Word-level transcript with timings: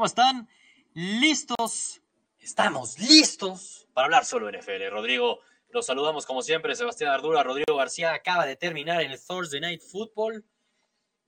¿Cómo 0.00 0.06
están? 0.06 0.48
¿Listos? 0.94 2.00
Estamos 2.38 2.98
listos 2.98 3.86
para 3.92 4.06
hablar 4.06 4.24
solo 4.24 4.50
NFL. 4.50 4.88
Rodrigo, 4.88 5.40
los 5.68 5.84
saludamos 5.84 6.24
como 6.24 6.40
siempre. 6.40 6.74
Sebastián 6.74 7.10
Ardura, 7.10 7.42
Rodrigo 7.42 7.76
García 7.76 8.14
acaba 8.14 8.46
de 8.46 8.56
terminar 8.56 9.02
en 9.02 9.10
el 9.10 9.20
Thursday 9.22 9.60
Night 9.60 9.82
Football. 9.82 10.42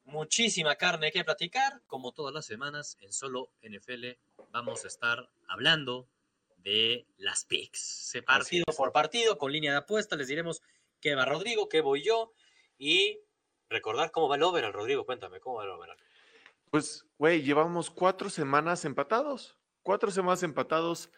Muchísima 0.04 0.76
carne 0.76 1.12
que 1.12 1.22
platicar. 1.22 1.82
Como 1.86 2.12
todas 2.12 2.32
las 2.32 2.46
semanas 2.46 2.96
en 3.02 3.12
solo 3.12 3.50
NFL 3.60 4.06
vamos 4.48 4.86
a 4.86 4.88
estar 4.88 5.28
hablando 5.48 6.08
de 6.56 7.06
las 7.18 7.44
picks. 7.44 8.14
Partido 8.24 8.64
por 8.74 8.90
partido, 8.90 9.36
con 9.36 9.52
línea 9.52 9.72
de 9.72 9.78
apuesta. 9.80 10.16
Les 10.16 10.28
diremos 10.28 10.62
qué 10.98 11.14
va 11.14 11.26
Rodrigo, 11.26 11.68
qué 11.68 11.82
voy 11.82 12.02
yo. 12.02 12.32
Y 12.78 13.20
recordar 13.68 14.10
cómo 14.12 14.30
va 14.30 14.36
el 14.36 14.42
overall. 14.44 14.72
Rodrigo, 14.72 15.04
cuéntame, 15.04 15.40
¿cómo 15.40 15.56
va 15.56 15.64
el 15.64 15.70
overall? 15.72 15.98
Pues, 16.72 17.06
güey, 17.18 17.42
llevamos 17.42 17.90
cuatro 17.90 18.30
semanas 18.30 18.86
empatados. 18.86 19.58
Cuatro 19.82 20.10
semanas 20.10 20.42
empatados, 20.42 21.10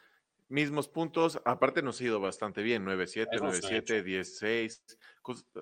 mismos 0.49 0.89
puntos. 0.89 1.41
Aparte 1.45 1.81
nos 1.81 2.01
ha 2.01 2.05
ido 2.05 2.19
bastante 2.19 2.61
bien, 2.61 2.85
9-7, 2.85 3.29
9-7, 3.39 4.03
10-6. 4.03 4.99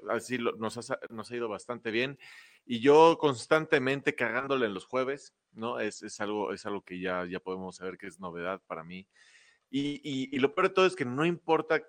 Así 0.08 0.38
nos, 0.38 0.90
ha, 0.90 0.98
nos 1.10 1.30
ha 1.30 1.36
ido 1.36 1.46
bastante 1.46 1.90
bien. 1.90 2.18
Y 2.64 2.80
yo 2.80 3.18
constantemente 3.20 4.14
cagándole 4.14 4.64
en 4.64 4.72
los 4.72 4.86
jueves, 4.86 5.34
¿no? 5.52 5.78
Es, 5.78 6.02
es, 6.02 6.18
algo, 6.22 6.54
es 6.54 6.64
algo 6.64 6.80
que 6.80 6.98
ya, 6.98 7.26
ya 7.26 7.40
podemos 7.40 7.76
saber 7.76 7.98
que 7.98 8.06
es 8.06 8.18
novedad 8.18 8.62
para 8.66 8.84
mí. 8.84 9.06
Y, 9.68 10.00
y, 10.02 10.34
y 10.34 10.38
lo 10.38 10.54
peor 10.54 10.68
de 10.68 10.74
todo 10.74 10.86
es 10.86 10.96
que 10.96 11.04
no 11.04 11.26
importa 11.26 11.82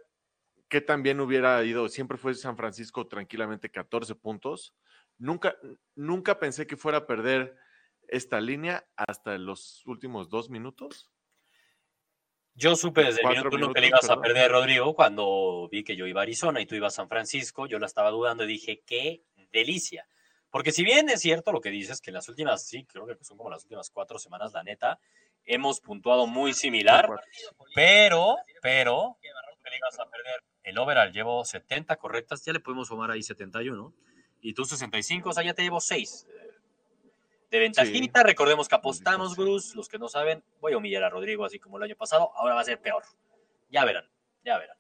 qué 0.68 0.82
tan 0.82 1.04
bien 1.04 1.22
hubiera 1.22 1.64
ido, 1.64 1.88
siempre 1.88 2.18
fue 2.18 2.36
San 2.36 2.58
Francisco 2.58 3.08
tranquilamente 3.08 3.70
14 3.70 4.14
puntos. 4.16 4.76
Nunca, 5.18 5.56
nunca 5.96 6.38
pensé 6.38 6.68
que 6.68 6.76
fuera 6.76 6.98
a 6.98 7.08
perder 7.08 7.64
esta 8.14 8.40
línea 8.40 8.86
hasta 8.96 9.38
los 9.38 9.86
últimos 9.86 10.30
dos 10.30 10.50
minutos. 10.50 11.10
Yo 12.54 12.76
supe 12.76 13.04
desde 13.04 13.22
el 13.24 13.30
minuto 13.30 13.56
uno 13.56 13.74
que 13.74 13.82
le 13.82 13.88
ibas 13.88 14.08
a 14.10 14.22
perder, 14.22 14.52
Rodrigo, 14.52 14.94
cuando 14.94 15.68
vi 15.72 15.84
que 15.84 15.96
yo 15.96 16.06
iba 16.06 16.22
a 16.22 16.24
Arizona 16.24 16.62
y 16.62 16.68
tú 16.68 16.76
ibas 16.76 16.94
a 16.94 16.98
San 16.98 17.10
Francisco, 17.10 17.66
yo 17.66 17.80
la 17.80 17.88
estaba 17.88 18.12
dudando 18.12 18.44
y 18.44 18.48
dije, 18.48 18.84
qué 18.86 19.24
delicia. 19.52 20.08
Porque 20.52 20.72
si 20.72 20.84
bien 20.84 21.10
es 21.10 21.22
cierto 21.22 21.52
lo 21.52 21.62
que 21.62 21.72
dices, 21.72 22.00
que 22.00 22.12
en 22.12 22.16
las 22.16 22.30
últimas, 22.30 22.64
sí, 22.64 22.86
creo 22.86 23.08
que 23.08 23.18
son 23.24 23.38
como 23.38 23.50
las 23.50 23.64
últimas 23.64 23.90
cuatro 23.90 24.20
semanas, 24.20 24.54
la 24.54 24.62
neta, 24.62 25.00
hemos 25.46 25.82
puntuado 25.82 26.28
muy 26.28 26.54
similar, 26.54 27.10
pero, 27.74 28.36
pero, 28.62 29.18
le 29.24 29.78
ibas 29.78 30.00
a 30.00 30.08
perder 30.08 30.44
el 30.62 30.78
overall, 30.78 31.12
llevo 31.12 31.44
70 31.44 31.96
correctas, 31.96 32.46
ya 32.46 32.54
le 32.54 32.60
podemos 32.60 32.90
sumar 32.90 33.10
ahí 33.10 33.24
71, 33.24 33.92
y 34.42 34.54
tú 34.54 34.66
65, 34.66 35.30
o 35.30 35.34
sea, 35.34 35.44
ya 35.44 35.56
te 35.56 35.64
llevo 35.64 35.80
6 35.80 36.28
de 37.54 37.60
ventajita. 37.60 38.24
Recordemos 38.24 38.68
que 38.68 38.74
apostamos, 38.74 39.36
Bruce. 39.36 39.76
Los 39.76 39.88
que 39.88 40.00
no 40.00 40.10
saben, 40.10 40.44
voy 40.60 40.74
a 40.74 40.78
humillar 40.78 41.04
a 41.04 41.10
Rodrigo 41.10 41.46
así 41.46 41.60
como 41.60 41.78
el 41.78 41.84
año 41.84 41.96
pasado. 41.96 42.32
Ahora 42.36 42.56
va 42.56 42.62
a 42.62 42.64
ser 42.64 42.82
peor. 42.82 43.04
Ya 43.70 43.86
verán, 43.86 44.10
ya 44.44 44.58
verán. 44.58 44.76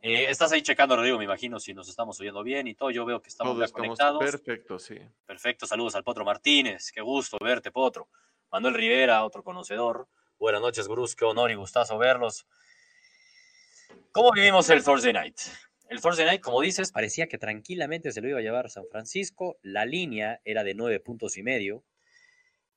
Eh, 0.00 0.26
estás 0.30 0.52
ahí 0.52 0.62
checando, 0.62 0.94
Rodrigo, 0.94 1.18
me 1.18 1.24
imagino, 1.24 1.58
si 1.58 1.74
nos 1.74 1.88
estamos 1.88 2.20
oyendo 2.20 2.44
bien 2.44 2.68
y 2.68 2.74
todo. 2.74 2.92
Yo 2.92 3.04
veo 3.04 3.20
que 3.20 3.28
estamos 3.28 3.72
conectados. 3.72 4.20
Perfecto, 4.20 4.78
sí. 4.78 4.96
Perfecto, 5.26 5.66
saludos 5.66 5.96
al 5.96 6.04
Potro 6.04 6.24
Martínez. 6.24 6.92
Qué 6.92 7.00
gusto 7.00 7.36
verte, 7.40 7.72
Potro. 7.72 8.08
Manuel 8.52 8.74
Rivera, 8.74 9.24
otro 9.24 9.42
conocedor. 9.42 10.06
Buenas 10.38 10.60
noches, 10.60 10.86
Bruce. 10.86 11.16
Qué 11.16 11.24
honor 11.24 11.50
y 11.50 11.56
gustazo 11.56 11.98
verlos. 11.98 12.46
¿Cómo 14.12 14.30
vivimos 14.30 14.70
el 14.70 14.84
Thursday 14.84 15.12
Night? 15.12 15.38
El 15.88 16.02
Thursday 16.02 16.26
Night, 16.26 16.42
como 16.42 16.60
dices, 16.60 16.92
parecía 16.92 17.28
que 17.28 17.38
tranquilamente 17.38 18.12
se 18.12 18.20
lo 18.20 18.28
iba 18.28 18.38
a 18.38 18.42
llevar 18.42 18.68
San 18.68 18.84
Francisco. 18.90 19.58
La 19.62 19.86
línea 19.86 20.40
era 20.44 20.62
de 20.62 20.74
nueve 20.74 21.00
puntos 21.00 21.38
y 21.38 21.42
medio. 21.42 21.82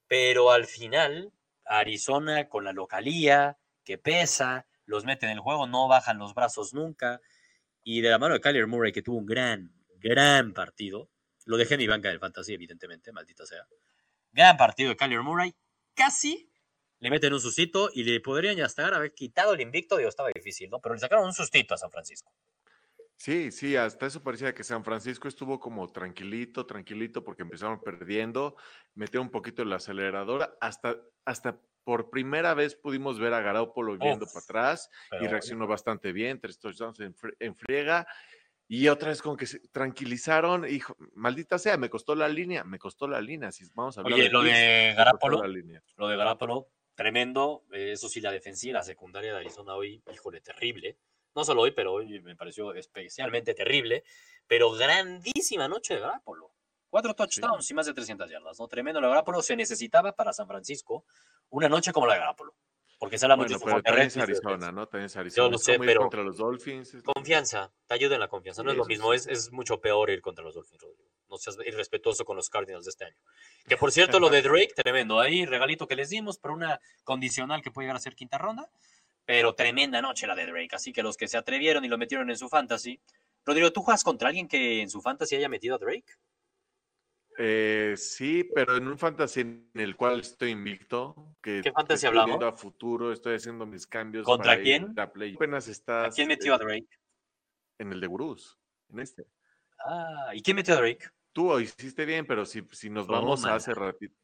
Pero 0.07 0.51
al 0.51 0.65
final, 0.65 1.33
Arizona 1.65 2.47
con 2.47 2.63
la 2.63 2.71
localía, 2.71 3.57
que 3.83 3.97
pesa, 3.97 4.65
los 4.85 5.03
mete 5.03 5.25
en 5.25 5.33
el 5.33 5.39
juego, 5.39 5.67
no 5.67 5.89
bajan 5.89 6.19
los 6.19 6.33
brazos 6.33 6.73
nunca. 6.73 7.19
Y 7.83 7.99
de 7.99 8.09
la 8.09 8.17
mano 8.17 8.35
de 8.35 8.39
Kyler 8.39 8.67
Murray, 8.67 8.93
que 8.93 9.01
tuvo 9.01 9.17
un 9.17 9.25
gran, 9.25 9.73
gran 9.97 10.53
partido. 10.53 11.09
Lo 11.45 11.57
dejé 11.57 11.73
en 11.73 11.79
mi 11.79 11.87
banca 11.87 12.07
del 12.07 12.19
fantasy, 12.19 12.53
evidentemente, 12.53 13.11
maldita 13.11 13.45
sea. 13.45 13.67
Gran 14.31 14.55
partido 14.55 14.89
de 14.89 14.95
Kyler 14.95 15.21
Murray. 15.21 15.53
Casi 15.95 16.49
le 16.99 17.09
meten 17.09 17.33
un 17.33 17.41
sustito 17.41 17.89
y 17.93 18.03
le 18.03 18.21
podrían 18.21 18.55
ya 18.55 18.65
estar 18.65 18.93
haber 18.93 19.13
quitado 19.13 19.53
el 19.53 19.59
invicto. 19.59 19.97
Digo, 19.97 20.07
estaba 20.07 20.29
difícil, 20.33 20.69
¿no? 20.69 20.79
Pero 20.79 20.95
le 20.95 21.01
sacaron 21.01 21.25
un 21.25 21.33
sustito 21.33 21.73
a 21.73 21.77
San 21.77 21.91
Francisco. 21.91 22.31
Sí, 23.21 23.51
sí, 23.51 23.75
hasta 23.75 24.07
eso 24.07 24.23
parecía 24.23 24.55
que 24.55 24.63
San 24.63 24.83
Francisco 24.83 25.27
estuvo 25.27 25.59
como 25.59 25.87
tranquilito, 25.91 26.65
tranquilito, 26.65 27.23
porque 27.23 27.43
empezaron 27.43 27.79
perdiendo, 27.79 28.55
metió 28.95 29.21
un 29.21 29.29
poquito 29.29 29.63
la 29.63 29.75
aceleradora, 29.75 30.55
hasta, 30.59 30.97
hasta 31.23 31.61
por 31.83 32.09
primera 32.09 32.55
vez 32.55 32.73
pudimos 32.73 33.19
ver 33.19 33.35
a 33.35 33.41
Garoppolo 33.41 33.95
viendo 33.95 34.25
para 34.25 34.39
atrás 34.39 34.89
y 35.21 35.27
reaccionó 35.27 35.67
bastante 35.67 36.11
bien, 36.11 36.39
tres 36.39 36.57
touchdowns 36.57 36.99
en, 36.99 37.15
en 37.37 37.55
friega. 37.55 38.07
Y 38.67 38.87
otra 38.87 39.09
vez 39.09 39.21
como 39.21 39.37
que 39.37 39.45
se 39.45 39.59
tranquilizaron, 39.67 40.67
hijo, 40.67 40.97
maldita 41.13 41.59
sea, 41.59 41.77
me 41.77 41.91
costó 41.91 42.15
la 42.15 42.27
línea, 42.27 42.63
me 42.63 42.79
costó 42.79 43.07
la 43.07 43.21
línea, 43.21 43.51
si 43.51 43.65
vamos 43.75 43.99
a 43.99 44.01
hablar 44.01 44.19
Oye, 44.19 44.29
lo 44.31 44.41
de 44.41 44.95
Garoppolo, 44.97 45.43
lo 45.97 46.07
de 46.07 46.17
Garoppolo, 46.17 46.69
tremendo, 46.95 47.65
eh, 47.71 47.91
eso 47.91 48.09
sí, 48.09 48.19
la 48.19 48.31
defensiva, 48.31 48.79
la 48.79 48.83
secundaria 48.83 49.31
de 49.31 49.37
Arizona 49.41 49.75
hoy, 49.75 50.01
híjole, 50.11 50.41
terrible 50.41 50.97
no 51.35 51.43
solo 51.43 51.61
hoy, 51.61 51.71
pero 51.71 51.93
hoy 51.93 52.19
me 52.21 52.35
pareció 52.35 52.73
especialmente 52.73 53.53
terrible, 53.53 54.03
pero 54.47 54.71
grandísima 54.71 55.67
noche 55.67 55.95
de 55.95 56.01
Garápolo. 56.01 56.51
Cuatro 56.89 57.13
touchdowns 57.13 57.71
y 57.71 57.73
más 57.73 57.85
de 57.85 57.93
300 57.93 58.29
yardas, 58.29 58.59
¿no? 58.59 58.67
Tremendo 58.67 58.99
lo 58.99 59.07
de 59.07 59.11
Garápolo. 59.11 59.41
Se 59.41 59.55
necesitaba 59.55 60.11
para 60.11 60.33
San 60.33 60.47
Francisco 60.47 61.05
una 61.49 61.69
noche 61.69 61.93
como 61.93 62.05
la 62.05 62.15
de 62.15 62.19
Garápolo. 62.19 62.53
Porque 63.01 63.17
se 63.17 63.25
habla 63.25 63.35
bueno, 63.35 63.57
mucho 63.57 63.75
de 63.77 63.81
También 63.81 64.21
Arizona, 64.21 64.71
¿no? 64.71 64.87
También 64.87 65.09
Arizona. 65.15 65.47
Yo 65.47 65.49
lo 65.49 65.57
sé, 65.57 65.79
pero. 65.79 66.01
Contra 66.01 66.21
los 66.21 66.37
Dolphins. 66.37 66.97
Confianza, 67.03 67.73
te 67.87 67.95
ayuda 67.95 68.13
en 68.13 68.19
la 68.19 68.27
confianza. 68.27 68.61
No 68.61 68.69
es 68.69 68.77
lo 68.77 68.85
mismo, 68.85 69.11
es, 69.15 69.25
es, 69.25 69.51
mucho 69.51 69.81
peor 69.81 70.11
ir 70.11 70.21
contra 70.21 70.43
los 70.43 70.53
Dolphins, 70.53 70.79
Rodrigo. 70.79 71.09
No 71.27 71.37
seas 71.37 71.57
irrespetuoso 71.65 72.25
con 72.25 72.35
los 72.35 72.47
Cardinals 72.51 72.85
de 72.85 72.89
este 72.91 73.05
año. 73.05 73.17
Que 73.67 73.75
por 73.75 73.91
cierto, 73.91 74.19
lo 74.19 74.29
de 74.29 74.41
Drake, 74.43 74.73
tremendo. 74.75 75.19
Ahí, 75.19 75.47
regalito 75.47 75.87
que 75.87 75.95
les 75.95 76.09
dimos 76.09 76.37
por 76.37 76.51
una 76.51 76.79
condicional 77.03 77.63
que 77.63 77.71
puede 77.71 77.85
llegar 77.85 77.95
a 77.95 78.01
ser 78.01 78.13
quinta 78.13 78.37
ronda. 78.37 78.69
Pero 79.25 79.53
tremenda 79.53 80.01
noche 80.01 80.27
la 80.27 80.35
de 80.35 80.45
Drake. 80.45 80.75
Así 80.75 80.91
que 80.91 81.03
los 81.03 81.17
que 81.17 81.27
se 81.27 81.37
atrevieron 81.37 81.85
y 81.85 81.87
lo 81.87 81.97
metieron 81.97 82.29
en 82.29 82.37
su 82.37 82.49
fantasy. 82.49 82.99
Rodrigo, 83.45 83.71
¿tú 83.71 83.81
juegas 83.81 84.03
contra 84.03 84.29
alguien 84.29 84.47
que 84.47 84.81
en 84.81 84.89
su 84.89 85.01
fantasy 85.01 85.35
haya 85.35 85.49
metido 85.49 85.75
a 85.75 85.79
Drake? 85.79 86.13
Eh, 87.37 87.95
sí, 87.97 88.43
pero 88.53 88.75
en 88.75 88.87
un 88.87 88.97
fantasy 88.97 89.41
en 89.41 89.71
el 89.73 89.95
cual 89.95 90.19
estoy 90.19 90.51
invicto. 90.51 91.35
Que 91.41 91.61
¿Qué 91.63 91.71
fantasy 91.71 92.05
hablamos? 92.05 92.43
a 92.43 92.51
futuro, 92.51 93.11
estoy 93.11 93.35
haciendo 93.35 93.65
mis 93.65 93.87
cambios. 93.87 94.25
¿Contra 94.25 94.61
quién? 94.61 94.93
Play. 95.13 95.33
Apenas 95.35 95.67
estás, 95.67 96.07
¿A 96.07 96.09
quién 96.15 96.27
metió 96.27 96.53
a 96.53 96.57
Drake? 96.57 96.87
En 97.79 97.91
el 97.91 97.99
de 97.99 98.07
Gurús, 98.07 98.59
en 98.91 98.99
este. 98.99 99.25
Ah, 99.79 100.31
¿y 100.33 100.41
quién 100.41 100.55
metió 100.55 100.75
a 100.75 100.77
Drake? 100.77 101.09
Tú 101.33 101.57
hiciste 101.59 102.05
bien, 102.05 102.27
pero 102.27 102.45
si, 102.45 102.61
si 102.71 102.89
nos 102.89 103.07
vamos 103.07 103.45
a 103.45 103.55
hace 103.55 103.73
ratito. 103.73 104.20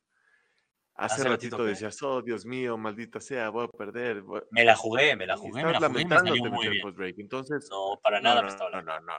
Hace, 0.98 1.24
ratito, 1.24 1.64
decías, 1.64 2.02
oh, 2.02 2.24
Dios 2.24 2.44
mío, 2.44 2.76
maldita 2.76 3.22
sea, 3.22 3.50
voy 3.50 3.66
a 3.66 3.68
perder. 3.68 4.24
Me 4.50 4.66
la 4.66 4.76
jugué, 4.76 5.16
me 5.16 5.28
la 5.28 5.38
jugué, 5.38 5.64
me 5.64 5.72
la 5.72 5.88
jugué. 5.88 6.06
Me 6.06 6.50
muy 6.50 6.70
bien. 6.70 6.96
Break. 6.96 7.20
Entonces, 7.20 7.68
no, 7.70 8.00
para 8.02 8.20
nada 8.20 8.38
no, 8.38 8.42
me 8.44 8.48
estaba 8.48 8.72
no, 8.72 8.82
no, 8.82 9.00
no, 9.02 9.14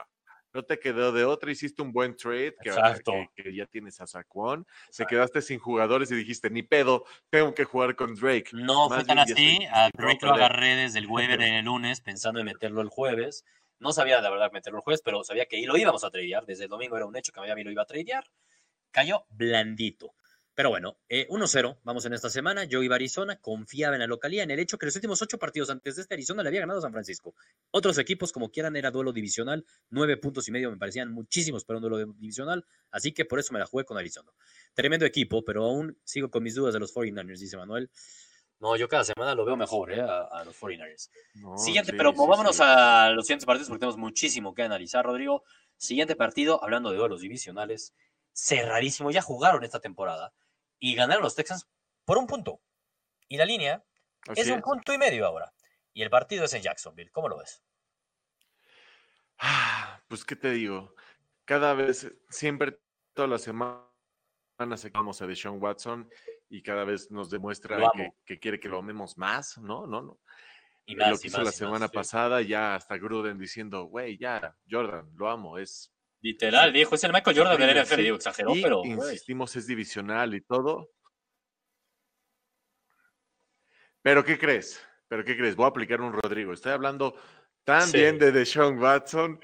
no. 0.53 0.63
te 0.63 0.77
quedó 0.77 1.13
de 1.13 1.23
otra, 1.23 1.51
hiciste 1.51 1.81
un 1.81 1.93
buen 1.93 2.17
trade, 2.17 2.53
que, 2.61 2.71
que, 2.71 3.43
que 3.43 3.55
ya 3.55 3.65
tienes 3.65 4.01
a 4.01 4.07
Saquon, 4.07 4.67
te 4.95 5.05
quedaste 5.05 5.41
sin 5.41 5.57
jugadores 5.57 6.11
y 6.11 6.15
dijiste, 6.15 6.49
ni 6.49 6.63
pedo, 6.63 7.05
tengo 7.29 7.53
que 7.53 7.63
jugar 7.63 7.95
con 7.95 8.13
Drake. 8.13 8.49
No 8.51 8.89
fue 8.89 9.05
tan 9.05 9.19
así, 9.19 9.59
a 9.71 9.89
Drake 9.93 10.25
lo 10.25 10.33
agarré 10.33 10.75
desde 10.75 10.99
el 10.99 11.07
waiver 11.07 11.41
en 11.41 11.53
el 11.53 11.65
lunes, 11.65 12.01
pensando 12.01 12.41
en 12.41 12.47
meterlo 12.47 12.81
el 12.81 12.89
jueves. 12.89 13.45
No 13.79 13.93
sabía 13.93 14.19
de 14.19 14.29
verdad 14.29 14.51
meterlo 14.51 14.79
el 14.79 14.83
jueves, 14.83 15.01
pero 15.01 15.23
sabía 15.23 15.45
que 15.45 15.65
lo 15.65 15.77
íbamos 15.77 16.03
a 16.03 16.11
tradear. 16.11 16.45
Desde 16.45 16.65
el 16.65 16.69
domingo 16.69 16.97
era 16.97 17.05
un 17.05 17.15
hecho 17.15 17.31
que 17.31 17.39
Miami 17.39 17.63
lo 17.63 17.71
iba 17.71 17.83
a 17.83 17.85
tradear. 17.85 18.25
Cayó 18.91 19.25
blandito. 19.29 20.13
Pero 20.59 20.71
bueno, 20.71 20.97
1-0, 21.09 21.71
eh, 21.71 21.77
vamos 21.85 22.03
en 22.03 22.11
esta 22.11 22.29
semana. 22.29 22.65
Yo 22.65 22.83
iba 22.83 22.95
a 22.95 22.97
Arizona, 22.97 23.39
confiaba 23.39 23.95
en 23.95 24.01
la 24.01 24.07
localía, 24.07 24.43
en 24.43 24.51
el 24.51 24.59
hecho 24.59 24.77
que 24.77 24.87
los 24.87 24.95
últimos 24.95 25.21
ocho 25.21 25.37
partidos 25.39 25.69
antes 25.69 25.95
de 25.95 26.01
este 26.01 26.15
Arizona 26.15 26.43
le 26.43 26.49
había 26.49 26.59
ganado 26.59 26.79
a 26.79 26.81
San 26.81 26.91
Francisco. 26.91 27.33
Otros 27.71 27.97
equipos, 27.97 28.33
como 28.33 28.51
quieran, 28.51 28.75
era 28.75 28.91
duelo 28.91 29.13
divisional. 29.13 29.65
Nueve 29.89 30.17
puntos 30.17 30.49
y 30.49 30.51
medio 30.51 30.69
me 30.69 30.75
parecían 30.75 31.13
muchísimos 31.13 31.63
para 31.63 31.77
un 31.77 31.83
duelo 31.83 32.13
divisional, 32.13 32.65
así 32.91 33.13
que 33.13 33.23
por 33.23 33.39
eso 33.39 33.53
me 33.53 33.59
la 33.59 33.67
jugué 33.67 33.85
con 33.85 33.97
Arizona. 33.97 34.33
Tremendo 34.73 35.05
equipo, 35.05 35.45
pero 35.45 35.63
aún 35.63 35.97
sigo 36.03 36.29
con 36.29 36.43
mis 36.43 36.55
dudas 36.55 36.73
de 36.73 36.81
los 36.81 36.93
49ers, 36.93 37.39
dice 37.39 37.55
Manuel. 37.55 37.89
No, 38.59 38.75
yo 38.75 38.89
cada 38.89 39.05
semana 39.05 39.35
lo 39.35 39.45
veo 39.45 39.55
mejor 39.55 39.93
eh, 39.93 40.01
a, 40.01 40.43
los 40.43 40.59
49ers. 40.59 41.09
Siguiente, 41.55 41.93
pero 41.93 42.11
vámonos 42.11 42.59
a 42.59 43.11
los 43.11 43.25
siguientes 43.25 43.45
partidos 43.45 43.69
porque 43.69 43.79
tenemos 43.79 43.97
muchísimo 43.97 44.53
que 44.53 44.63
analizar, 44.63 45.05
Rodrigo. 45.05 45.45
Siguiente 45.77 46.17
partido, 46.17 46.61
hablando 46.61 46.91
de 46.91 46.97
duelos 46.97 47.21
divisionales, 47.21 47.93
cerradísimo. 48.33 49.09
Ya 49.09 49.21
jugaron 49.21 49.63
esta 49.63 49.79
temporada 49.79 50.33
y 50.79 50.95
ganaron 50.95 51.23
los 51.23 51.35
Texans 51.35 51.67
por 52.05 52.17
un 52.17 52.27
punto. 52.27 52.61
Y 53.27 53.37
la 53.37 53.45
línea 53.45 53.83
es 54.35 54.49
un 54.49 54.61
punto 54.61 54.93
y 54.93 54.97
medio 54.97 55.25
ahora. 55.25 55.53
Y 55.93 56.01
el 56.01 56.09
partido 56.09 56.45
es 56.45 56.53
en 56.53 56.61
Jacksonville. 56.61 57.11
¿Cómo 57.11 57.29
lo 57.29 57.37
ves? 57.37 57.63
Ah, 59.39 60.01
pues, 60.07 60.25
¿qué 60.25 60.35
te 60.35 60.51
digo? 60.51 60.93
Cada 61.45 61.73
vez, 61.73 62.11
siempre, 62.29 62.79
todas 63.13 63.29
las 63.29 63.41
semanas 63.41 63.85
sacamos 64.75 65.21
a 65.21 65.27
Deshaun 65.27 65.61
Watson 65.61 66.09
y 66.49 66.61
cada 66.61 66.83
vez 66.83 67.09
nos 67.11 67.29
demuestra 67.29 67.91
que, 68.25 68.39
quiere 68.39 68.59
que 68.59 68.69
lo 68.69 68.79
amemos 68.79 69.17
más, 69.17 69.57
¿no? 69.57 69.87
No, 69.87 70.01
no. 70.01 70.19
Y 70.85 70.95
lo 70.95 71.17
que 71.17 71.27
hizo 71.27 71.41
la 71.41 71.51
semana 71.51 71.87
pasada, 71.87 72.41
ya 72.41 72.75
hasta 72.75 72.97
Gruden 72.97 73.37
diciendo, 73.37 73.83
güey, 73.83 74.17
ya, 74.17 74.55
Jordan, 74.69 75.09
lo 75.15 75.29
amo, 75.29 75.57
es... 75.57 75.93
Literal, 76.21 76.73
dijo, 76.73 76.95
es 76.95 77.03
el 77.03 77.13
Michael 77.13 77.37
Jordan 77.37 77.57
del 77.57 77.83
NFL, 77.83 78.01
digo, 78.01 78.15
exageró, 78.17 78.53
pero... 78.61 78.83
Insistimos, 78.83 79.55
es 79.55 79.67
divisional 79.67 80.33
y 80.33 80.41
todo. 80.41 80.91
Pero, 84.01 84.23
¿qué 84.23 84.37
crees? 84.37 84.81
¿Pero 85.07 85.23
qué 85.23 85.37
crees? 85.37 85.55
Voy 85.55 85.65
a 85.65 85.69
aplicar 85.69 86.01
un 86.01 86.13
Rodrigo. 86.13 86.53
Estoy 86.53 86.71
hablando 86.71 87.15
también 87.63 88.17
de 88.19 88.31
Deshaun 88.31 88.79
Watson, 88.79 89.39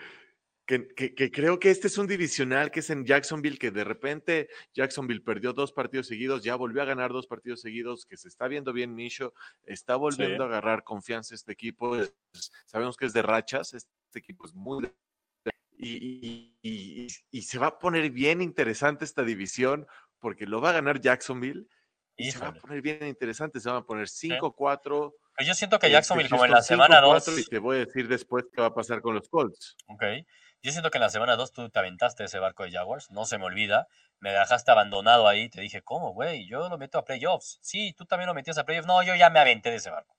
que, 0.66 1.32
creo 1.32 1.60
que 1.60 1.70
este 1.70 1.88
es 1.88 1.98
un 1.98 2.08
divisional 2.08 2.72
que 2.72 2.80
es 2.80 2.90
en 2.90 3.06
Jacksonville, 3.06 3.60
que 3.60 3.70
de 3.70 3.84
repente 3.84 4.50
Jacksonville 4.74 5.22
perdió 5.22 5.54
dos 5.54 5.72
partidos 5.72 6.08
seguidos, 6.08 6.44
ya 6.44 6.56
volvió 6.56 6.82
a 6.82 6.86
ganar 6.86 7.12
dos 7.12 7.28
partidos 7.28 7.62
seguidos, 7.62 8.06
que 8.06 8.18
se 8.18 8.28
está 8.28 8.48
viendo 8.48 8.74
bien 8.74 8.96
Micho, 8.96 9.34
está 9.64 9.96
volviendo 9.96 10.44
a 10.44 10.48
agarrar 10.48 10.84
confianza 10.84 11.36
este 11.36 11.52
equipo. 11.52 11.96
sabemos 12.66 12.98
que 12.98 13.06
es 13.06 13.14
de 13.14 13.22
rachas, 13.22 13.74
este 13.74 13.90
equipo 14.14 14.46
es 14.46 14.54
muy... 14.54 14.90
Y, 15.88 16.56
y, 17.32 17.42
se 17.44 17.60
va 17.60 17.68
a 17.68 17.80
poner 17.80 18.10
bien 18.10 18.42
interesante 18.42 19.06
esta 19.06 19.24
división 19.24 19.86
porque 20.20 20.48
lo 20.48 20.60
va 20.60 20.72
a 20.72 20.74
ganar 20.74 21.00
Jacksonville 21.00 21.68
y 22.18 22.32
se 22.32 22.40
va 22.40 22.48
a 22.48 22.54
poner 22.54 22.82
bien 22.82 23.06
interesante, 23.06 23.60
se 23.60 23.70
van 23.70 23.80
a 23.80 23.86
poner 23.86 24.08
5-4. 24.08 25.14
Yo 25.46 25.54
siento 25.54 25.78
que 25.80 25.92
Jacksonville, 25.92 26.30
como 26.30 26.46
en 26.46 26.52
la 26.52 26.62
semana 26.62 27.02
2. 27.02 27.40
Y 27.40 27.46
te 27.46 27.60
voy 27.60 27.78
a 27.78 27.80
decir 27.86 28.08
después 28.08 28.46
qué 28.52 28.62
va 28.62 28.68
a 28.68 28.74
pasar 28.74 29.02
con 29.02 29.14
los 29.16 29.30
Colts. 29.30 29.76
Ok. 29.88 30.04
Yo 30.64 30.72
siento 30.72 30.90
que 30.90 30.98
en 30.98 31.04
la 31.04 31.10
semana 31.10 31.36
2 31.36 31.52
tú 31.52 31.70
te 31.70 31.78
aventaste 31.78 32.24
ese 32.24 32.40
barco 32.40 32.64
de 32.64 32.72
Jaguars, 32.72 33.12
no 33.12 33.26
se 33.26 33.38
me 33.38 33.46
olvida. 33.46 33.88
Me 34.20 34.32
dejaste 34.32 34.72
abandonado 34.72 35.28
ahí. 35.28 35.50
Te 35.50 35.62
dije, 35.62 35.84
¿cómo, 35.84 36.14
güey? 36.14 36.48
Yo 36.48 36.70
lo 36.70 36.78
meto 36.78 36.98
a 36.98 37.06
playoffs. 37.06 37.60
Sí, 37.62 37.94
tú 37.94 38.06
también 38.06 38.28
lo 38.28 38.34
metías 38.34 38.58
a 38.58 38.66
playoffs. 38.66 38.88
No, 38.88 39.04
yo 39.04 39.14
ya 39.14 39.30
me 39.30 39.40
aventé 39.40 39.70
de 39.70 39.76
ese 39.76 39.92
barco, 39.92 40.18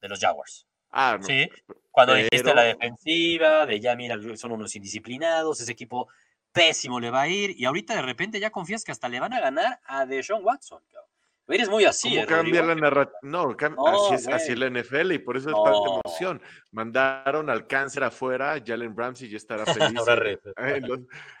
de 0.00 0.08
los 0.08 0.18
Jaguars. 0.18 0.66
Ah, 0.90 1.18
no, 1.20 1.26
sí. 1.26 1.48
Cuando 1.90 2.14
dijiste 2.14 2.54
la 2.54 2.62
defensiva, 2.62 3.66
de 3.66 3.80
ya, 3.80 3.96
mira, 3.96 4.16
son 4.36 4.52
unos 4.52 4.74
indisciplinados, 4.76 5.60
ese 5.60 5.72
equipo 5.72 6.08
pésimo 6.52 7.00
le 7.00 7.10
va 7.10 7.22
a 7.22 7.28
ir. 7.28 7.54
Y 7.58 7.64
ahorita 7.64 7.94
de 7.94 8.02
repente 8.02 8.40
ya 8.40 8.50
confías 8.50 8.84
que 8.84 8.92
hasta 8.92 9.08
le 9.08 9.20
van 9.20 9.32
a 9.32 9.40
ganar 9.40 9.80
a 9.84 10.06
Deshaun 10.06 10.44
Watson, 10.44 10.82
cabrón. 10.90 11.06
Eres 11.48 11.68
muy 11.68 11.84
así. 11.84 12.10
¿Cómo 12.10 12.22
¿eh, 12.22 12.26
cambia 12.26 12.62
la 12.62 12.74
narrativa? 12.74 13.18
No, 13.22 13.56
así, 13.86 14.14
es, 14.14 14.28
así 14.28 14.56
la 14.56 14.68
NFL 14.68 15.12
y 15.12 15.18
por 15.18 15.36
eso 15.36 15.50
es 15.50 15.54
tanta 15.54 16.00
emoción. 16.04 16.42
Mandaron 16.72 17.48
al 17.50 17.68
cáncer 17.68 18.02
afuera, 18.02 18.60
Jalen 18.64 18.96
Ramsey 18.96 19.28
ya 19.28 19.36
estará 19.36 19.64
feliz 19.94 20.00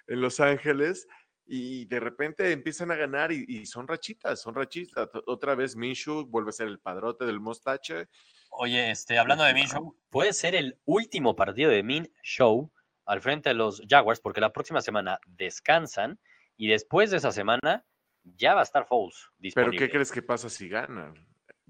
en, 0.06 0.20
los, 0.20 0.38
Ángeles 0.38 1.08
y 1.44 1.86
de 1.86 1.98
repente 1.98 2.52
empiezan 2.52 2.92
a 2.92 2.96
ganar 2.96 3.32
y, 3.32 3.66
son 3.66 3.88
rachitas, 3.88 4.40
son 4.40 4.54
rachitas. 4.54 5.08
Otra 5.26 5.56
vez 5.56 5.74
Minshew 5.74 6.24
vuelve 6.26 6.50
a 6.50 6.52
ser 6.52 6.68
el 6.68 6.78
padrote 6.78 7.24
del 7.24 7.40
mostache. 7.40 8.08
Oye, 8.50 8.90
este, 8.90 9.18
hablando 9.18 9.44
de 9.44 9.54
Minshew, 9.54 9.96
puede 10.10 10.32
ser 10.32 10.54
el 10.54 10.78
último 10.84 11.36
partido 11.36 11.70
de 11.70 11.82
Min 11.82 12.10
Show 12.22 12.70
al 13.04 13.20
frente 13.20 13.50
de 13.50 13.54
los 13.54 13.82
Jaguars 13.88 14.20
porque 14.20 14.40
la 14.40 14.52
próxima 14.52 14.80
semana 14.80 15.20
descansan 15.26 16.18
y 16.56 16.68
después 16.68 17.10
de 17.10 17.18
esa 17.18 17.32
semana 17.32 17.84
ya 18.24 18.54
va 18.54 18.60
a 18.60 18.64
estar 18.64 18.86
Foles 18.86 19.28
disponible. 19.38 19.78
Pero 19.78 19.86
¿qué 19.86 19.92
crees 19.92 20.10
que 20.10 20.22
pasa 20.22 20.48
si 20.48 20.68
ganan? 20.68 21.14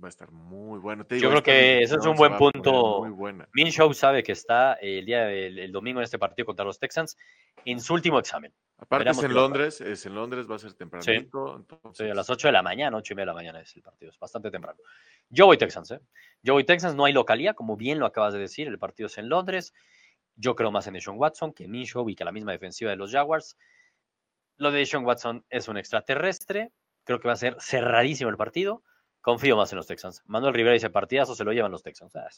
Va 0.02 0.08
a 0.08 0.10
estar 0.10 0.30
muy 0.30 0.78
bueno. 0.78 1.06
Yo 1.08 1.30
creo 1.30 1.42
que 1.42 1.82
ese 1.82 1.96
es 1.96 2.04
un 2.04 2.16
buen 2.16 2.36
punto. 2.36 3.02
Min 3.54 3.68
Show 3.68 3.94
sabe 3.94 4.22
que 4.22 4.32
está 4.32 4.74
el 4.74 5.06
día 5.06 5.24
del 5.24 5.72
domingo 5.72 6.00
en 6.00 6.04
este 6.04 6.18
partido 6.18 6.44
contra 6.44 6.66
los 6.66 6.78
Texans 6.78 7.16
en 7.64 7.80
su 7.80 7.94
último 7.94 8.18
examen. 8.18 8.52
Aparte 8.78 9.08
es 9.08 9.22
en 9.22 9.32
Londres, 9.32 9.80
es 9.80 10.04
en 10.04 10.14
Londres, 10.14 10.46
va 10.50 10.56
a 10.56 10.58
ser 10.58 10.74
temprano. 10.74 11.02
Sí. 11.02 12.04
a 12.04 12.14
las 12.14 12.28
8 12.28 12.48
de 12.48 12.52
la 12.52 12.62
mañana, 12.62 12.96
8 12.98 13.14
y 13.14 13.16
media 13.16 13.24
de 13.24 13.26
la 13.26 13.34
mañana 13.34 13.60
es 13.60 13.74
el 13.74 13.82
partido, 13.82 14.10
es 14.10 14.18
bastante 14.18 14.50
temprano. 14.50 14.78
Yo 15.28 15.46
voy 15.46 15.58
Texans, 15.58 15.90
¿eh? 15.90 16.00
Yo 16.42 16.52
voy 16.52 16.64
Texans, 16.64 16.94
no 16.94 17.04
hay 17.04 17.12
localía, 17.12 17.54
como 17.54 17.76
bien 17.76 17.98
lo 17.98 18.06
acabas 18.06 18.32
de 18.32 18.38
decir, 18.38 18.68
el 18.68 18.78
partido 18.78 19.08
es 19.08 19.18
en 19.18 19.28
Londres. 19.28 19.74
Yo 20.36 20.54
creo 20.54 20.70
más 20.70 20.86
en 20.86 21.00
Sean 21.00 21.18
Watson 21.18 21.52
que 21.52 21.64
en 21.64 21.72
Show 21.84 22.08
y 22.08 22.14
que 22.14 22.24
la 22.24 22.32
misma 22.32 22.52
defensiva 22.52 22.90
de 22.90 22.96
los 22.96 23.10
Jaguars. 23.10 23.56
Lo 24.58 24.70
de 24.70 24.84
Sean 24.86 25.04
Watson 25.04 25.44
es 25.50 25.68
un 25.68 25.76
extraterrestre. 25.78 26.72
Creo 27.04 27.20
que 27.20 27.28
va 27.28 27.34
a 27.34 27.36
ser 27.36 27.56
cerradísimo 27.58 28.30
el 28.30 28.36
partido. 28.36 28.82
Confío 29.20 29.56
más 29.56 29.72
en 29.72 29.78
los 29.78 29.86
Texans. 29.86 30.22
Manuel 30.26 30.54
Rivera 30.54 30.74
dice 30.74 30.90
partidazo, 30.90 31.34
se 31.34 31.44
lo 31.44 31.52
llevan 31.52 31.72
los 31.72 31.82
Texans. 31.82 32.14
Ah, 32.14 32.28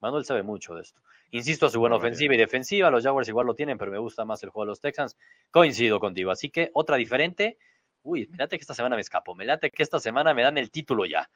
Manuel 0.00 0.24
sabe 0.24 0.42
mucho 0.42 0.74
de 0.74 0.82
esto. 0.82 1.00
Insisto, 1.30 1.66
a 1.66 1.70
su 1.70 1.80
buena 1.80 1.96
ofensiva 1.96 2.34
y 2.34 2.38
defensiva. 2.38 2.90
Los 2.90 3.04
Jaguars 3.04 3.28
igual 3.28 3.46
lo 3.46 3.54
tienen, 3.54 3.78
pero 3.78 3.90
me 3.90 3.98
gusta 3.98 4.24
más 4.24 4.42
el 4.42 4.50
juego 4.50 4.64
de 4.64 4.70
los 4.70 4.80
Texans. 4.80 5.16
Coincido 5.50 6.00
contigo. 6.00 6.30
Así 6.30 6.50
que 6.50 6.70
otra 6.74 6.96
diferente. 6.96 7.58
Uy, 8.02 8.26
me 8.30 8.38
late 8.38 8.56
que 8.56 8.62
esta 8.62 8.74
semana 8.74 8.96
me 8.96 9.02
escapo. 9.02 9.34
Me 9.34 9.44
late 9.44 9.70
que 9.70 9.82
esta 9.82 10.00
semana 10.00 10.34
me 10.34 10.42
dan 10.42 10.56
el 10.58 10.70
título 10.70 11.04
ya. 11.04 11.28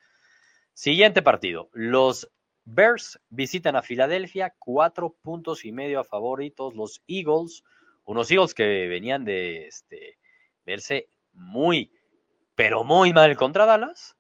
Siguiente 0.75 1.23
partido. 1.23 1.69
Los 1.73 2.31
Bears 2.65 3.21
visitan 3.29 3.77
a 3.77 3.83
Filadelfia. 3.83 4.55
Cuatro 4.59 5.17
puntos 5.23 5.65
y 5.65 5.73
medio 5.73 6.01
a 6.01 6.05
favoritos. 6.05 6.75
Los 6.75 7.03
Eagles 7.07 7.63
unos 8.05 8.31
Eagles 8.31 8.55
que 8.55 8.89
venían 8.89 9.25
de 9.25 9.67
este, 9.67 10.19
verse 10.65 11.09
muy, 11.33 11.93
pero 12.55 12.85
muy 12.85 13.13
mal 13.13 13.37
contra 13.37 13.67
Dallas. 13.67 14.17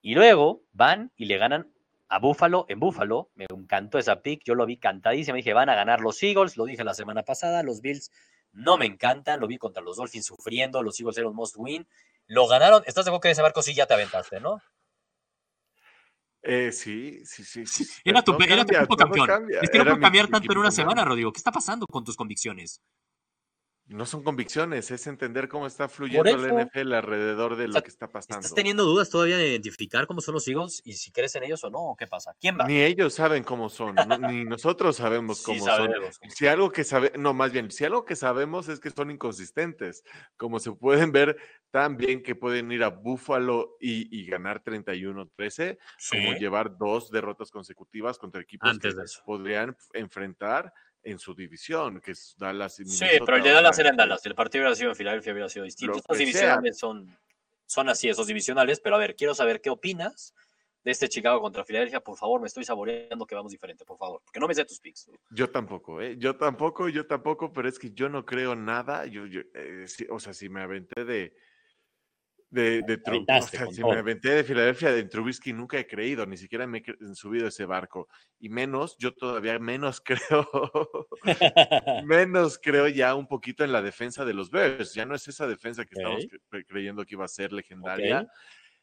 Y 0.00 0.14
luego 0.14 0.62
van 0.72 1.12
y 1.16 1.26
le 1.26 1.38
ganan 1.38 1.72
a 2.08 2.18
Buffalo 2.18 2.66
en 2.68 2.80
Buffalo. 2.80 3.30
Me 3.34 3.46
encantó 3.48 3.98
esa 3.98 4.22
pick, 4.22 4.42
yo 4.44 4.54
lo 4.54 4.66
vi 4.66 4.76
cantadísimo. 4.78 5.36
Dije, 5.36 5.52
van 5.52 5.68
a 5.68 5.74
ganar 5.74 6.00
los 6.00 6.22
Eagles, 6.22 6.56
lo 6.56 6.64
dije 6.64 6.84
la 6.84 6.94
semana 6.94 7.22
pasada. 7.22 7.62
Los 7.62 7.80
Bills 7.80 8.10
no 8.52 8.76
me 8.76 8.86
encantan, 8.86 9.40
lo 9.40 9.46
vi 9.46 9.58
contra 9.58 9.82
los 9.82 9.96
Dolphins 9.96 10.26
sufriendo. 10.26 10.82
Los 10.82 10.98
Eagles 10.98 11.18
eran 11.18 11.34
most 11.34 11.54
win. 11.56 11.86
Lo 12.26 12.48
ganaron. 12.48 12.82
¿Estás 12.86 13.04
de 13.04 13.10
acuerdo 13.10 13.20
que 13.20 13.30
ese 13.30 13.42
barco 13.42 13.62
sí 13.62 13.74
ya 13.74 13.86
te 13.86 13.94
aventaste, 13.94 14.40
no? 14.40 14.60
Eh, 16.42 16.72
sí, 16.72 17.20
sí, 17.24 17.44
sí, 17.44 17.64
sí. 17.66 17.86
Era 18.04 18.22
tu, 18.22 18.36
era 18.42 18.64
tu 18.64 18.74
equipo 18.74 18.96
campeón. 18.96 19.30
Es 19.60 19.70
que 19.70 19.78
no 19.78 19.84
puedo 19.84 20.00
cambiar 20.00 20.28
tanto 20.28 20.52
en 20.52 20.58
una 20.58 20.70
semana, 20.70 21.04
Rodrigo. 21.04 21.32
¿Qué 21.32 21.38
está 21.38 21.52
pasando 21.52 21.86
con 21.86 22.04
tus 22.04 22.16
convicciones? 22.16 22.82
No 23.92 24.06
son 24.06 24.22
convicciones, 24.22 24.90
es 24.90 25.06
entender 25.06 25.48
cómo 25.48 25.66
está 25.66 25.88
fluyendo 25.88 26.28
el 26.30 26.66
NFL 26.66 26.92
alrededor 26.94 27.56
de 27.56 27.68
lo 27.68 27.82
que 27.82 27.88
está 27.88 28.10
pasando. 28.10 28.40
¿Estás 28.40 28.54
teniendo 28.54 28.84
dudas 28.84 29.10
todavía 29.10 29.36
de 29.36 29.48
identificar 29.48 30.06
cómo 30.06 30.20
son 30.20 30.34
los 30.34 30.46
Eagles 30.48 30.80
y 30.84 30.94
si 30.94 31.12
crees 31.12 31.34
en 31.36 31.44
ellos 31.44 31.62
o 31.64 31.70
no? 31.70 31.94
¿Qué 31.98 32.06
pasa? 32.06 32.34
¿Quién 32.40 32.58
va? 32.58 32.66
Ni 32.66 32.80
ellos 32.82 33.14
saben 33.14 33.44
cómo 33.44 33.68
son, 33.68 33.94
ni 34.28 34.44
nosotros 34.44 34.96
sabemos 34.96 35.42
cómo 35.42 35.64
son. 35.64 35.90
Si 36.28 36.46
algo 36.46 36.70
que 36.70 36.84
sabe, 36.84 37.12
no, 37.18 37.34
más 37.34 37.52
bien, 37.52 37.70
si 37.70 37.84
algo 37.84 38.04
que 38.04 38.16
sabemos 38.16 38.68
es 38.68 38.80
que 38.80 38.90
son 38.90 39.10
inconsistentes, 39.10 40.04
como 40.36 40.58
se 40.58 40.72
pueden 40.72 41.12
ver 41.12 41.36
tan 41.70 41.96
bien 41.96 42.22
que 42.22 42.34
pueden 42.34 42.70
ir 42.70 42.84
a 42.84 42.88
Buffalo 42.88 43.76
y, 43.80 44.26
ganar 44.26 44.62
31-13, 44.62 45.78
como 46.10 46.32
llevar 46.34 46.76
dos 46.76 47.10
derrotas 47.10 47.50
consecutivas 47.50 48.18
contra 48.18 48.40
equipos 48.40 48.78
que 48.78 48.94
podrían 49.24 49.76
enfrentar 49.94 50.72
en 51.02 51.18
su 51.18 51.34
división, 51.34 52.00
que 52.00 52.12
es 52.12 52.34
Dallas 52.38 52.78
y 52.80 52.84
Sí, 52.84 53.06
pero 53.24 53.36
el 53.36 53.42
de 53.42 53.50
Dallas 53.50 53.78
era 53.78 53.90
en 53.90 53.96
Dallas, 53.96 54.24
el 54.26 54.34
partido 54.34 54.62
hubiera 54.62 54.76
sido 54.76 54.90
en 54.90 54.96
Filadelfia, 54.96 55.32
hubiera 55.32 55.48
sido 55.48 55.64
distinto. 55.64 55.98
Estos 55.98 56.18
divisionales 56.18 56.78
son, 56.78 57.16
son 57.66 57.88
así, 57.88 58.08
esos 58.08 58.26
divisionales, 58.26 58.80
pero 58.80 58.96
a 58.96 58.98
ver, 58.98 59.16
quiero 59.16 59.34
saber 59.34 59.60
qué 59.60 59.70
opinas 59.70 60.34
de 60.84 60.90
este 60.90 61.08
Chicago 61.08 61.40
contra 61.40 61.64
Filadelfia. 61.64 62.00
Por 62.00 62.16
favor, 62.16 62.40
me 62.40 62.46
estoy 62.46 62.64
saboreando 62.64 63.26
que 63.26 63.34
vamos 63.34 63.52
diferente, 63.52 63.84
por 63.84 63.98
favor, 63.98 64.20
porque 64.24 64.40
no 64.40 64.48
me 64.48 64.54
sé 64.54 64.64
tus 64.64 64.80
picks. 64.80 65.10
Yo 65.30 65.50
tampoco, 65.50 66.00
¿eh? 66.00 66.16
Yo 66.18 66.36
tampoco, 66.36 66.88
yo 66.88 67.06
tampoco, 67.06 67.52
pero 67.52 67.68
es 67.68 67.78
que 67.78 67.90
yo 67.92 68.08
no 68.08 68.24
creo 68.24 68.54
nada. 68.54 69.06
Yo, 69.06 69.24
eh, 69.26 69.86
o 70.10 70.20
sea, 70.20 70.32
si 70.32 70.48
me 70.48 70.62
aventé 70.62 71.04
de 71.04 71.34
de, 72.52 72.82
de 72.82 73.00
si 73.72 73.82
me 73.82 73.96
aventé 73.96 74.28
de 74.28 74.44
Filadelfia, 74.44 74.92
de 74.92 75.04
Trubisky 75.04 75.54
nunca 75.54 75.78
he 75.78 75.86
creído, 75.86 76.26
ni 76.26 76.36
siquiera 76.36 76.66
me 76.66 76.82
he 76.86 77.14
subido 77.14 77.48
ese 77.48 77.64
barco. 77.64 78.08
Y 78.38 78.50
menos, 78.50 78.94
yo 78.98 79.14
todavía 79.14 79.58
menos 79.58 80.02
creo, 80.04 80.46
menos 82.04 82.60
creo 82.62 82.88
ya 82.88 83.14
un 83.14 83.26
poquito 83.26 83.64
en 83.64 83.72
la 83.72 83.80
defensa 83.80 84.26
de 84.26 84.34
los 84.34 84.50
Bears. 84.50 84.92
Ya 84.92 85.06
no 85.06 85.14
es 85.14 85.26
esa 85.28 85.46
defensa 85.46 85.86
que 85.86 85.94
estamos 85.94 86.26
creyendo 86.68 87.06
que 87.06 87.14
iba 87.14 87.24
a 87.24 87.28
ser 87.28 87.54
legendaria. 87.54 88.28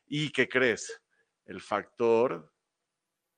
¿Y 0.07 0.31
qué 0.31 0.49
crees? 0.49 1.03
El 1.45 1.61
factor 1.61 2.51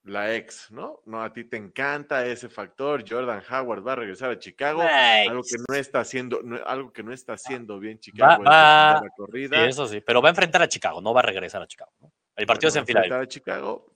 la 0.03 0.35
ex, 0.35 0.71
¿no? 0.71 1.01
No, 1.05 1.21
a 1.23 1.31
ti 1.31 1.43
te 1.43 1.57
encanta 1.57 2.25
ese 2.25 2.49
factor. 2.49 3.03
Jordan 3.07 3.43
Howard 3.49 3.85
va 3.85 3.93
a 3.93 3.97
regresar 3.97 4.31
a 4.31 4.39
Chicago, 4.39 4.81
algo 4.81 5.43
que 5.43 5.57
no 5.67 5.75
está 5.75 5.99
haciendo, 5.99 6.41
algo 6.65 6.91
que 6.91 7.03
no 7.03 7.13
está 7.13 7.33
haciendo 7.33 7.79
bien 7.79 7.99
Chicago. 7.99 8.43
Va, 8.43 9.01
la 9.01 9.09
corrida. 9.15 9.65
eso 9.65 9.87
sí, 9.87 10.01
pero 10.01 10.21
va 10.21 10.29
a 10.29 10.31
enfrentar 10.31 10.61
a 10.61 10.67
Chicago, 10.67 11.01
no 11.01 11.13
va 11.13 11.21
a 11.21 11.23
regresar 11.23 11.61
a 11.61 11.67
Chicago. 11.67 11.91
El 12.35 12.45
partido 12.47 12.69
es 12.69 12.75
en 12.75 12.85
Filadelfia. 12.85 13.19
a 13.19 13.27
Chicago 13.27 13.95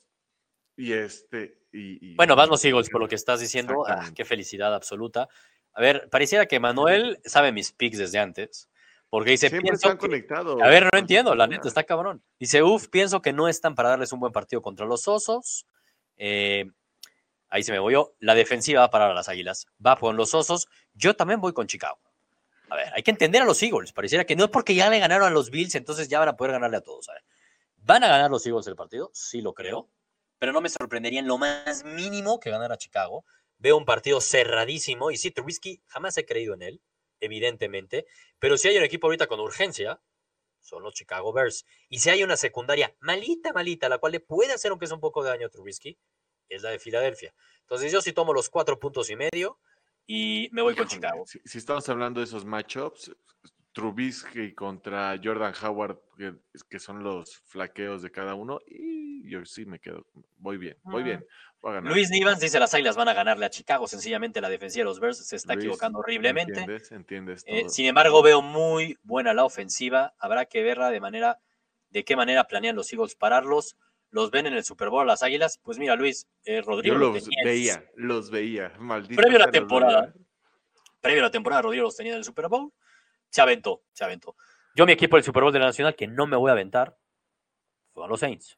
y 0.78 0.94
este 0.94 1.66
y, 1.72 2.16
bueno, 2.16 2.36
van 2.38 2.50
los 2.50 2.64
Eagles 2.64 2.90
por 2.90 3.02
lo 3.02 3.08
que 3.08 3.16
estás 3.16 3.42
diciendo. 3.42 3.84
Ah, 3.86 4.10
qué 4.16 4.24
felicidad 4.24 4.74
absoluta. 4.74 5.28
A 5.74 5.82
ver, 5.82 6.10
pareciera 6.10 6.46
que 6.46 6.60
Manuel 6.60 7.20
sabe 7.26 7.52
mis 7.52 7.74
picks 7.74 7.98
desde 7.98 8.20
antes. 8.20 8.70
Porque 9.10 9.32
dice, 9.32 9.50
Siempre 9.50 9.74
están 9.74 9.98
conectados. 9.98 10.62
A 10.62 10.68
ver, 10.68 10.88
no 10.92 10.98
entiendo, 10.98 11.36
la 11.36 11.48
neta, 11.48 11.68
está 11.68 11.84
cabrón. 11.84 12.24
Dice, 12.40 12.64
uff, 12.64 12.88
pienso 12.88 13.22
que 13.22 13.34
no 13.34 13.48
están 13.48 13.76
para 13.76 13.90
darles 13.90 14.14
un 14.14 14.20
buen 14.20 14.32
partido 14.32 14.62
contra 14.62 14.86
los 14.86 15.08
Osos. 15.08 15.66
Eh, 16.18 16.66
ahí 17.50 17.64
se 17.64 17.72
me 17.72 17.80
voy 17.80 17.94
yo. 17.94 18.16
La 18.20 18.36
defensiva 18.36 18.82
va 18.82 18.86
a 18.86 18.92
parar 18.92 19.12
a 19.12 19.14
las 19.14 19.30
Águilas. 19.30 19.68
Va 19.86 19.98
con 19.98 20.18
los 20.18 20.34
Osos. 20.34 20.68
Yo 20.94 21.16
también 21.16 21.42
voy 21.42 21.54
con 21.54 21.68
Chicago. 21.68 22.00
A 22.70 22.76
ver, 22.76 22.92
hay 22.94 23.04
que 23.04 23.12
entender 23.12 23.42
a 23.42 23.46
los 23.46 23.62
Eagles. 23.62 23.94
Pareciera 23.94 24.26
que 24.26 24.36
no 24.36 24.46
es 24.46 24.50
porque 24.50 24.76
ya 24.76 24.90
le 24.90 25.00
ganaron 25.00 25.28
a 25.28 25.32
los 25.32 25.52
Bills, 25.52 25.76
entonces 25.76 26.08
ya 26.08 26.20
van 26.20 26.30
a 26.30 26.36
poder 26.36 26.54
ganarle 26.54 26.78
a 26.78 26.82
todos. 26.82 27.08
¿Van 27.78 28.04
a 28.04 28.08
ganar 28.08 28.32
los 28.32 28.46
Eagles 28.46 28.68
el 28.68 28.76
partido? 28.76 29.12
Sí 29.14 29.42
lo 29.42 29.54
creo, 29.54 29.90
pero 30.40 30.52
no 30.52 30.62
me 30.62 30.70
sorprendería 30.70 31.20
en 31.20 31.28
lo 31.28 31.38
más 31.38 31.84
mínimo 31.84 32.40
que 32.40 32.50
ganara 32.50 32.78
Chicago. 32.78 33.24
Veo 33.58 33.78
un 33.78 33.86
partido 33.86 34.20
cerradísimo 34.20 35.12
y 35.12 35.18
sí, 35.18 35.32
Trubisky 35.32 35.82
jamás 35.86 36.18
he 36.18 36.26
creído 36.26 36.56
en 36.56 36.64
él, 36.64 36.82
evidentemente, 37.20 38.06
pero 38.40 38.58
si 38.58 38.68
hay 38.68 38.78
un 38.78 38.84
equipo 38.84 39.08
ahorita 39.08 39.28
con 39.28 39.40
urgencia, 39.40 40.02
son 40.66 40.84
los 40.84 40.94
Chicago 40.94 41.32
Bears. 41.32 41.66
Y 41.90 42.00
si 42.00 42.10
hay 42.10 42.24
una 42.24 42.38
secundaria 42.38 42.96
malita, 43.00 43.54
malita, 43.54 43.88
la 43.88 43.98
cual 43.98 44.14
le 44.14 44.20
puede 44.20 44.54
hacer 44.54 44.72
aunque 44.72 44.88
sea 44.88 44.96
un 44.96 45.02
poco 45.02 45.24
de 45.24 45.30
daño 45.30 45.48
a 45.48 45.50
Trubisky, 45.50 45.98
es 46.50 46.64
la 46.64 46.72
de 46.72 46.80
Filadelfia. 46.80 47.34
Entonces 47.62 47.92
yo 47.92 48.02
sí 48.02 48.14
tomo 48.14 48.34
los 48.34 48.50
cuatro 48.50 48.80
puntos 48.80 49.10
y 49.10 49.16
medio 49.16 49.60
y 50.08 50.50
me 50.52 50.62
voy 50.62 50.76
con 50.76 50.88
Chicago. 50.88 51.26
Si, 51.26 51.40
si 51.46 51.58
estamos 51.58 51.88
hablando 51.90 52.20
de 52.20 52.26
esos 52.26 52.46
matchups, 52.46 53.12
Trubisky 53.76 54.54
contra 54.54 55.20
Jordan 55.22 55.54
Howard, 55.62 56.00
que, 56.70 56.80
son 56.80 57.04
los 57.04 57.42
flaqueos 57.46 58.02
de 58.02 58.10
cada 58.10 58.34
uno, 58.34 58.62
y 58.66 59.30
yo 59.30 59.44
sí 59.46 59.66
me 59.66 59.80
quedo, 59.80 60.08
voy 60.38 60.58
bien, 60.58 60.78
voy 60.84 61.04
mm. 61.04 61.06
bien. 61.06 61.26
Luis 61.84 62.10
Nivans 62.10 62.40
dice 62.40 62.58
las 62.58 62.74
Águilas 62.74 62.96
van 62.96 63.10
a 63.10 63.14
ganarle 63.14 63.46
a 63.46 63.50
Chicago, 63.50 63.86
sencillamente 63.86 64.40
la 64.40 64.48
defensiva 64.48 64.84
de 64.84 64.86
los 64.86 65.02
Bears 65.02 65.28
se 65.28 65.36
está 65.36 65.56
equivocando 65.56 66.00
horriblemente. 66.00 66.60
Entiendes, 66.62 66.92
entiendes 66.94 67.44
eh, 67.48 67.66
sin 67.68 67.88
embargo, 67.88 68.24
veo 68.24 68.42
muy 68.42 68.98
buena 69.04 69.34
la 69.34 69.44
ofensiva, 69.44 70.14
habrá 70.20 70.46
que 70.46 70.64
verla 70.64 70.90
de 70.90 71.02
manera, 71.02 71.40
de 71.90 72.06
qué 72.06 72.16
manera 72.16 72.46
planean 72.46 72.78
los 72.78 72.94
Eagles 72.94 73.16
pararlos. 73.16 73.76
¿Los 74.10 74.32
ven 74.32 74.46
en 74.46 74.54
el 74.54 74.64
Super 74.64 74.90
Bowl 74.90 75.06
las 75.06 75.22
Águilas? 75.22 75.60
Pues 75.62 75.78
mira, 75.78 75.98
Luis, 75.98 76.28
eh, 76.46 76.62
Rodrigo. 76.62 76.96
Yo 76.96 77.00
los 77.00 77.28
veía, 77.44 77.84
los 77.96 78.32
veía, 78.32 78.72
maldito. 78.80 79.22
Previo 79.22 79.38
a 79.38 79.48
la 79.48 79.52
temporada, 79.52 80.14
previo 81.02 81.24
a 81.24 81.26
la 81.26 81.32
temporada, 81.32 81.64
Rodrigo 81.64 81.84
los 81.84 81.98
tenía 81.98 82.14
en 82.14 82.20
el 82.20 82.24
Super 82.24 82.48
Bowl 82.48 82.72
se 83.36 83.42
aventó, 83.42 83.84
se 83.92 84.06
aventó. 84.06 84.38
Yo 84.78 84.86
mi 84.86 84.94
equipo 84.94 85.18
del 85.18 85.26
Super 85.26 85.44
Bowl 85.44 85.52
de 85.52 85.60
la 85.60 85.66
Nacional, 85.66 85.94
que 85.94 86.08
no 86.08 86.26
me 86.26 86.38
voy 86.38 86.48
a 86.48 86.54
aventar, 86.54 86.98
fueron 87.92 88.10
los 88.10 88.22
Saints. 88.22 88.58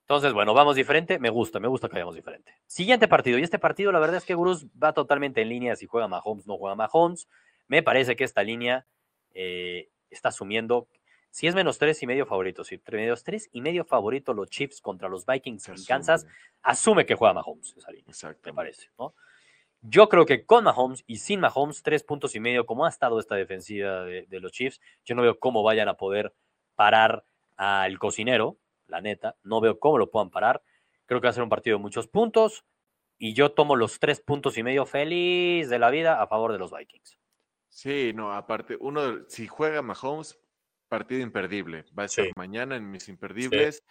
Entonces, 0.00 0.34
bueno, 0.34 0.52
vamos 0.52 0.76
diferente. 0.76 1.18
Me 1.18 1.30
gusta, 1.30 1.58
me 1.58 1.68
gusta 1.68 1.88
que 1.88 1.94
vayamos 1.94 2.14
diferente. 2.14 2.52
Siguiente 2.66 3.08
partido. 3.08 3.38
Y 3.38 3.42
este 3.42 3.58
partido, 3.58 3.90
la 3.90 3.98
verdad 3.98 4.18
es 4.18 4.26
que 4.26 4.34
Gurus 4.34 4.66
va 4.72 4.92
totalmente 4.92 5.40
en 5.40 5.48
línea 5.48 5.74
si 5.74 5.86
juega 5.86 6.06
Mahomes, 6.06 6.46
no 6.46 6.58
juega 6.58 6.74
Mahomes. 6.74 7.30
Me 7.66 7.82
parece 7.82 8.14
que 8.14 8.24
esta 8.24 8.42
línea 8.42 8.86
eh, 9.32 9.88
está 10.10 10.28
asumiendo, 10.28 10.86
si 11.30 11.46
es 11.46 11.54
menos 11.54 11.78
tres 11.78 12.02
y 12.02 12.06
medio 12.06 12.26
favorito, 12.26 12.64
si 12.64 12.78
menos 12.90 13.24
tres 13.24 13.48
y 13.52 13.62
medio 13.62 13.86
favorito 13.86 14.34
los 14.34 14.50
Chiefs 14.50 14.82
contra 14.82 15.08
los 15.08 15.24
Vikings 15.24 15.66
en 15.70 15.82
Kansas, 15.86 16.26
asume 16.60 17.06
que 17.06 17.14
juega 17.14 17.32
Mahomes 17.32 17.74
esa 17.74 17.90
línea. 17.90 18.08
Exacto. 18.08 18.50
Me 18.50 18.52
parece, 18.52 18.90
¿no? 18.98 19.14
Yo 19.82 20.08
creo 20.08 20.26
que 20.26 20.46
con 20.46 20.64
Mahomes 20.64 21.02
y 21.08 21.16
sin 21.16 21.40
Mahomes, 21.40 21.82
tres 21.82 22.04
puntos 22.04 22.36
y 22.36 22.40
medio, 22.40 22.66
como 22.66 22.86
ha 22.86 22.88
estado 22.88 23.18
esta 23.18 23.34
defensiva 23.34 24.04
de, 24.04 24.40
los 24.40 24.52
Chiefs, 24.52 24.80
yo 25.04 25.16
no 25.16 25.22
veo 25.22 25.40
cómo 25.40 25.64
vayan 25.64 25.88
a 25.88 25.94
poder 25.94 26.32
parar 26.76 27.24
al 27.56 27.98
cocinero, 27.98 28.58
la 28.86 29.00
neta, 29.00 29.36
no 29.42 29.60
veo 29.60 29.80
cómo 29.80 29.98
lo 29.98 30.08
puedan 30.10 30.30
parar. 30.30 30.62
Creo 31.06 31.20
que 31.20 31.26
va 31.26 31.30
a 31.30 31.34
ser 31.34 31.42
un 31.42 31.48
partido 31.48 31.76
de 31.76 31.82
muchos 31.82 32.06
puntos 32.06 32.64
y 33.18 33.34
yo 33.34 33.52
tomo 33.52 33.74
los 33.74 33.98
tres 33.98 34.20
puntos 34.20 34.56
y 34.56 34.62
medio 34.62 34.86
feliz 34.86 35.68
de 35.68 35.78
la 35.80 35.90
vida 35.90 36.22
a 36.22 36.28
favor 36.28 36.52
de 36.52 36.58
los 36.58 36.70
Vikings. 36.70 37.18
Sí, 37.68 38.12
no, 38.14 38.32
aparte, 38.32 38.76
uno, 38.78 39.28
si 39.28 39.48
juega 39.48 39.82
Mahomes, 39.82 40.38
partido 40.88 41.22
imperdible. 41.22 41.84
Va 41.98 42.04
a 42.04 42.08
ser 42.08 42.30
mañana 42.36 42.76
en 42.76 42.90
mis 42.90 43.08
imperdibles. 43.08 43.82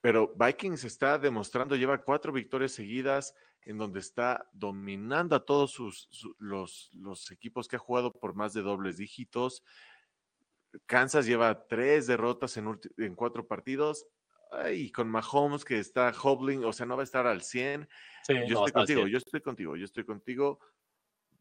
Pero 0.00 0.34
Vikings 0.36 0.84
está 0.84 1.18
demostrando, 1.18 1.76
lleva 1.76 2.02
cuatro 2.02 2.32
victorias 2.32 2.72
seguidas 2.72 3.34
en 3.62 3.78
donde 3.78 4.00
está 4.00 4.48
dominando 4.52 5.36
a 5.36 5.44
todos 5.44 5.72
sus, 5.72 6.08
los, 6.38 6.90
los, 6.94 7.30
equipos 7.30 7.68
que 7.68 7.76
ha 7.76 7.80
jugado 7.80 8.12
por 8.12 8.34
más 8.34 8.52
de 8.54 8.62
dobles 8.62 8.96
dígitos. 8.96 9.62
Kansas 10.86 11.26
lleva 11.26 11.66
tres 11.66 12.06
derrotas 12.06 12.56
en, 12.56 12.78
en 12.98 13.14
cuatro 13.14 13.46
partidos. 13.46 14.06
Y 14.72 14.90
con 14.90 15.08
Mahomes 15.08 15.64
que 15.64 15.78
está 15.78 16.10
hobbling, 16.10 16.64
o 16.64 16.72
sea, 16.72 16.84
no 16.84 16.96
va 16.96 17.02
a 17.02 17.04
estar 17.04 17.26
al 17.26 17.42
100. 17.42 17.88
yo 18.48 18.64
estoy 18.64 18.72
contigo, 18.72 19.06
yo 19.06 19.18
estoy 19.18 19.40
contigo, 19.40 19.76
yo 19.76 19.84
estoy 19.84 20.04
contigo. 20.04 20.58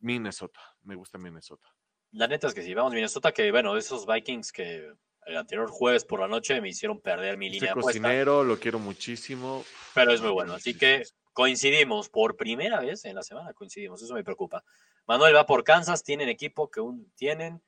Minnesota, 0.02 0.60
me 0.84 0.96
gusta 0.96 1.18
Minnesota. 1.18 1.68
La 2.12 2.28
neta 2.28 2.48
es 2.48 2.54
que 2.54 2.62
sí, 2.62 2.74
vamos 2.74 2.94
Minnesota, 2.94 3.32
que 3.32 3.52
bueno, 3.52 3.76
esos 3.78 4.06
Vikings 4.06 4.52
que 4.52 4.94
el 5.26 5.38
anterior 5.38 5.70
jueves 5.70 6.06
por 6.06 6.20
la 6.20 6.28
noche 6.28 6.60
me 6.62 6.70
hicieron 6.70 7.00
perder 7.02 7.38
mi 7.38 7.50
línea. 7.50 7.70
Este 7.70 7.82
cocinero, 7.82 8.44
lo 8.44 8.60
quiero 8.60 8.80
muchísimo. 8.80 9.64
Pero 9.94 10.12
es 10.12 10.22
muy 10.22 10.32
bueno, 10.32 10.54
así 10.54 10.78
que 10.78 11.04
coincidimos 11.34 12.10
por 12.10 12.36
primera 12.36 12.80
vez 12.82 13.06
en 13.06 13.16
la 13.16 13.24
semana, 13.24 13.54
coincidimos, 13.54 14.02
eso 14.02 14.14
me 14.14 14.24
preocupa. 14.24 14.64
Manuel 15.08 15.36
va 15.36 15.46
por 15.46 15.64
Kansas, 15.64 16.04
tienen 16.04 16.30
equipo 16.30 16.70
que 16.70 16.82
un, 16.82 17.12
tienen, 17.16 17.62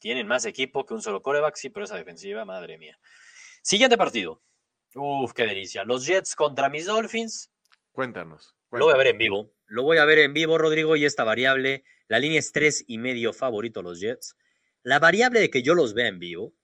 tienen 0.00 0.26
más 0.26 0.44
equipo 0.44 0.86
que 0.86 0.94
un 0.94 1.02
solo 1.02 1.22
coreback, 1.22 1.56
sí, 1.56 1.70
pero 1.70 1.84
esa 1.84 1.96
defensiva, 1.96 2.44
madre 2.44 2.78
mía. 2.78 2.98
Siguiente 3.62 3.96
partido. 3.96 4.42
Uf, 4.94 5.32
qué 5.32 5.46
delicia. 5.46 5.84
Los 5.84 6.06
Jets 6.06 6.34
contra 6.34 6.68
mis 6.68 6.86
Dolphins. 6.86 7.50
Cuéntanos, 7.92 8.56
Lo 8.70 8.86
voy 8.86 8.94
a 8.94 8.96
ver 8.96 9.08
en 9.08 9.18
vivo. 9.18 9.52
Lo 9.66 9.82
voy 9.82 9.98
a 9.98 10.04
ver 10.04 10.18
en 10.18 10.34
vivo, 10.34 10.58
Rodrigo, 10.58 10.96
y 10.96 11.04
esta 11.04 11.24
variable, 11.24 11.84
la 12.08 12.18
línea 12.18 12.38
es 12.38 12.52
tres 12.52 12.84
y 12.86 12.98
medio 12.98 13.32
favorito 13.32 13.82
los 13.82 14.00
Jets. 14.00 14.36
La 14.82 14.98
variable 14.98 15.40
de 15.40 15.50
que 15.50 15.62
yo 15.62 15.74
los 15.74 15.94
vea 15.94 16.08
en 16.08 16.18
vivo 16.18 16.54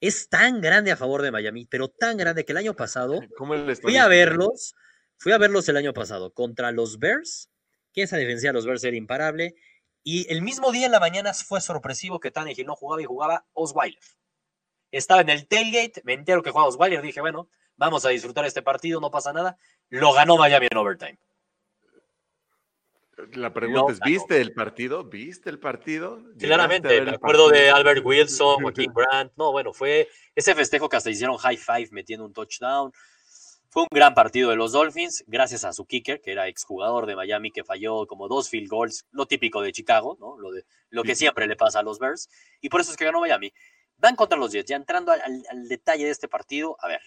es 0.00 0.28
tan 0.28 0.60
grande 0.60 0.92
a 0.92 0.96
favor 0.96 1.22
de 1.22 1.30
Miami, 1.30 1.66
pero 1.66 1.88
tan 1.88 2.16
grande 2.16 2.44
que 2.44 2.52
el 2.52 2.58
año 2.58 2.74
pasado 2.74 3.20
fui 3.82 3.96
a 3.96 4.08
verlos 4.08 4.74
Fui 5.18 5.32
a 5.32 5.38
verlos 5.38 5.68
el 5.68 5.76
año 5.76 5.94
pasado 5.94 6.32
contra 6.32 6.72
los 6.72 6.98
Bears, 6.98 7.50
que 7.92 8.02
esa 8.02 8.16
defensa 8.16 8.48
de 8.48 8.52
los 8.52 8.66
Bears 8.66 8.84
era 8.84 8.96
imparable. 8.96 9.54
Y 10.02 10.30
el 10.30 10.42
mismo 10.42 10.72
día 10.72 10.86
en 10.86 10.92
la 10.92 11.00
mañana 11.00 11.32
fue 11.32 11.60
sorpresivo 11.60 12.20
que 12.20 12.30
Tannehill 12.30 12.66
no 12.66 12.76
jugaba 12.76 13.02
y 13.02 13.06
jugaba 13.06 13.46
Osweiler. 13.54 14.02
Estaba 14.92 15.22
en 15.22 15.30
el 15.30 15.48
tailgate, 15.48 16.02
me 16.04 16.12
entero 16.12 16.42
que 16.42 16.50
jugaba 16.50 16.68
Osweiler, 16.68 17.02
dije, 17.02 17.20
bueno, 17.20 17.48
vamos 17.76 18.04
a 18.04 18.10
disfrutar 18.10 18.44
este 18.44 18.62
partido, 18.62 19.00
no 19.00 19.10
pasa 19.10 19.32
nada. 19.32 19.58
Lo 19.88 20.12
ganó 20.12 20.36
Miami 20.36 20.68
en 20.70 20.78
overtime. 20.78 21.18
La 23.32 23.52
pregunta 23.52 23.92
es, 23.92 24.00
¿viste 24.00 24.40
el 24.40 24.52
partido? 24.52 25.04
¿Viste 25.04 25.48
el 25.48 25.58
partido? 25.58 26.22
Claramente, 26.38 27.00
me 27.00 27.12
acuerdo 27.12 27.48
de 27.48 27.70
Albert 27.70 28.04
Wilson, 28.04 28.62
Joaquín 28.62 28.92
Brandt. 28.94 29.32
No, 29.36 29.52
bueno, 29.52 29.72
fue 29.72 30.08
ese 30.34 30.54
festejo 30.54 30.88
que 30.88 30.96
hasta 30.96 31.10
hicieron 31.10 31.38
high 31.38 31.56
five 31.56 31.88
metiendo 31.92 32.26
un 32.26 32.34
touchdown. 32.34 32.92
Fue 33.70 33.82
un 33.82 33.88
gran 33.90 34.14
partido 34.14 34.50
de 34.50 34.56
los 34.56 34.72
Dolphins, 34.72 35.24
gracias 35.26 35.64
a 35.64 35.72
su 35.72 35.86
kicker, 35.86 36.20
que 36.20 36.32
era 36.32 36.48
exjugador 36.48 37.04
de 37.06 37.16
Miami, 37.16 37.50
que 37.50 37.64
falló 37.64 38.06
como 38.06 38.28
dos 38.28 38.48
field 38.48 38.68
goals, 38.68 39.06
lo 39.10 39.26
típico 39.26 39.60
de 39.60 39.72
Chicago, 39.72 40.16
¿no? 40.20 40.38
Lo, 40.38 40.50
de, 40.50 40.64
lo 40.90 41.02
que 41.02 41.14
siempre 41.14 41.46
le 41.46 41.56
pasa 41.56 41.80
a 41.80 41.82
los 41.82 41.98
Bears, 41.98 42.28
y 42.60 42.68
por 42.68 42.80
eso 42.80 42.90
es 42.90 42.96
que 42.96 43.04
ganó 43.04 43.20
Miami. 43.20 43.52
Van 43.98 44.16
contra 44.16 44.38
los 44.38 44.52
Jets, 44.52 44.68
ya 44.70 44.76
entrando 44.76 45.12
al, 45.12 45.68
detalle 45.68 46.04
de 46.04 46.10
este 46.10 46.28
partido, 46.28 46.76
a 46.80 46.88
ver, 46.88 47.00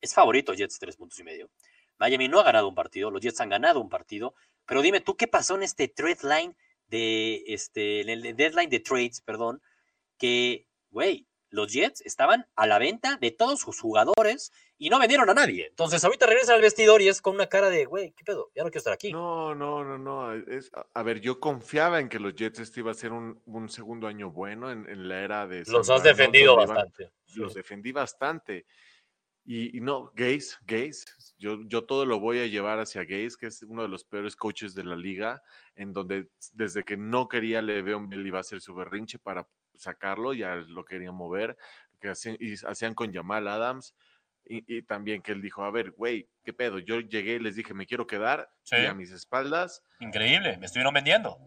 es 0.00 0.14
favorito 0.14 0.54
Jets 0.54 0.78
tres 0.78 0.96
puntos 0.96 1.18
y 1.18 1.24
medio. 1.24 1.50
Miami 1.98 2.26
no 2.26 2.40
ha 2.40 2.44
ganado 2.44 2.68
un 2.68 2.74
partido, 2.74 3.10
los 3.10 3.20
Jets 3.20 3.40
han 3.40 3.50
ganado 3.50 3.80
un 3.80 3.88
partido, 3.88 4.34
pero 4.72 4.80
dime 4.80 5.02
tú 5.02 5.18
qué 5.18 5.28
pasó 5.28 5.54
en 5.56 5.64
este 5.64 5.86
trade 5.86 6.20
line 6.22 6.56
de, 6.86 7.44
este, 7.48 8.00
en 8.00 8.08
el 8.08 8.34
deadline 8.34 8.70
de 8.70 8.80
trades, 8.80 9.20
perdón, 9.20 9.60
que, 10.16 10.66
güey, 10.90 11.26
los 11.50 11.70
Jets 11.70 12.00
estaban 12.00 12.46
a 12.56 12.66
la 12.66 12.78
venta 12.78 13.18
de 13.20 13.32
todos 13.32 13.60
sus 13.60 13.78
jugadores 13.78 14.50
y 14.78 14.88
no 14.88 14.98
vendieron 14.98 15.28
a 15.28 15.34
nadie. 15.34 15.66
Entonces 15.66 16.02
ahorita 16.02 16.24
regresan 16.24 16.54
al 16.54 16.62
vestidor 16.62 17.02
y 17.02 17.08
es 17.08 17.20
con 17.20 17.34
una 17.34 17.48
cara 17.48 17.68
de, 17.68 17.84
güey, 17.84 18.12
¿qué 18.12 18.24
pedo? 18.24 18.50
Ya 18.54 18.62
no 18.64 18.70
quiero 18.70 18.78
estar 18.78 18.94
aquí. 18.94 19.12
No, 19.12 19.54
no, 19.54 19.84
no, 19.84 19.98
no. 19.98 20.32
Es, 20.32 20.70
a 20.94 21.02
ver, 21.02 21.20
yo 21.20 21.38
confiaba 21.38 22.00
en 22.00 22.08
que 22.08 22.18
los 22.18 22.34
Jets 22.34 22.60
este 22.60 22.80
iba 22.80 22.92
a 22.92 22.94
ser 22.94 23.12
un, 23.12 23.68
segundo 23.68 24.06
año 24.06 24.30
bueno 24.30 24.72
en, 24.72 25.06
la 25.06 25.20
era 25.20 25.46
de... 25.46 25.64
Los 25.66 25.90
has 25.90 26.02
defendido 26.02 26.56
bastante. 26.56 27.10
Los 27.34 27.52
defendí 27.52 27.92
bastante. 27.92 28.64
Y, 29.44 29.80
no, 29.80 30.12
Gaze, 30.14 30.56
Gaze, 30.66 31.04
yo, 31.36 31.58
yo 31.66 31.84
todo 31.84 32.06
lo 32.06 32.20
voy 32.20 32.38
a 32.38 32.46
llevar 32.46 32.78
hacia 32.78 33.02
Gaze, 33.02 33.36
que 33.38 33.46
es 33.46 33.62
uno 33.64 33.82
de 33.82 33.88
los 33.88 34.04
peores 34.04 34.36
coaches 34.36 34.72
de 34.74 34.84
la 34.84 34.94
liga, 34.94 35.42
en 35.74 35.92
donde 35.92 36.28
desde 36.52 36.84
que 36.84 36.96
no 36.96 37.28
quería 37.28 37.60
Le'Veon 37.60 38.08
Bell 38.08 38.26
iba 38.26 38.38
a 38.38 38.42
hacer 38.42 38.60
su 38.60 38.72
berrinche 38.72 39.18
para 39.18 39.48
sacarlo, 39.74 40.32
ya 40.32 40.54
lo 40.54 40.84
querían 40.84 41.16
mover, 41.16 41.56
que 42.00 42.10
hacían, 42.10 42.36
y 42.38 42.54
hacían 42.64 42.94
con 42.94 43.12
Jamal 43.12 43.48
Adams. 43.48 43.94
Y, 44.44 44.82
también 44.82 45.22
que 45.22 45.32
él 45.32 45.40
dijo, 45.40 45.64
a 45.64 45.70
ver, 45.70 45.92
güey, 45.92 46.28
¿qué 46.44 46.52
pedo? 46.52 46.80
Yo 46.80 47.00
llegué 47.00 47.34
y 47.34 47.38
les 47.38 47.54
dije, 47.54 47.74
me 47.74 47.86
quiero 47.86 48.06
quedar 48.08 48.50
y 48.72 48.86
a 48.86 48.92
mis 48.92 49.12
espaldas. 49.12 49.82
Increíble, 50.00 50.58
me 50.58 50.66
estuvieron 50.66 50.92
vendiendo. 50.92 51.38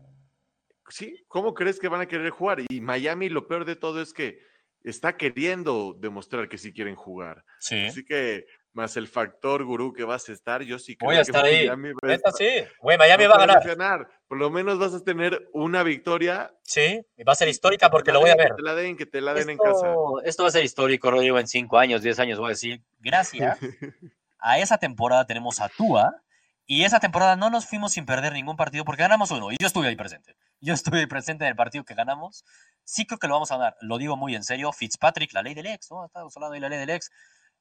Sí, 0.88 1.24
¿cómo 1.28 1.54
crees 1.54 1.80
que 1.80 1.90
van 1.90 2.02
a 2.02 2.06
querer 2.06 2.30
jugar? 2.30 2.62
Y 2.70 2.80
Miami, 2.80 3.28
lo 3.30 3.48
peor 3.48 3.66
de 3.66 3.76
todo 3.76 4.02
es 4.02 4.14
que 4.14 4.40
está 4.86 5.18
queriendo 5.18 5.96
demostrar 5.98 6.48
que 6.48 6.58
sí 6.58 6.72
quieren 6.72 6.96
jugar. 6.96 7.44
Sí. 7.60 7.86
Así 7.88 8.06
que 8.06 8.46
más 8.74 8.98
el 8.98 9.08
factor 9.08 9.64
gurú 9.64 9.94
que 9.94 10.04
vas 10.04 10.28
a 10.30 10.34
estar, 10.34 10.62
yo 10.62 10.78
sí 10.78 10.96
creo 10.96 11.10
Voy 11.10 11.18
a 11.18 11.22
estar 11.22 11.44
ahí. 11.46 11.66
Miami 11.66 11.94
va 11.94 12.32
sí. 12.32 12.50
Güey, 12.82 12.98
Miami 12.98 13.26
va 13.26 13.36
a 13.36 13.62
ganar. 13.62 14.10
Por 14.28 14.38
lo 14.38 14.50
menos 14.50 14.78
vas 14.78 14.94
a 14.94 15.04
tener 15.04 15.48
una 15.54 15.82
victoria. 15.82 16.54
Sí, 16.64 17.02
va 17.28 17.34
a 17.34 17.36
ser 17.36 17.48
histórica 17.48 17.90
porque 17.90 18.12
lo 18.12 18.20
voy 18.20 18.30
a 18.30 18.36
ver. 18.36 18.50
Que 18.50 18.56
te 18.56 18.62
la 18.62 18.76
den, 18.76 18.98
que 18.98 19.06
te 19.06 19.22
la 19.22 19.34
den 19.34 19.50
en 19.50 19.58
casa. 19.58 19.94
Esto 20.24 20.44
va 20.44 20.50
a 20.50 20.52
ser 20.52 20.64
histórico, 20.64 21.10
Rodrigo, 21.10 21.40
en 21.40 21.48
cinco 21.48 21.78
años, 21.78 22.02
diez 22.02 22.20
años, 22.20 22.38
voy 22.38 22.48
a 22.48 22.50
decir. 22.50 22.82
Gracias. 23.00 23.58
a 24.40 24.60
esa 24.60 24.78
temporada 24.78 25.26
tenemos 25.26 25.62
a 25.62 25.70
Tua. 25.70 26.22
Y 26.68 26.84
esa 26.84 27.00
temporada 27.00 27.36
no 27.36 27.52
nos 27.52 27.68
fuimos 27.68 27.94
sin 27.94 28.06
perder 28.06 28.34
ningún 28.34 28.58
partido 28.58 28.86
porque 28.86 29.04
ganamos 29.04 29.30
uno. 29.32 29.52
Y 29.52 29.58
yo 29.60 29.68
estuve 29.68 29.88
ahí 29.88 29.96
presente. 29.96 30.36
Yo 30.66 30.74
estuve 30.74 31.08
presente 31.08 31.46
en 31.46 31.50
el 31.50 31.56
partido 31.56 31.86
que 31.86 31.94
ganamos. 31.94 32.44
Sí 32.84 33.06
creo 33.06 33.20
que 33.20 33.28
lo 33.28 33.36
vamos 33.36 33.52
a 33.52 33.58
ganar. 33.58 33.78
Lo 33.82 33.98
digo 33.98 34.18
muy 34.18 34.36
en 34.36 34.44
serio. 34.44 34.72
Fitzpatrick, 34.72 35.34
la 35.34 35.44
ley 35.44 35.54
del 35.54 35.68
ex, 35.68 35.92
¿no? 35.92 36.06
Estamos 36.06 36.36
hablando 36.36 36.56
de 36.56 36.60
la 36.60 36.70
ley 36.70 36.80
del 36.80 36.90
ex. 36.90 37.12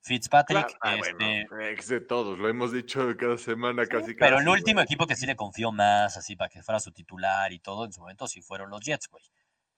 Fitzpatrick. 0.04 0.76
Ah, 0.82 0.96
este, 0.96 1.46
ex 1.72 1.88
de 1.88 2.00
todos, 2.00 2.38
lo 2.38 2.48
hemos 2.48 2.72
dicho 2.72 3.14
cada 3.18 3.38
semana 3.38 3.86
casi. 3.86 4.14
pero 4.14 4.38
el 4.38 4.48
último 4.48 4.82
equipo 4.82 5.06
que 5.06 5.16
sí 5.16 5.24
le 5.24 5.34
confió 5.34 5.72
más, 5.72 6.18
así 6.18 6.36
para 6.36 6.50
que 6.50 6.62
fuera 6.62 6.78
su 6.78 6.92
titular 6.92 7.50
y 7.52 7.58
todo, 7.58 7.86
en 7.86 7.92
su 7.92 8.00
momento 8.00 8.26
sí 8.26 8.42
fueron 8.42 8.68
los 8.68 8.82
Jets, 8.82 9.08
güey. 9.08 9.24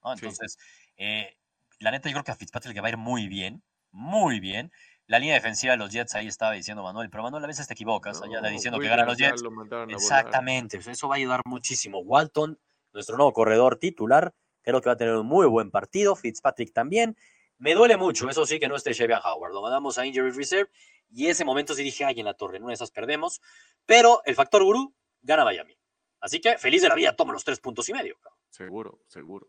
Entonces, 0.03 0.57
eh, 0.97 1.37
la 1.79 1.91
neta, 1.91 2.09
yo 2.09 2.13
creo 2.13 2.23
que 2.25 2.31
a 2.31 2.35
Fitzpatrick 2.35 2.75
le 2.75 2.81
va 2.81 2.87
a 2.87 2.91
ir 2.91 2.97
muy 2.97 3.29
bien, 3.29 3.63
muy 3.91 4.41
bien. 4.41 4.71
La 5.05 5.19
línea 5.19 5.35
defensiva 5.35 5.71
de 5.71 5.77
los 5.77 5.91
Jets 5.91 6.15
ahí 6.15 6.27
estaba 6.27 6.51
diciendo 6.51 6.83
Manuel, 6.83 7.09
pero 7.09 7.23
Manuel 7.23 7.45
a 7.45 7.47
veces 7.47 7.65
te 7.65 7.73
equivocas, 7.73 8.21
allá 8.21 8.41
diciendo 8.49 8.79
que 8.79 8.89
ganan 8.89 9.05
los 9.05 9.17
Jets. 9.17 9.41
Exactamente, 9.87 10.77
eso 10.77 11.07
va 11.07 11.15
a 11.15 11.17
ayudar 11.17 11.41
muchísimo. 11.45 11.99
Walton, 11.99 12.59
nuestro 12.97 13.15
nuevo 13.15 13.31
corredor 13.33 13.77
titular, 13.77 14.33
creo 14.61 14.81
que 14.81 14.89
va 14.89 14.93
a 14.93 14.97
tener 14.97 15.15
un 15.15 15.25
muy 15.25 15.47
buen 15.47 15.71
partido. 15.71 16.15
Fitzpatrick 16.15 16.73
también. 16.73 17.15
Me 17.59 17.73
duele 17.73 17.97
mucho, 17.97 18.29
eso 18.29 18.45
sí, 18.45 18.59
que 18.59 18.67
no 18.67 18.75
esté 18.75 18.93
Shevian 18.93 19.21
Howard. 19.23 19.53
Lo 19.53 19.61
mandamos 19.61 19.97
a 19.97 20.05
Injury 20.05 20.31
Reserve 20.31 20.69
y 21.09 21.27
ese 21.27 21.45
momento 21.45 21.73
sí 21.73 21.83
dije, 21.83 22.05
ay, 22.05 22.19
en 22.19 22.25
la 22.25 22.33
torre, 22.33 22.59
no 22.59 22.69
esas 22.69 22.91
perdemos. 22.91 23.41
Pero 23.85 24.21
el 24.25 24.35
factor 24.35 24.63
gurú 24.63 24.93
gana 25.21 25.43
Miami. 25.43 25.77
Así 26.19 26.39
que 26.39 26.57
feliz 26.57 26.81
de 26.81 26.89
la 26.89 26.95
vida, 26.95 27.15
toma 27.15 27.33
los 27.33 27.43
tres 27.43 27.59
puntos 27.59 27.87
y 27.89 27.93
medio. 27.93 28.17
Seguro, 28.49 28.99
seguro. 29.07 29.47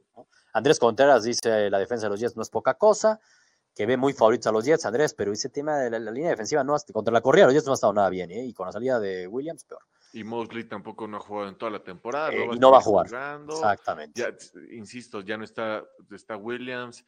Andrés 0.53 0.79
Contreras 0.79 1.25
dice, 1.25 1.71
la 1.71 1.79
defensa 1.79 2.07
de 2.07 2.11
los 2.11 2.21
Jets 2.21 2.37
no 2.37 2.43
es 2.43 2.51
poca 2.51 2.75
cosa, 2.75 3.21
que 3.75 3.87
ve 3.87 3.97
muy 3.97 4.13
favoritos 4.13 4.47
a 4.49 4.53
los 4.53 4.65
Jets, 4.65 4.85
Andrés, 4.85 5.15
pero 5.15 5.33
ese 5.33 5.49
tema 5.49 5.79
de 5.79 5.91
la, 5.91 6.11
línea 6.11 6.31
defensiva 6.31 6.65
no 6.65 6.77
contra 6.93 7.13
la 7.13 7.21
corrida 7.21 7.47
los 7.47 7.55
Jets 7.55 7.67
no 7.67 7.73
ha 7.73 7.75
estado 7.75 7.93
nada 7.93 8.11
bien, 8.11 8.31
¿eh? 8.31 8.45
y 8.45 8.53
con 8.53 8.67
la 8.67 8.73
salida 8.73 9.01
de 9.01 9.27
Williams, 9.27 9.65
peor. 9.65 9.83
Y 10.13 10.25
Mosley 10.25 10.65
tampoco 10.65 11.07
no 11.07 11.19
ha 11.19 11.21
jugado 11.21 11.49
en 11.49 11.59
toda 11.59 11.71
la 11.71 11.83
temporada. 11.83 12.33
Eh, 12.33 12.49
y 12.53 12.59
no 12.59 12.71
va 12.71 12.79
a 12.79 12.83
jugar. 12.83 13.07
Exactamente. 13.07 14.21
Ya, 14.21 14.35
insisto, 14.75 15.21
ya 15.21 15.37
no 15.37 15.45
está, 15.45 15.85
está 16.11 16.37
Williams 16.37 17.05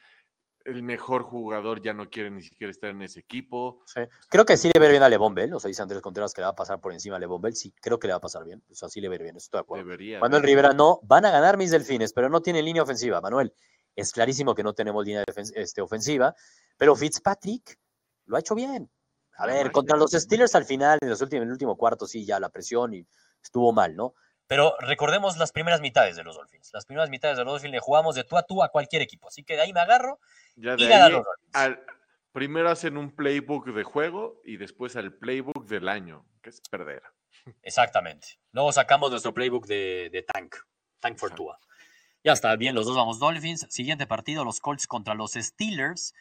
el 0.64 0.83
mejor 0.83 1.23
jugador 1.23 1.80
ya 1.83 1.92
no 1.92 2.11
quiere 2.11 2.30
ni 2.30 2.42
siquiera 2.42 2.71
estar 2.71 2.90
en 2.90 3.02
ese 3.02 3.21
equipo. 3.21 3.83
Creo 4.28 4.45
que 4.45 4.57
sí 4.57 4.71
le 4.73 4.80
ver 4.80 4.90
bien 4.90 5.02
a 5.02 5.09
Levon 5.09 5.35
Bell, 5.35 5.54
o 5.54 5.61
sea, 5.61 5.69
dice 5.69 5.83
Andrés 5.83 6.02
Contreras 6.02 6.35
que 6.35 6.40
le 6.40 6.47
va 6.47 6.50
a 6.50 6.57
pasar 6.57 6.80
por 6.80 6.92
encima 6.92 7.16
a 7.16 7.19
Levon 7.19 7.40
Bell, 7.40 7.54
sí, 7.54 7.73
creo 7.80 7.99
que 7.99 8.07
le 8.07 8.12
va 8.12 8.19
a 8.19 8.21
pasar 8.21 8.45
bien, 8.45 8.62
o 8.71 8.75
sea, 8.75 8.88
sí 8.88 9.00
le 9.00 9.09
ver 9.09 9.23
bien, 9.23 9.37
estoy 9.37 9.59
de 9.59 9.62
acuerdo. 9.62 9.85
Debería, 9.85 10.21
Manuel 10.21 10.42
Rivera, 10.42 10.73
no, 10.73 11.00
van 11.02 11.25
a 11.25 11.30
ganar 11.30 11.57
mis 11.57 11.71
delfines, 11.71 12.12
pero 12.12 12.28
no 12.28 12.42
tienen 12.42 12.64
línea 12.64 12.83
ofensiva, 12.83 13.21
Manuel, 13.21 13.54
es 13.97 14.12
clarísimo 14.12 14.54
que 14.54 14.62
no 14.62 14.75
tenemos 14.75 15.04
línea 15.04 15.25
este, 15.54 15.80
ofensiva, 15.80 16.35
pero 16.76 16.95
Fitzpatrick 16.95 17.78
lo 18.26 18.37
ha 18.37 18.40
hecho 18.40 18.54
bien. 18.54 18.90
A 19.37 19.47
ver, 19.47 19.73
contra 19.73 19.97
los 19.97 20.13
Steelers 20.13 20.55
al 20.55 20.65
final, 20.65 20.99
en, 21.01 21.09
los 21.09 21.21
últimos, 21.23 21.43
en 21.43 21.49
el 21.49 21.53
último 21.53 21.77
cuarto, 21.77 22.07
sí, 22.07 22.27
ya 22.27 22.39
la 22.39 22.51
presión 22.51 22.93
y 22.95 23.07
estuvo 23.43 23.73
mal, 23.73 23.97
¿no? 23.97 24.15
Pero 24.47 24.75
recordemos 24.81 25.37
las 25.39 25.53
primeras 25.53 25.81
mitades 25.81 26.17
de 26.17 26.25
los 26.25 26.37
Dolphins. 26.37 26.71
Las 26.73 26.85
primeras 26.85 27.09
mitades 27.09 27.37
de 27.39 27.45
los 27.45 27.53
Dolphins 27.53 27.73
le 27.73 27.79
jugamos 27.79 28.17
de 28.17 28.25
tú 28.25 28.37
a 28.37 28.43
tú 28.43 28.63
a 28.63 28.69
cualquier 28.69 29.01
equipo. 29.01 29.29
Así 29.29 29.45
que 29.45 29.55
de 29.55 29.63
ahí 29.63 29.73
me 29.73 29.81
agarro 29.81 30.19
ya 30.57 30.75
y 30.77 30.85
ahí, 30.85 31.13
los 31.13 31.25
al, 31.53 31.81
primero 32.33 32.69
hacen 32.69 32.97
un 32.97 33.15
playbook 33.15 33.67
de 33.73 33.85
juego 33.85 34.41
y 34.45 34.57
después 34.57 34.97
al 34.97 35.15
playbook 35.15 35.67
del 35.67 35.89
año, 35.89 36.27
que 36.43 36.51
es 36.51 36.61
perder. 36.69 37.03
Exactamente. 37.63 38.41
Luego 38.53 38.73
sacamos 38.73 39.11
nuestro 39.11 39.33
playbook 39.33 39.67
de, 39.67 40.25
Tank, 40.33 40.57
Tank 40.99 41.17
for 41.17 41.33
Tua. 41.33 41.59
Ya 42.23 42.33
está, 42.33 42.55
bien, 42.57 42.75
los 42.75 42.87
dos 42.87 42.97
vamos 42.97 43.19
Dolphins. 43.19 43.67
Siguiente 43.71 44.07
partido, 44.07 44.45
los 44.45 44.61
Colts 44.61 44.87
contra 44.87 45.15
los 45.15 45.33
Steelers. 45.33 46.15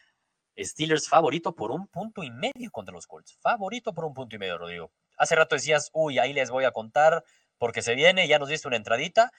Steelers 0.58 1.08
favorito 1.08 1.54
por 1.54 1.70
un 1.70 1.86
punto 1.88 2.22
y 2.22 2.30
medio 2.30 2.70
contra 2.70 2.92
los 2.92 3.06
Colts. 3.06 3.38
Favorito 3.40 3.94
por 3.94 4.04
un 4.04 4.14
punto 4.14 4.36
y 4.36 4.38
medio, 4.38 4.58
Rodrigo. 4.58 4.92
Hace 5.16 5.36
rato 5.36 5.54
decías, 5.54 5.90
uy, 5.92 6.18
ahí 6.18 6.32
les 6.32 6.50
voy 6.50 6.64
a 6.64 6.72
contar 6.72 7.24
porque 7.58 7.82
se 7.82 7.94
viene, 7.94 8.26
ya 8.26 8.38
nos 8.38 8.48
diste 8.48 8.68
una 8.68 8.76
entradita 8.76 9.32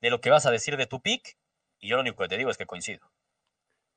de 0.00 0.10
lo 0.10 0.20
que 0.20 0.30
vas 0.30 0.46
a 0.46 0.50
decir 0.50 0.76
de 0.76 0.86
tu 0.86 1.00
pick, 1.00 1.36
y 1.78 1.88
yo 1.88 1.96
lo 1.96 2.02
único 2.02 2.22
que 2.22 2.28
te 2.28 2.36
digo 2.36 2.50
es 2.50 2.56
que 2.56 2.66
coincido. 2.66 3.10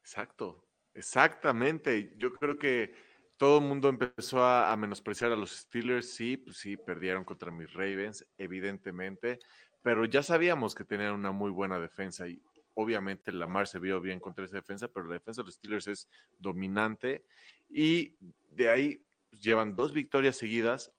Exacto, 0.02 0.66
exactamente. 0.94 2.14
Yo 2.18 2.34
creo 2.34 2.58
que 2.58 2.94
todo 3.38 3.60
el 3.60 3.66
mundo 3.66 3.90
empezó 3.90 4.44
a, 4.44 4.76
menospreciar 4.76 5.32
a 5.32 5.36
los 5.36 5.52
Steelers, 5.52 6.14
sí, 6.16 6.38
pues 6.38 6.58
sí, 6.58 6.76
perdieron 6.76 7.24
contra 7.24 7.52
mis 7.52 7.72
Ravens, 7.74 8.26
evidentemente, 8.38 9.40
pero 9.84 10.06
ya 10.06 10.24
sabíamos 10.24 10.74
que 10.74 10.84
tenían 10.84 11.14
una 11.14 11.32
muy 11.32 11.52
buena 11.52 11.80
defensa 11.80 12.28
y 12.28 12.42
obviamente 12.80 13.32
Lamar 13.32 13.68
se 13.68 13.80
vio 13.80 14.00
bien 14.00 14.20
contra 14.20 14.46
esa 14.46 14.58
defensa, 14.58 14.88
pero 14.88 15.08
la 15.08 15.14
defensa 15.14 15.42
de 15.42 15.48
los 15.48 15.56
Steelers 15.56 15.88
es 15.88 16.08
dominante 16.38 17.26
y 17.68 18.16
de 18.52 18.70
ahí 18.70 19.04
pues, 19.30 19.42
llevan 19.42 19.76
dos 19.76 19.94
victorias 19.94 20.36
seguidas, 20.36 20.94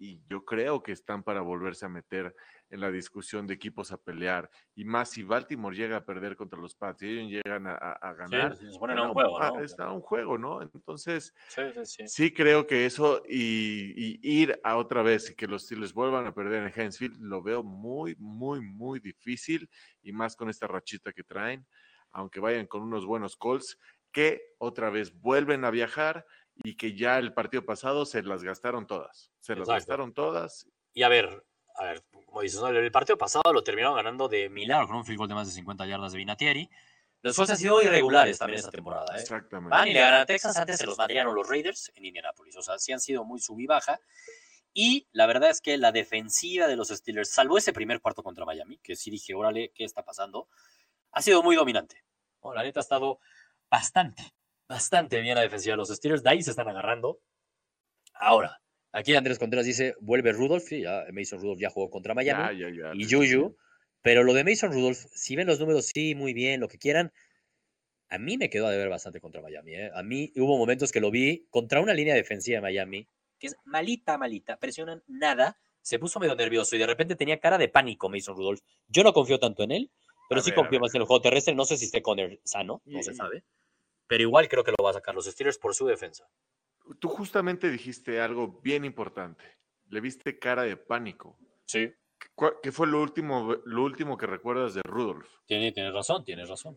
y 0.00 0.18
yo 0.30 0.46
creo 0.46 0.82
que 0.82 0.92
están 0.92 1.22
para 1.22 1.42
volverse 1.42 1.84
a 1.84 1.90
meter 1.90 2.34
en 2.70 2.80
la 2.80 2.90
discusión 2.90 3.46
de 3.46 3.52
equipos 3.52 3.92
a 3.92 3.98
pelear. 3.98 4.50
Y 4.74 4.86
más 4.86 5.10
si 5.10 5.22
Baltimore 5.22 5.76
llega 5.76 5.98
a 5.98 6.04
perder 6.06 6.36
contra 6.36 6.58
los 6.58 6.74
Pats 6.74 7.02
y 7.02 7.08
ellos 7.08 7.42
llegan 7.44 7.66
a, 7.66 8.14
ganar. 8.14 8.56
Sí, 8.56 8.64
a 8.66 8.70
un 8.70 9.12
juego, 9.12 9.38
¿no? 9.38 9.60
Está 9.60 9.92
un 9.92 10.00
juego, 10.00 10.38
¿no? 10.38 10.62
Entonces, 10.62 11.34
sí, 12.06 12.32
creo 12.32 12.66
que 12.66 12.86
eso 12.86 13.22
y, 13.28 14.18
ir 14.22 14.58
a 14.64 14.78
otra 14.78 15.02
vez 15.02 15.30
y 15.30 15.34
que 15.34 15.46
los 15.46 15.64
Steelers 15.64 15.92
vuelvan 15.92 16.26
a 16.26 16.32
perder 16.32 16.62
en 16.62 16.72
Hensfield, 16.74 17.20
lo 17.20 17.42
veo 17.42 17.62
muy, 17.62 18.16
muy, 18.18 18.62
muy 18.62 19.00
difícil. 19.00 19.68
Y 20.02 20.12
más 20.12 20.34
con 20.34 20.48
esta 20.48 20.66
rachita 20.66 21.12
que 21.12 21.24
traen, 21.24 21.66
aunque 22.10 22.40
vayan 22.40 22.66
con 22.66 22.80
unos 22.80 23.04
buenos 23.04 23.36
Colts, 23.36 23.78
que 24.12 24.54
otra 24.56 24.88
vez 24.88 25.20
vuelven 25.20 25.64
a 25.66 25.70
viajar 25.70 26.24
y 26.62 26.76
que 26.76 26.94
ya 26.94 27.18
el 27.18 27.32
partido 27.32 27.64
pasado 27.64 28.04
se 28.04 28.22
las 28.22 28.42
gastaron 28.42 28.86
todas. 28.86 29.30
Se 29.40 29.56
las 29.56 29.68
gastaron 29.68 30.12
todas. 30.12 30.66
Y 30.92 31.02
a 31.02 31.08
ver, 31.08 31.44
a 31.76 31.84
ver, 31.84 32.02
como 32.26 32.42
dices, 32.42 32.60
el 32.62 32.92
partido 32.92 33.16
pasado 33.16 33.52
lo 33.52 33.62
terminaron 33.62 33.96
ganando 33.96 34.28
de 34.28 34.48
milagro 34.48 34.88
con 34.88 34.96
un 34.96 35.04
field 35.04 35.18
goal 35.18 35.28
de 35.28 35.34
más 35.34 35.46
de 35.46 35.54
50 35.54 35.86
yardas 35.86 36.12
de 36.12 36.18
Vinatieri. 36.18 36.70
Los 37.22 37.36
juegos 37.36 37.50
han 37.50 37.56
sido 37.58 37.82
irregulares 37.82 38.38
también 38.38 38.58
esta 38.58 38.70
temporada. 38.70 39.14
¿eh? 39.14 39.20
Exactamente. 39.20 39.76
Van 39.76 39.88
y 39.88 39.92
le 39.92 40.00
ganan 40.00 40.22
a 40.22 40.26
Texas, 40.26 40.56
antes 40.56 40.78
se 40.78 40.86
los 40.86 40.96
mandaron 40.96 41.34
los 41.34 41.48
Raiders 41.48 41.92
en 41.94 42.06
Indianapolis. 42.06 42.56
O 42.56 42.62
sea, 42.62 42.78
sí 42.78 42.92
han 42.92 43.00
sido 43.00 43.24
muy 43.24 43.40
sub 43.40 43.60
y 43.60 43.66
baja. 43.66 44.00
Y 44.72 45.08
la 45.12 45.26
verdad 45.26 45.50
es 45.50 45.60
que 45.60 45.76
la 45.76 45.92
defensiva 45.92 46.66
de 46.66 46.76
los 46.76 46.88
Steelers, 46.88 47.30
salvo 47.30 47.58
ese 47.58 47.72
primer 47.72 48.00
cuarto 48.00 48.22
contra 48.22 48.44
Miami, 48.44 48.78
que 48.78 48.96
sí 48.96 49.10
dije, 49.10 49.34
órale, 49.34 49.72
¿qué 49.74 49.84
está 49.84 50.04
pasando? 50.04 50.48
Ha 51.12 51.22
sido 51.22 51.42
muy 51.42 51.56
dominante. 51.56 52.04
la 52.54 52.62
neta 52.62 52.80
ha 52.80 52.82
estado 52.82 53.18
bastante, 53.68 54.22
bastante 54.70 55.20
bien 55.20 55.34
la 55.34 55.40
defensiva 55.40 55.72
de 55.72 55.78
los 55.78 55.88
Steelers. 55.88 56.22
De 56.22 56.30
ahí 56.30 56.42
se 56.42 56.50
están 56.50 56.68
agarrando. 56.68 57.20
Ahora, 58.14 58.62
aquí 58.92 59.16
Andrés 59.16 59.40
Contreras 59.40 59.66
dice, 59.66 59.96
vuelve 60.00 60.32
Rudolph. 60.32 60.70
ya 60.70 61.06
Mason 61.12 61.40
Rudolph 61.40 61.60
ya 61.60 61.70
jugó 61.70 61.90
contra 61.90 62.14
Miami. 62.14 62.62
y 62.94 63.04
Juju. 63.04 63.56
Pero 64.00 64.22
lo 64.22 64.32
de 64.32 64.44
Mason 64.44 64.72
Rudolph, 64.72 64.98
si 65.12 65.34
ven 65.34 65.48
los 65.48 65.58
números, 65.58 65.86
sí, 65.86 66.14
muy 66.14 66.32
bien, 66.32 66.60
lo 66.60 66.68
que 66.68 66.78
quieran. 66.78 67.12
A 68.08 68.18
mí 68.18 68.38
me 68.38 68.48
quedó 68.48 68.68
a 68.68 68.70
deber 68.70 68.88
bastante 68.88 69.20
contra 69.20 69.42
Miami. 69.42 69.74
¿eh? 69.74 69.90
A 69.92 70.04
mí 70.04 70.32
hubo 70.36 70.56
momentos 70.56 70.92
que 70.92 71.00
lo 71.00 71.10
vi 71.10 71.46
contra 71.50 71.80
una 71.80 71.92
línea 71.92 72.14
defensiva 72.14 72.56
de 72.56 72.62
Miami, 72.62 73.08
que 73.40 73.48
es 73.48 73.56
malita, 73.64 74.18
malita, 74.18 74.56
presionan 74.56 75.02
nada. 75.08 75.58
Se 75.82 75.98
puso 75.98 76.20
medio 76.20 76.36
nervioso 76.36 76.76
y 76.76 76.78
de 76.78 76.86
repente 76.86 77.16
tenía 77.16 77.40
cara 77.40 77.58
de 77.58 77.68
pánico 77.68 78.08
Mason 78.08 78.36
Rudolph. 78.36 78.60
Yo 78.86 79.02
no 79.02 79.12
confío 79.12 79.38
tanto 79.40 79.64
en 79.64 79.72
él, 79.72 79.90
pero 80.28 80.42
sí 80.42 80.52
confío 80.52 80.78
más 80.78 80.94
en 80.94 81.00
el 81.00 81.06
juego 81.06 81.22
terrestre. 81.22 81.54
No 81.54 81.64
sé 81.64 81.76
si 81.76 81.86
esté 81.86 82.02
con 82.02 82.18
él 82.20 82.40
sano, 82.44 82.82
no 82.84 83.02
se 83.02 83.14
sabe 83.14 83.44
pero 84.10 84.24
igual 84.24 84.48
creo 84.48 84.64
que 84.64 84.72
lo 84.72 84.84
va 84.84 84.90
a 84.90 84.94
sacar 84.94 85.14
los 85.14 85.26
Steelers 85.26 85.56
por 85.56 85.72
su 85.72 85.86
defensa. 85.86 86.28
Tú 86.98 87.08
justamente 87.08 87.70
dijiste 87.70 88.20
algo 88.20 88.60
bien 88.60 88.84
importante. 88.84 89.44
Le 89.88 90.00
viste 90.00 90.36
cara 90.36 90.64
de 90.64 90.76
pánico. 90.76 91.38
Sí. 91.64 91.94
¿Qué 92.60 92.72
fue 92.72 92.88
lo 92.88 93.00
último, 93.00 93.54
lo 93.64 93.84
último 93.84 94.18
que 94.18 94.26
recuerdas 94.26 94.74
de 94.74 94.80
Rudolph? 94.82 95.28
Tienes, 95.46 95.74
tienes 95.74 95.94
razón, 95.94 96.24
tienes 96.24 96.48
razón. 96.48 96.76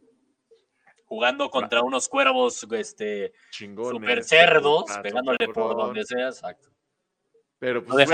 Jugando 1.06 1.50
contra 1.50 1.82
unos 1.82 2.08
cuervos 2.08 2.68
este, 2.70 3.34
super 3.50 4.24
cerdos, 4.24 4.84
pegándole 5.02 5.48
por 5.52 5.76
donde 5.76 6.04
sea, 6.06 6.28
exacto. 6.28 6.70
Pero 7.58 7.84
pues, 7.84 8.08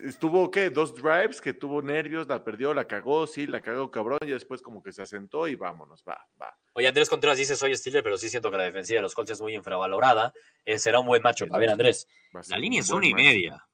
estuvo, 0.00 0.50
¿qué? 0.50 0.70
Dos 0.70 0.94
drives 0.94 1.40
que 1.40 1.54
tuvo 1.54 1.82
nervios, 1.82 2.26
la 2.26 2.42
perdió, 2.42 2.74
la 2.74 2.86
cagó, 2.86 3.26
sí, 3.26 3.46
la 3.46 3.60
cagó 3.60 3.90
cabrón, 3.90 4.18
y 4.22 4.30
después 4.30 4.62
como 4.62 4.82
que 4.82 4.92
se 4.92 5.02
asentó 5.02 5.48
y 5.48 5.54
vámonos, 5.54 6.02
va, 6.08 6.18
va. 6.40 6.56
Oye, 6.74 6.88
Andrés 6.88 7.08
Contreras 7.08 7.38
dice, 7.38 7.56
soy 7.56 7.74
Steeler, 7.76 8.02
pero 8.02 8.18
sí 8.18 8.28
siento 8.28 8.50
que 8.50 8.56
la 8.56 8.64
defensiva 8.64 8.98
de 8.98 9.02
los 9.02 9.14
Colts 9.14 9.32
es 9.32 9.40
muy 9.40 9.54
infravalorada. 9.54 10.32
Eh, 10.64 10.78
será 10.78 11.00
un 11.00 11.06
buen 11.06 11.22
macho. 11.22 11.46
A 11.50 11.58
ver, 11.58 11.70
Andrés, 11.70 12.06
la 12.48 12.58
línea 12.58 12.80
es 12.80 12.90
una 12.90 13.06
y 13.06 13.14
media. 13.14 13.66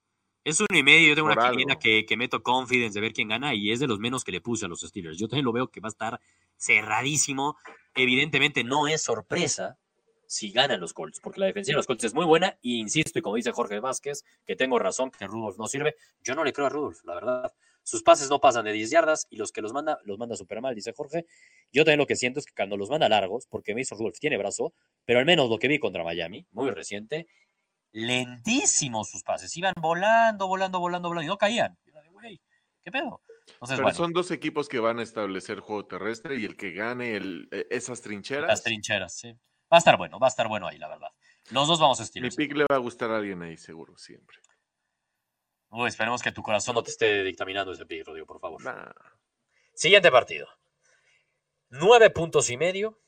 Es 0.44 0.60
una 0.60 0.78
y 0.78 0.82
media. 0.82 1.08
Yo 1.08 1.14
tengo 1.14 1.30
una 1.30 1.50
quiniela 1.50 1.78
que, 1.78 2.04
que, 2.04 2.16
meto 2.16 2.42
confidence 2.42 2.94
de 2.94 3.00
ver 3.00 3.12
quién 3.12 3.28
gana 3.28 3.54
y 3.54 3.70
es 3.70 3.80
de 3.80 3.86
los 3.86 3.98
menos 3.98 4.24
que 4.24 4.32
le 4.32 4.40
puse 4.40 4.66
a 4.66 4.68
los 4.68 4.80
Steelers. 4.80 5.18
Yo 5.18 5.28
también 5.28 5.44
lo 5.44 5.52
veo 5.52 5.68
que 5.68 5.80
va 5.80 5.88
a 5.88 5.90
estar 5.90 6.20
cerradísimo. 6.56 7.56
Evidentemente 7.94 8.64
no 8.64 8.88
es 8.88 9.02
sorpresa 9.02 9.78
si 10.32 10.50
ganan 10.50 10.80
los 10.80 10.94
Colts, 10.94 11.20
porque 11.20 11.40
la 11.40 11.46
defensiva 11.46 11.74
de 11.74 11.80
los 11.80 11.86
Colts 11.86 12.04
es 12.04 12.14
muy 12.14 12.24
buena, 12.24 12.56
y 12.62 12.80
insisto, 12.80 13.18
y 13.18 13.22
como 13.22 13.36
dice 13.36 13.52
Jorge 13.52 13.80
Vázquez, 13.80 14.24
que 14.46 14.56
tengo 14.56 14.78
razón, 14.78 15.10
que 15.10 15.26
Rudolf 15.26 15.58
no 15.58 15.66
sirve, 15.66 15.94
yo 16.22 16.34
no 16.34 16.42
le 16.42 16.54
creo 16.54 16.66
a 16.66 16.70
Rudolf, 16.70 17.04
la 17.04 17.14
verdad. 17.14 17.54
Sus 17.82 18.02
pases 18.02 18.30
no 18.30 18.40
pasan 18.40 18.64
de 18.64 18.72
10 18.72 18.90
yardas 18.90 19.26
y 19.28 19.36
los 19.36 19.52
que 19.52 19.60
los 19.60 19.74
manda, 19.74 19.98
los 20.04 20.18
manda 20.18 20.34
súper 20.34 20.62
mal, 20.62 20.74
dice 20.74 20.94
Jorge. 20.94 21.26
Yo 21.70 21.84
también 21.84 21.98
lo 21.98 22.06
que 22.06 22.16
siento 22.16 22.40
es 22.40 22.46
que 22.46 22.54
cuando 22.54 22.78
los 22.78 22.88
manda 22.88 23.10
largos, 23.10 23.46
porque 23.46 23.74
Mason 23.74 23.98
Rudolph 23.98 24.18
tiene 24.18 24.38
brazo, 24.38 24.72
pero 25.04 25.18
al 25.18 25.26
menos 25.26 25.50
lo 25.50 25.58
que 25.58 25.68
vi 25.68 25.78
contra 25.78 26.02
Miami, 26.02 26.46
muy 26.52 26.70
reciente, 26.70 27.26
lentísimos 27.90 29.10
sus 29.10 29.24
pases, 29.24 29.54
iban 29.56 29.74
volando, 29.80 30.46
volando, 30.48 30.80
volando, 30.80 31.08
volando, 31.08 31.24
y 31.24 31.28
no 31.28 31.36
caían. 31.36 31.76
¿Qué 32.82 32.90
pedo? 32.90 33.20
Pero 33.68 33.92
son 33.92 34.12
dos 34.12 34.30
equipos 34.30 34.68
que 34.68 34.78
van 34.78 34.98
a 34.98 35.02
establecer 35.02 35.60
juego 35.60 35.84
terrestre 35.84 36.36
y 36.36 36.46
el 36.46 36.56
que 36.56 36.72
gane 36.72 37.16
el, 37.16 37.48
e, 37.52 37.66
esas 37.70 38.00
trincheras. 38.00 38.48
Las 38.48 38.62
trincheras, 38.62 39.14
sí. 39.14 39.36
Va 39.72 39.76
a 39.76 39.78
estar 39.78 39.96
bueno, 39.96 40.18
va 40.18 40.26
a 40.26 40.28
estar 40.28 40.48
bueno 40.48 40.66
ahí, 40.66 40.76
la 40.76 40.88
verdad. 40.88 41.08
Los 41.50 41.66
dos 41.66 41.80
vamos 41.80 41.98
a 42.00 42.02
estirar. 42.02 42.30
Mi 42.30 42.36
pick 42.36 42.54
le 42.54 42.66
va 42.70 42.76
a 42.76 42.78
gustar 42.78 43.10
a 43.10 43.16
alguien 43.16 43.40
ahí, 43.42 43.56
seguro, 43.56 43.96
siempre. 43.96 44.36
Uy, 45.70 45.88
esperemos 45.88 46.20
que 46.20 46.30
tu 46.30 46.42
corazón 46.42 46.74
no 46.74 46.82
te 46.82 46.90
esté 46.90 47.24
dictaminando 47.24 47.72
ese 47.72 47.86
pick, 47.86 48.06
Rodrigo, 48.06 48.26
por 48.26 48.38
favor. 48.38 48.60
Siguiente 49.74 50.10
partido. 50.10 50.46
Nueve 51.70 52.10
puntos 52.10 52.50
y 52.50 52.58
medio. 52.58 53.00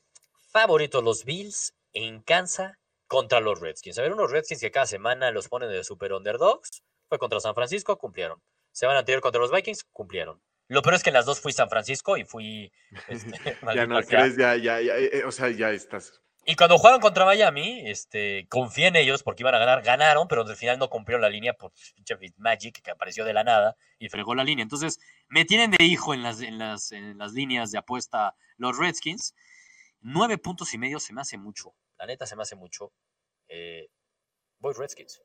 Favoritos 0.51 1.03
los 1.03 1.23
Bills 1.23 1.75
en 1.93 2.23
Kansas 2.23 2.75
contra 3.05 3.39
los 3.39 3.59
Redskins. 3.59 3.99
A 3.99 4.01
ver, 4.01 4.13
unos 4.13 4.31
Redskins 4.31 4.61
que 4.61 4.71
cada 4.71 4.87
semana 4.87 5.29
los 5.29 5.47
ponen 5.47 5.69
de 5.69 5.83
super 5.83 6.13
underdogs. 6.13 6.83
Fue 7.07 7.19
contra 7.19 7.39
San 7.39 7.53
Francisco, 7.53 7.99
cumplieron. 7.99 8.41
Se 8.71 8.87
van 8.87 8.95
a 8.95 8.99
anterior 8.99 9.21
contra 9.21 9.39
los 9.39 9.51
Vikings, 9.51 9.83
cumplieron. 9.91 10.41
Lo 10.67 10.81
peor 10.81 10.95
es 10.95 11.03
que 11.03 11.11
en 11.11 11.13
las 11.13 11.27
dos 11.27 11.39
fui 11.39 11.53
San 11.53 11.69
Francisco 11.69 12.17
y 12.17 12.25
fui. 12.25 12.71
Este, 13.07 13.29
ya 13.75 13.85
no 13.85 14.01
crees, 14.01 14.35
ya, 14.35 14.55
ya, 14.55 14.81
ya, 14.81 14.97
eh, 14.97 15.23
o 15.25 15.31
sea, 15.31 15.51
ya 15.51 15.69
estás. 15.69 16.21
Y 16.47 16.55
cuando 16.55 16.77
jugaron 16.77 17.01
contra 17.01 17.25
Miami, 17.25 17.89
este, 17.89 18.47
confié 18.49 18.87
en 18.87 18.95
ellos 18.95 19.23
porque 19.23 19.41
iban 19.41 19.55
a 19.55 19.57
ganar, 19.57 19.81
ganaron, 19.81 20.27
pero 20.27 20.43
al 20.43 20.55
final 20.55 20.77
no 20.77 20.91
cumplieron 20.91 21.23
la 21.23 21.29
línea 21.29 21.53
por 21.53 21.71
Magic 22.37 22.83
que 22.83 22.91
apareció 22.91 23.25
de 23.25 23.33
la 23.33 23.43
nada 23.43 23.75
y 23.97 24.09
fregó 24.09 24.35
la 24.35 24.43
línea. 24.43 24.61
Entonces, 24.61 24.99
me 25.27 25.45
tienen 25.45 25.71
de 25.71 25.83
hijo 25.83 26.13
en 26.13 26.21
las, 26.21 26.41
en 26.41 26.59
las, 26.59 26.91
en 26.91 27.17
las 27.17 27.33
líneas 27.33 27.71
de 27.71 27.79
apuesta 27.79 28.35
los 28.57 28.77
Redskins. 28.77 29.33
Nueve 30.01 30.37
puntos 30.37 30.71
y 30.75 30.77
medio 30.77 30.99
se 30.99 31.13
me 31.13 31.21
hace 31.21 31.39
mucho. 31.39 31.73
La 31.97 32.05
neta 32.05 32.27
se 32.27 32.35
me 32.35 32.43
hace 32.43 32.55
mucho. 32.55 32.93
Eh, 33.47 33.89
voy 34.59 34.75
Redskins. 34.77 35.23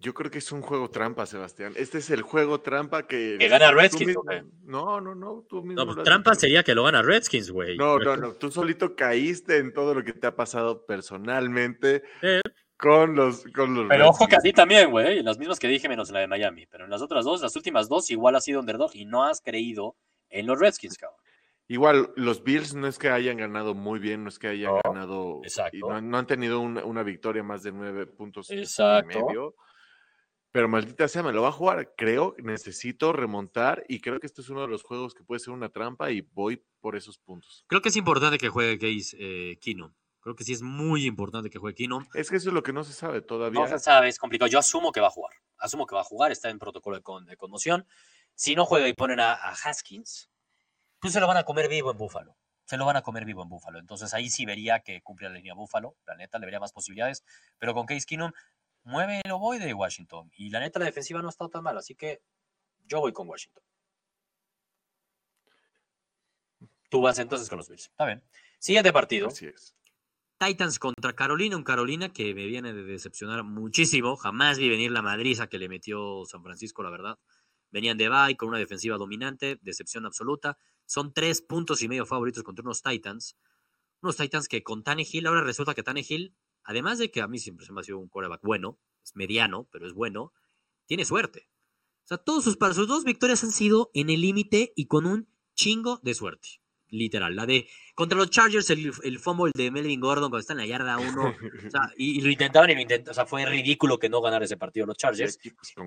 Yo 0.00 0.14
creo 0.14 0.30
que 0.30 0.38
es 0.38 0.50
un 0.50 0.62
juego 0.62 0.88
trampa, 0.88 1.26
Sebastián. 1.26 1.74
Este 1.76 1.98
es 1.98 2.08
el 2.08 2.22
juego 2.22 2.62
trampa 2.62 3.06
que. 3.06 3.36
Que 3.38 3.48
gana 3.48 3.70
Redskins, 3.70 4.16
No, 4.62 4.98
no, 4.98 5.14
no. 5.14 5.44
Tú 5.46 5.62
mismo 5.62 5.84
no, 5.84 6.02
trampa 6.02 6.34
sería 6.34 6.62
que 6.62 6.74
lo 6.74 6.84
gana 6.84 7.02
Redskins, 7.02 7.50
güey. 7.50 7.76
No, 7.76 7.98
no, 7.98 8.16
no. 8.16 8.32
Tú 8.32 8.50
solito 8.50 8.96
caíste 8.96 9.58
en 9.58 9.74
todo 9.74 9.92
lo 9.92 10.02
que 10.02 10.14
te 10.14 10.26
ha 10.26 10.34
pasado 10.34 10.86
personalmente 10.86 12.02
con 12.78 13.14
los. 13.14 13.44
Con 13.54 13.74
los 13.74 13.88
Pero 13.90 14.08
ojo 14.08 14.26
que 14.26 14.36
a 14.36 14.40
ti 14.40 14.54
también, 14.54 14.90
güey. 14.90 15.18
En 15.18 15.24
las 15.26 15.38
mismas 15.38 15.58
que 15.58 15.68
dije, 15.68 15.86
menos 15.86 16.10
la 16.10 16.20
de 16.20 16.26
Miami. 16.26 16.64
Pero 16.64 16.84
en 16.84 16.90
las 16.90 17.02
otras 17.02 17.26
dos, 17.26 17.42
las 17.42 17.54
últimas 17.54 17.86
dos, 17.90 18.10
igual 18.10 18.36
has 18.36 18.44
sido 18.44 18.60
underdog 18.60 18.92
y 18.94 19.04
no 19.04 19.24
has 19.24 19.42
creído 19.42 19.96
en 20.30 20.46
los 20.46 20.58
Redskins, 20.58 20.96
cabrón. 20.96 21.20
Igual, 21.68 22.10
los 22.16 22.42
Bills 22.42 22.74
no 22.74 22.88
es 22.88 22.98
que 22.98 23.10
hayan 23.10 23.36
ganado 23.36 23.74
muy 23.74 24.00
bien, 24.00 24.24
no 24.24 24.30
es 24.30 24.38
que 24.38 24.48
hayan 24.48 24.72
ganado. 24.82 25.40
Exacto. 25.44 26.00
no, 26.00 26.18
han 26.18 26.26
tenido 26.26 26.58
una, 26.58 26.84
una, 26.84 27.02
victoria 27.02 27.44
más 27.44 27.62
de 27.62 27.70
nueve 27.70 28.06
puntos 28.06 28.50
exacto. 28.50 29.12
y 29.12 29.22
medio. 29.22 29.54
Pero 30.52 30.68
maldita 30.68 31.06
sea, 31.06 31.22
me 31.22 31.32
lo 31.32 31.42
va 31.42 31.48
a 31.48 31.52
jugar. 31.52 31.94
Creo 31.96 32.34
que 32.34 32.42
necesito 32.42 33.12
remontar 33.12 33.84
y 33.88 34.00
creo 34.00 34.18
que 34.18 34.26
este 34.26 34.40
es 34.40 34.48
uno 34.48 34.62
de 34.62 34.68
los 34.68 34.82
juegos 34.82 35.14
que 35.14 35.22
puede 35.22 35.38
ser 35.38 35.54
una 35.54 35.68
trampa 35.68 36.10
y 36.10 36.22
voy 36.22 36.64
por 36.80 36.96
esos 36.96 37.18
puntos. 37.18 37.64
Creo 37.68 37.80
que 37.80 37.90
es 37.90 37.96
importante 37.96 38.38
que 38.38 38.48
juegue 38.48 38.78
Case 38.78 39.16
eh, 39.18 39.58
Kino. 39.60 39.94
Creo 40.20 40.34
que 40.34 40.44
sí 40.44 40.52
es 40.52 40.60
muy 40.60 41.06
importante 41.06 41.50
que 41.50 41.58
juegue 41.58 41.76
Kino. 41.76 42.06
Es 42.14 42.30
que 42.30 42.36
eso 42.36 42.50
es 42.50 42.54
lo 42.54 42.62
que 42.62 42.72
no 42.72 42.84
se 42.84 42.92
sabe 42.92 43.22
todavía. 43.22 43.60
No 43.60 43.68
se 43.68 43.78
sabe, 43.78 44.08
es 44.08 44.18
complicado. 44.18 44.50
Yo 44.50 44.58
asumo 44.58 44.92
que 44.92 45.00
va 45.00 45.06
a 45.06 45.10
jugar. 45.10 45.34
Asumo 45.58 45.86
que 45.86 45.94
va 45.94 46.02
a 46.02 46.04
jugar, 46.04 46.32
está 46.32 46.50
en 46.50 46.58
protocolo 46.58 46.96
de, 46.96 47.36
conmoción. 47.36 47.86
Si 48.34 48.54
no 48.54 48.66
juega 48.66 48.88
y 48.88 48.92
ponen 48.92 49.20
a, 49.20 49.34
Haskins, 49.34 50.30
pues 50.98 51.12
se 51.12 51.20
lo 51.20 51.26
van 51.26 51.36
a 51.36 51.44
comer 51.44 51.68
vivo 51.68 51.90
en 51.90 51.96
Búfalo. 51.96 52.36
Se 52.64 52.76
lo 52.76 52.84
van 52.84 52.96
a 52.96 53.02
comer 53.02 53.24
vivo 53.24 53.42
en 53.42 53.48
Búfalo. 53.48 53.78
Entonces 53.78 54.12
ahí 54.14 54.28
sí 54.28 54.44
vería 54.44 54.80
que 54.80 55.00
cumple 55.02 55.28
la 55.28 55.34
línea 55.36 55.54
Búfalo. 55.54 55.96
La 56.06 56.16
neta, 56.16 56.38
le 56.38 56.46
vería 56.46 56.60
más 56.60 56.72
posibilidades. 56.72 57.24
Pero 57.58 57.72
con 57.72 57.86
Case 57.86 58.04
Keenum 58.06 58.32
mueve 58.84 59.20
el 59.24 59.32
voy 59.32 59.58
de 59.58 59.74
Washington. 59.74 60.30
Y 60.36 60.50
la 60.50 60.60
neta, 60.60 60.78
la 60.78 60.86
defensiva 60.86 61.20
no 61.20 61.28
ha 61.28 61.30
estado 61.30 61.50
tan 61.50 61.62
mal, 61.62 61.76
así 61.76 61.94
que 61.94 62.22
yo 62.86 63.00
voy 63.00 63.12
con 63.12 63.28
Washington. 63.28 63.62
Tú 66.88 67.00
vas 67.00 67.18
entonces 67.18 67.48
con 67.48 67.58
los 67.58 67.68
Bills. 67.68 67.86
Está 67.86 68.06
bien. 68.06 68.22
Siguiente 68.58 68.92
partido. 68.92 69.28
Así 69.28 69.46
es. 69.46 69.76
Titans 70.38 70.78
contra 70.78 71.12
Carolina, 71.12 71.56
un 71.56 71.62
Carolina 71.62 72.12
que 72.12 72.34
me 72.34 72.46
viene 72.46 72.72
de 72.72 72.82
decepcionar 72.82 73.44
muchísimo. 73.44 74.16
Jamás 74.16 74.58
vi 74.58 74.68
venir 74.68 74.90
la 74.90 75.02
madriza 75.02 75.48
que 75.48 75.58
le 75.58 75.68
metió 75.68 76.24
San 76.24 76.42
Francisco, 76.42 76.82
la 76.82 76.90
verdad. 76.90 77.18
Venían 77.70 77.98
de 77.98 78.08
bye 78.08 78.36
con 78.36 78.48
una 78.48 78.58
defensiva 78.58 78.96
dominante, 78.96 79.58
decepción 79.62 80.06
absoluta. 80.06 80.58
Son 80.86 81.12
tres 81.12 81.42
puntos 81.42 81.82
y 81.82 81.88
medio 81.88 82.06
favoritos 82.06 82.42
contra 82.42 82.62
unos 82.62 82.82
Titans. 82.82 83.36
Unos 84.02 84.16
Titans 84.16 84.48
que 84.48 84.62
con 84.62 84.82
Tannehill, 84.82 85.26
ahora 85.26 85.42
resulta 85.42 85.74
que 85.74 85.82
Tannehill 85.82 86.34
además 86.64 86.98
de 86.98 87.10
que 87.10 87.20
a 87.20 87.28
mí 87.28 87.38
siempre 87.38 87.66
se 87.66 87.72
me 87.72 87.80
ha 87.80 87.84
sido 87.84 87.98
un 87.98 88.08
quarterback 88.08 88.42
bueno, 88.42 88.78
es 89.02 89.16
mediano, 89.16 89.68
pero 89.70 89.86
es 89.86 89.92
bueno, 89.92 90.32
tiene 90.86 91.04
suerte. 91.04 91.48
O 92.04 92.08
sea, 92.08 92.18
todos 92.18 92.44
sus, 92.44 92.58
sus 92.74 92.88
dos 92.88 93.04
victorias 93.04 93.44
han 93.44 93.52
sido 93.52 93.90
en 93.94 94.10
el 94.10 94.20
límite 94.20 94.72
y 94.74 94.86
con 94.86 95.06
un 95.06 95.28
chingo 95.54 96.00
de 96.02 96.14
suerte. 96.14 96.60
Literal. 96.88 97.36
La 97.36 97.46
de 97.46 97.68
contra 97.94 98.18
los 98.18 98.30
Chargers, 98.30 98.68
el, 98.70 98.92
el 99.04 99.18
fumble 99.20 99.52
de 99.54 99.70
Melvin 99.70 100.00
Gordon 100.00 100.30
cuando 100.30 100.40
está 100.40 100.54
en 100.54 100.58
la 100.58 100.66
yarda 100.66 100.98
1. 100.98 101.34
y, 101.96 102.20
lo 102.20 102.30
intentaban 102.30 102.68
y 102.70 102.74
lo 102.74 102.80
intentaban. 102.80 103.12
O 103.12 103.14
sea, 103.14 103.26
fue 103.26 103.46
ridículo 103.46 104.00
que 104.00 104.08
no 104.08 104.20
ganara 104.20 104.44
ese 104.44 104.56
partido 104.56 104.86
los 104.86 104.96
Chargers. 104.96 105.38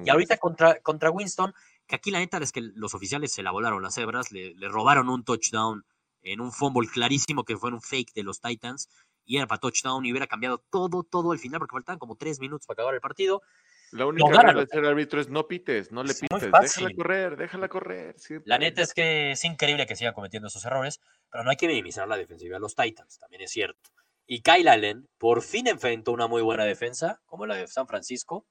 Y 0.06 0.10
ahorita 0.10 0.38
contra, 0.38 0.80
contra 0.80 1.12
Winston, 1.12 1.54
que 1.88 1.96
aquí 1.96 2.10
la 2.10 2.20
neta 2.20 2.38
es 2.38 2.54
que 2.54 2.62
los 2.62 2.94
oficiales 2.94 3.34
se 3.34 3.44
la 3.44 3.52
volaron 3.52 3.84
las 3.84 3.96
cebras, 3.96 4.32
le, 4.32 4.54
le 4.56 4.70
robaron 4.70 5.10
un 5.10 5.26
touchdown 5.26 5.86
en 6.22 6.40
un 6.40 6.54
fumble 6.54 6.88
clarísimo 6.88 7.44
que 7.44 7.58
fue 7.58 7.72
un 7.72 7.82
fake 7.82 8.14
de 8.14 8.24
los 8.24 8.40
Titans 8.40 8.88
y 9.26 9.38
era 9.38 9.48
para 9.48 9.60
touchdown 9.60 10.06
y 10.06 10.12
hubiera 10.12 10.28
cambiado 10.28 10.58
todo, 10.70 11.04
todo 11.04 11.32
al 11.32 11.40
final, 11.40 11.60
porque 11.60 11.74
faltaban 11.74 12.00
como 12.00 12.16
tres 12.16 12.40
minutos 12.40 12.66
para 12.68 12.76
acabar 12.76 12.96
el 12.96 13.02
partido. 13.02 13.42
La 13.92 14.08
única 14.08 14.42
regla 14.42 14.62
de 14.62 14.68
ser 14.68 14.86
árbitro 14.86 15.22
es 15.22 15.30
no 15.30 15.48
pites, 15.48 15.92
no 15.92 16.04
le 16.04 16.16
pites, 16.16 16.52
déjala 16.52 16.90
correr, 16.96 17.38
déjala 17.38 17.70
correr. 17.70 18.16
La 18.46 18.58
neta 18.58 18.82
es 18.82 18.94
que 18.94 19.32
es 19.32 19.46
increíble 19.46 19.86
que 19.86 19.96
siga 19.96 20.14
cometiendo 20.14 20.48
esos 20.48 20.66
errores, 20.66 21.00
pero 21.32 21.44
no 21.44 21.52
hay 21.52 21.58
que 21.58 21.68
minimizar 21.68 22.08
la 22.08 22.18
defensiva 22.18 22.56
de 22.56 22.60
los 22.60 22.76
Titans, 22.76 23.20
también 23.20 23.44
es 23.44 23.52
cierto. 23.52 23.92
Y 24.26 24.42
Kyle 24.42 24.68
Allen 24.68 25.08
por 25.20 25.44
fin 25.44 25.68
enfrentó 25.68 26.12
una 26.12 26.28
muy 26.28 26.42
buena 26.42 26.66
defensa, 26.66 27.22
como 27.26 27.46
la 27.46 27.56
de 27.56 27.68
San 27.68 27.88
Francisco, 27.88 28.48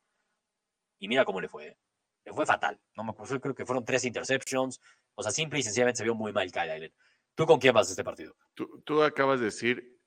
y 0.99 1.09
mira 1.09 1.25
cómo 1.25 1.41
le 1.41 1.49
fue. 1.49 1.77
Le 2.25 2.33
fue 2.33 2.47
fatal. 2.47 2.81
No 2.95 3.03
me 3.03 3.11
acuerdo, 3.11 3.41
creo 3.41 3.55
que 3.55 3.67
fueron 3.67 3.85
tres 3.85 4.05
interceptions. 4.05 4.81
O 5.17 5.25
sea, 5.25 5.33
simple 5.33 5.59
y 5.59 5.65
sencillamente 5.65 5.99
se 5.99 6.05
vio 6.05 6.15
muy 6.15 6.33
mal 6.33 6.53
Kyle 6.53 6.71
Allen. 6.71 6.95
¿Tú 7.35 7.47
con 7.47 7.59
quién 7.59 7.75
vas 7.75 7.89
a 7.89 7.91
este 7.91 8.05
partido? 8.05 8.37
Tú, 8.55 8.81
tú 8.85 9.03
acabas 9.03 9.41
de 9.41 9.47
decir 9.47 9.99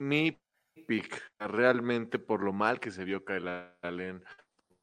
mi 0.00 0.40
pick, 0.86 1.22
realmente 1.38 2.18
por 2.18 2.42
lo 2.42 2.52
mal 2.52 2.80
que 2.80 2.90
se 2.90 3.04
vio 3.04 3.24
Kyle 3.24 3.74
Allen. 3.82 4.24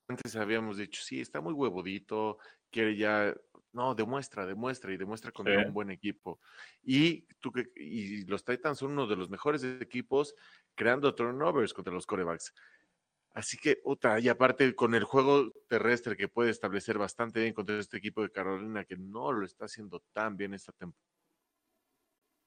Antes 0.07 0.35
habíamos 0.35 0.77
dicho, 0.77 1.01
sí, 1.03 1.19
está 1.19 1.41
muy 1.41 1.53
huevudito, 1.53 2.37
quiere 2.71 2.95
ya, 2.95 3.35
no, 3.73 3.95
demuestra, 3.95 4.45
demuestra 4.45 4.93
y 4.93 4.97
demuestra 4.97 5.31
con 5.31 5.47
un 5.47 5.73
buen 5.73 5.89
equipo. 5.89 6.39
Y, 6.83 7.23
tú, 7.39 7.51
y 7.75 8.25
los 8.25 8.45
Titans 8.45 8.77
son 8.77 8.91
uno 8.91 9.07
de 9.07 9.15
los 9.15 9.29
mejores 9.29 9.63
equipos 9.63 10.35
creando 10.75 11.13
turnovers 11.13 11.73
contra 11.73 11.93
los 11.93 12.05
corebacks. 12.05 12.53
Así 13.33 13.57
que, 13.57 13.75
puta, 13.75 14.19
y 14.19 14.29
aparte 14.29 14.73
con 14.75 14.95
el 14.95 15.03
juego 15.03 15.51
terrestre 15.67 16.15
que 16.15 16.27
puede 16.27 16.51
establecer 16.51 16.97
bastante 16.97 17.41
bien 17.41 17.53
contra 17.53 17.77
este 17.77 17.97
equipo 17.97 18.21
de 18.21 18.31
Carolina, 18.31 18.85
que 18.85 18.97
no 18.97 19.31
lo 19.31 19.45
está 19.45 19.65
haciendo 19.65 20.03
tan 20.13 20.37
bien 20.37 20.53
esta 20.53 20.71
temporada 20.71 21.16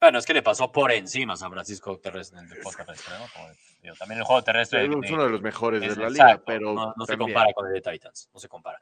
bueno, 0.01 0.17
es 0.17 0.25
que 0.25 0.33
le 0.33 0.41
pasó 0.41 0.71
por 0.71 0.91
encima 0.91 1.33
a 1.33 1.37
San 1.37 1.51
Francisco 1.51 1.99
terrestre, 1.99 2.39
en 2.39 2.45
el 2.45 2.49
deporte 2.55 2.83
terrestre, 2.83 3.13
¿no? 3.19 3.95
también 3.95 4.19
el 4.19 4.25
juego 4.25 4.43
terrestre. 4.43 4.83
Es 4.83 4.89
uno 4.89 5.23
de 5.25 5.29
los 5.29 5.41
mejores 5.41 5.81
de 5.81 5.95
la 5.95 6.09
liga, 6.09 6.41
pero. 6.43 6.73
No, 6.73 7.05
se 7.05 7.17
compara 7.17 7.53
con 7.53 7.67
el 7.67 7.73
de 7.73 7.81
Titans, 7.81 8.29
no 8.33 8.39
se 8.39 8.47
compara. 8.49 8.79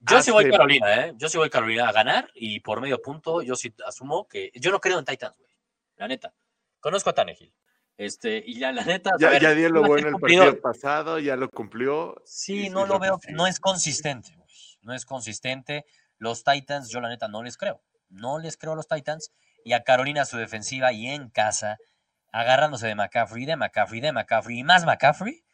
Yo 0.00 0.20
sí 0.20 0.32
voy 0.32 0.50
Carolina, 0.50 1.06
¿eh? 1.06 1.12
Yo 1.16 1.28
sí 1.28 1.38
voy 1.38 1.48
Carolina 1.48 1.88
a 1.88 1.92
ganar 1.92 2.28
y 2.34 2.58
por 2.58 2.80
medio 2.80 3.00
punto 3.00 3.42
yo 3.42 3.54
sí 3.54 3.72
asumo 3.86 4.26
que. 4.26 4.50
Yo 4.54 4.72
no 4.72 4.80
creo 4.80 4.98
en 4.98 5.04
Titans, 5.04 5.36
güey. 5.38 5.52
La 5.96 6.08
neta. 6.08 6.34
Conozco 6.80 7.10
a 7.10 7.14
Tanegil. 7.14 7.52
Este, 7.96 8.42
y 8.44 8.58
ya 8.58 8.72
la 8.72 8.84
neta. 8.84 9.12
Ya, 9.20 9.38
ya 9.38 9.54
dio 9.54 9.68
lo 9.70 9.82
bueno 9.82 10.08
el 10.08 10.14
partido 10.16 10.60
pasado, 10.60 11.20
ya 11.20 11.36
lo 11.36 11.48
cumplió. 11.50 12.20
Sí, 12.24 12.68
no 12.68 12.86
lo 12.86 12.98
veo, 12.98 13.20
no 13.30 13.46
es 13.46 13.60
consistente, 13.60 14.34
güey. 14.36 14.48
No 14.82 14.92
es 14.92 15.06
consistente. 15.06 15.84
Los 16.18 16.42
Titans, 16.42 16.90
yo 16.90 17.00
la 17.00 17.08
neta 17.08 17.28
no 17.28 17.44
les 17.44 17.56
creo. 17.56 17.80
No 18.08 18.40
les 18.40 18.56
creo 18.56 18.72
a 18.72 18.76
los 18.76 18.88
Titans 18.88 19.32
y 19.64 19.72
a 19.72 19.82
Carolina 19.82 20.24
su 20.24 20.36
defensiva 20.36 20.92
y 20.92 21.06
en 21.08 21.30
casa, 21.30 21.78
agarrándose 22.32 22.86
de 22.86 22.94
McCaffrey, 22.94 23.46
de 23.46 23.56
McCaffrey, 23.56 24.00
de 24.00 24.12
McCaffrey 24.12 24.58
y 24.58 24.64
más 24.64 24.84
McCaffrey, 24.84 25.44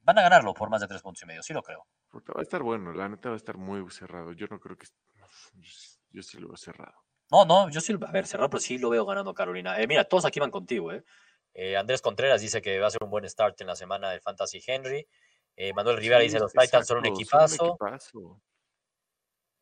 van 0.00 0.18
a 0.18 0.22
ganarlo 0.22 0.54
por 0.54 0.70
más 0.70 0.80
de 0.80 0.86
tres 0.86 1.02
puntos 1.02 1.22
y 1.22 1.26
medio, 1.26 1.42
sí 1.42 1.52
lo 1.52 1.62
creo. 1.62 1.86
Va 2.14 2.40
a 2.40 2.42
estar 2.42 2.62
bueno, 2.62 2.92
la 2.92 3.08
neta 3.08 3.28
va 3.28 3.34
a 3.34 3.36
estar 3.36 3.56
muy 3.58 3.84
cerrado. 3.90 4.32
Yo 4.32 4.46
no 4.50 4.58
creo 4.58 4.76
que. 4.76 4.86
Yo 6.10 6.22
sí 6.22 6.38
lo 6.38 6.48
veo 6.48 6.56
cerrado. 6.56 6.94
No, 7.30 7.44
no, 7.44 7.68
yo 7.68 7.80
sí, 7.80 7.92
a 7.92 8.12
ver, 8.12 8.26
cerrado, 8.26 8.48
pero 8.48 8.60
sí 8.60 8.78
lo 8.78 8.88
veo 8.88 9.04
ganando 9.04 9.34
Carolina. 9.34 9.80
Eh, 9.80 9.86
mira, 9.86 10.04
todos 10.04 10.24
aquí 10.24 10.38
van 10.38 10.50
contigo, 10.50 10.92
¿eh? 10.92 11.04
¿eh? 11.54 11.76
Andrés 11.76 12.00
Contreras 12.00 12.40
dice 12.40 12.62
que 12.62 12.78
va 12.78 12.86
a 12.86 12.90
ser 12.90 13.02
un 13.02 13.10
buen 13.10 13.28
start 13.28 13.60
en 13.60 13.66
la 13.66 13.76
semana 13.76 14.10
del 14.10 14.20
Fantasy 14.20 14.62
Henry. 14.64 15.06
Eh, 15.56 15.72
Manuel 15.72 15.96
Rivera 15.96 16.20
dice 16.20 16.38
los 16.38 16.52
Titans 16.52 16.86
son 16.86 16.98
un 16.98 17.06
equipazo 17.06 17.76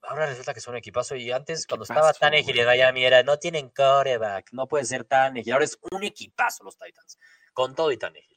ahora 0.09 0.27
resulta 0.27 0.55
que 0.55 0.61
son 0.61 0.73
un 0.73 0.79
equipazo. 0.79 1.17
Y 1.17 1.31
antes, 1.31 1.67
cuando 1.67 1.85
estaba 1.85 2.13
Tannehill 2.13 2.59
en 2.59 2.67
Miami, 2.67 3.05
era 3.05 3.23
no 3.23 3.39
tienen 3.39 3.71
coreback, 3.71 4.53
no 4.53 4.67
puede 4.67 4.85
ser 4.85 5.05
Tannehill. 5.05 5.53
Ahora 5.53 5.65
es 5.65 5.79
un 5.91 6.03
equipazo 6.03 6.65
los 6.65 6.79
Titans, 6.79 7.19
con 7.53 7.75
todo 7.75 7.93
y 7.93 7.97
Tannehill. 7.97 8.37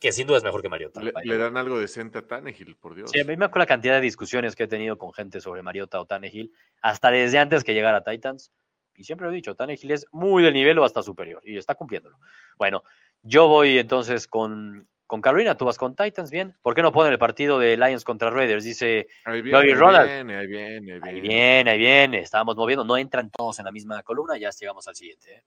que 0.00 0.12
sin 0.12 0.26
duda 0.26 0.38
es 0.38 0.44
mejor 0.44 0.62
que 0.62 0.68
Mariota. 0.68 1.00
Le, 1.00 1.38
dan 1.38 1.56
algo 1.56 1.78
decente 1.78 2.18
a 2.18 2.26
Tannehill, 2.26 2.76
por 2.76 2.94
Dios. 2.94 3.10
Sí, 3.10 3.20
a 3.20 3.24
mí 3.24 3.36
me 3.36 3.46
acuerdo 3.46 3.60
la 3.60 3.66
cantidad 3.66 3.94
de 3.94 4.00
discusiones 4.00 4.54
que 4.54 4.64
he 4.64 4.68
tenido 4.68 4.98
con 4.98 5.12
gente 5.12 5.40
sobre 5.40 5.62
Mariota 5.62 6.00
o 6.00 6.06
Tannehill, 6.06 6.52
hasta 6.82 7.10
desde 7.10 7.38
antes 7.38 7.64
que 7.64 7.74
llegara 7.74 7.98
a 7.98 8.04
Titans. 8.04 8.52
Y 8.96 9.04
siempre 9.04 9.26
lo 9.26 9.32
he 9.32 9.36
dicho, 9.36 9.56
Tannehill 9.56 9.90
es 9.90 10.06
muy 10.12 10.42
del 10.42 10.54
nivel 10.54 10.78
o 10.78 10.84
hasta 10.84 11.02
superior, 11.02 11.42
y 11.44 11.56
está 11.56 11.74
cumpliéndolo. 11.74 12.18
Bueno, 12.58 12.84
yo 13.22 13.48
voy 13.48 13.78
entonces 13.78 14.28
con, 14.28 14.88
con 15.06 15.20
Carolina, 15.20 15.56
tú 15.56 15.64
vas 15.64 15.76
con 15.76 15.94
Titans, 15.94 16.30
bien. 16.30 16.56
¿Por 16.62 16.74
qué 16.74 16.82
no 16.82 16.92
ponen 16.92 17.12
el 17.12 17.18
partido 17.18 17.58
de 17.58 17.76
Lions 17.76 18.04
contra 18.04 18.30
Raiders? 18.30 18.64
Dice 18.64 19.06
ahí 19.24 19.42
viene, 19.42 19.58
ahí 19.58 19.64
viene, 19.66 20.36
ahí 20.36 20.46
viene, 20.46 21.00
ahí 21.02 21.20
viene. 21.20 21.70
Ahí 21.70 21.78
viene, 21.78 22.18
Estábamos 22.20 22.56
moviendo, 22.56 22.84
no 22.84 22.96
entran 22.96 23.30
todos 23.30 23.58
en 23.58 23.66
la 23.66 23.72
misma 23.72 24.02
columna, 24.02 24.36
ya 24.38 24.50
llegamos 24.50 24.88
al 24.88 24.96
siguiente. 24.96 25.34
¿eh? 25.34 25.44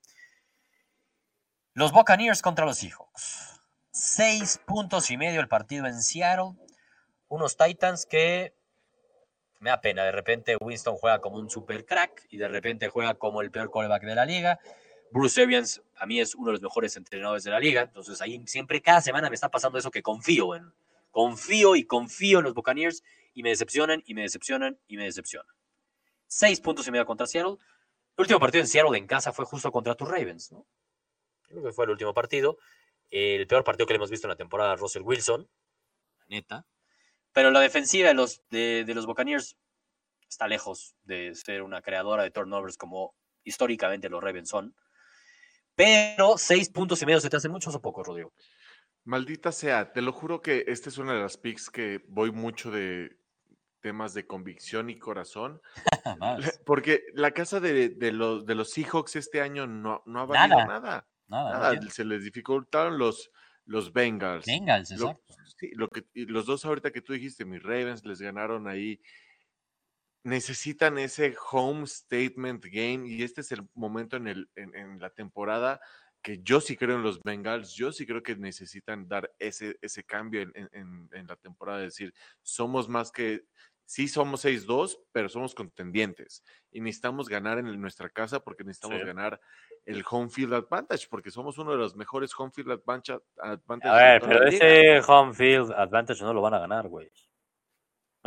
Los 1.74 1.91
Buccaneers 1.91 2.41
contra 2.41 2.65
los 2.65 2.78
Seahawks. 2.78 3.62
Seis 3.91 4.60
puntos 4.65 5.10
y 5.10 5.17
medio 5.17 5.41
el 5.41 5.48
partido 5.48 5.88
en 5.88 6.02
Seattle. 6.02 6.54
Unos 7.28 7.58
Titans 7.58 8.06
que 8.06 8.54
me 9.60 9.70
da 9.70 9.82
pena. 9.82 10.04
De 10.04 10.12
repente 10.12 10.56
Winston 10.60 10.96
juega 10.98 11.20
como 11.20 11.38
un 11.38 11.50
super 11.50 11.86
crack 11.86 12.26
y 12.30 12.38
de 12.38 12.48
repente 12.48 12.89
juega 12.89 13.15
como 13.15 13.41
el 13.41 13.52
peor 13.52 13.70
quarterback 13.70 14.04
de 14.04 14.15
la 14.15 14.26
liga. 14.26 14.60
Bruce 15.12 15.41
Arians 15.41 15.82
a 15.96 16.06
mí 16.06 16.20
es 16.20 16.36
uno 16.36 16.48
de 16.48 16.54
los 16.54 16.62
mejores 16.62 16.96
entrenadores 16.96 17.43
de 17.43 17.52
la 17.52 17.60
liga. 17.60 17.82
Entonces 17.82 18.22
ahí 18.22 18.41
siempre, 18.48 18.82
cada 18.82 19.02
semana 19.02 19.30
me 19.30 19.36
está 19.36 19.50
pasando 19.50 19.78
eso 19.78 19.91
que 19.91 20.02
confío 20.02 20.56
en. 20.56 20.72
Confío 21.12 21.76
y 21.76 21.86
confío 21.86 22.39
en 22.39 22.46
los 22.46 22.54
Buccaneers 22.54 23.04
y 23.34 23.43
me 23.43 23.50
decepcionan 23.50 24.04
y 24.06 24.13
me 24.13 24.22
decepcionan 24.22 24.80
y 24.88 24.98
me 24.98 25.06
decepcionan. 25.06 25.56
Seis 26.28 26.60
puntos 26.60 26.88
y 26.88 26.91
medio 26.91 27.06
contra 27.06 27.26
Seattle. 27.26 27.58
El 28.17 28.22
último 28.22 28.39
partido 28.39 28.62
en 28.62 28.67
Seattle 28.67 28.98
en 28.98 29.08
casa 29.08 29.32
fue 29.32 29.46
justo 29.46 29.72
contra 29.72 29.96
tus 29.96 30.08
Ravens, 30.08 30.52
¿no? 30.52 30.65
Creo 31.43 31.63
que 31.63 31.72
fue 31.72 31.86
el 31.86 31.91
último 31.91 32.13
partido 32.13 32.58
el 33.12 33.48
peor 33.48 33.63
partido 33.63 33.88
que 33.88 33.93
le 33.93 33.98
hemos 33.98 34.10
visto 34.10 34.28
en 34.28 34.30
la 34.30 34.36
temporada 34.36 34.76
Russell 34.76 35.04
Wilson, 35.04 35.50
neta. 36.28 36.65
Pero 37.32 37.52
la 37.52 37.60
defensiva 37.60 38.08
de 38.08 38.13
los, 38.13 38.41
de, 38.50 38.86
los 38.88 39.06
Buccaneers 39.06 39.58
está 40.30 40.48
lejos 40.48 40.96
de 41.04 41.36
ser 41.36 41.62
una 41.62 41.82
creadora 41.82 42.24
de 42.24 42.32
turnovers 42.32 42.78
como 42.78 43.15
históricamente 43.43 44.10
los 44.10 44.24
Ravens 44.24 44.50
son. 44.50 44.76
Pero 45.77 46.39
seis 46.39 46.69
puntos 46.69 46.99
y 47.03 47.05
medio 47.05 47.21
se 47.21 47.29
te 47.29 47.37
hacen 47.37 47.51
muchos 47.51 47.73
o 47.75 47.81
pocos, 47.81 48.07
Rodrigo. 48.07 48.33
Maldita 49.05 49.51
sea, 49.51 49.93
te 49.93 50.01
lo 50.01 50.11
juro 50.11 50.41
que 50.41 50.65
esta 50.67 50.89
es 50.89 50.97
una 50.97 51.13
de 51.13 51.21
las 51.21 51.37
picks 51.37 51.69
que 51.69 52.03
voy 52.09 52.31
mucho 52.31 52.71
de 52.71 53.15
temas 53.79 54.15
de 54.15 54.25
convicción 54.25 54.89
y 54.89 54.97
corazón. 54.97 55.61
porque 56.65 57.03
la 57.13 57.29
casa 57.29 57.59
de, 57.59 57.95
los, 58.11 58.47
de 58.47 58.55
los 58.55 58.71
Seahawks 58.71 59.15
este 59.15 59.39
año 59.39 59.67
no, 59.67 60.01
no 60.07 60.21
ha 60.21 60.25
valido 60.25 60.65
nada. 60.65 61.07
Nada, 61.27 61.79
se 61.91 62.05
les 62.05 62.23
dificultaron 62.23 62.97
los, 62.97 63.31
los 63.65 63.93
Bengals. 63.93 64.47
Bengals, 64.47 64.89
exacto. 64.91 65.21
sí, 65.57 65.69
lo 65.75 65.89
que, 65.89 66.05
los 66.13 66.47
dos 66.47 66.65
ahorita 66.65 66.91
que 66.91 67.01
tú 67.01 67.13
dijiste, 67.13 67.45
mis 67.45 67.61
Ravens 67.61 68.03
les 68.03 68.19
ganaron 68.19 68.67
ahí. 68.67 68.99
Necesitan 70.23 70.97
ese 70.97 71.36
home 71.51 71.88
statement 71.88 72.65
game 72.65 73.08
y 73.08 73.23
este 73.23 73.41
es 73.41 73.51
el 73.51 73.67
momento 73.73 74.17
en, 74.17 74.27
el, 74.27 74.49
en, 74.56 74.99
la 74.99 75.10
temporada 75.10 75.80
que 76.21 76.39
yo 76.41 76.60
sí 76.60 76.75
creo 76.75 76.97
en 76.97 77.03
los 77.03 77.21
Bengals, 77.23 77.73
yo 77.73 77.91
sí 77.91 78.06
creo 78.06 78.21
que 78.23 78.36
necesitan 78.36 79.08
dar 79.08 79.32
ese, 79.39 79.77
ese 79.82 80.03
cambio 80.03 80.41
en, 80.41 81.10
en 81.12 81.27
la 81.27 81.38
temporada, 81.38 81.80
es 81.80 81.93
decir, 81.93 82.13
somos 82.41 82.89
más 82.89 83.12
que 83.12 83.45
sí 83.88 84.08
somos 84.08 84.43
6-2, 84.45 84.99
pero 85.12 85.30
somos 85.30 85.56
contendientes 85.56 86.43
y 86.71 86.82
necesitamos 86.82 87.30
ganar 87.30 87.58
en 87.58 87.82
nuestra 87.82 88.10
casa 88.10 88.41
porque 88.41 88.63
necesitamos 88.63 89.03
ganar 89.03 89.39
el 89.86 90.03
home 90.08 90.30
field 90.30 90.53
advantage 90.53 91.08
porque 91.10 91.32
somos 91.32 91.58
uno 91.58 91.71
de 91.71 91.77
los 91.77 91.95
mejores 91.95 92.32
home 92.38 92.51
field 92.53 92.71
advantage. 92.71 93.21
a 93.39 93.95
ver, 93.95 94.21
pero 94.21 94.45
ese 94.45 94.99
home 95.08 95.34
field 95.34 95.71
advantage 95.71 96.21
no 96.21 96.34
lo 96.34 96.41
van 96.41 96.53
a 96.53 96.60
ganar, 96.60 96.88
güey. 96.89 97.10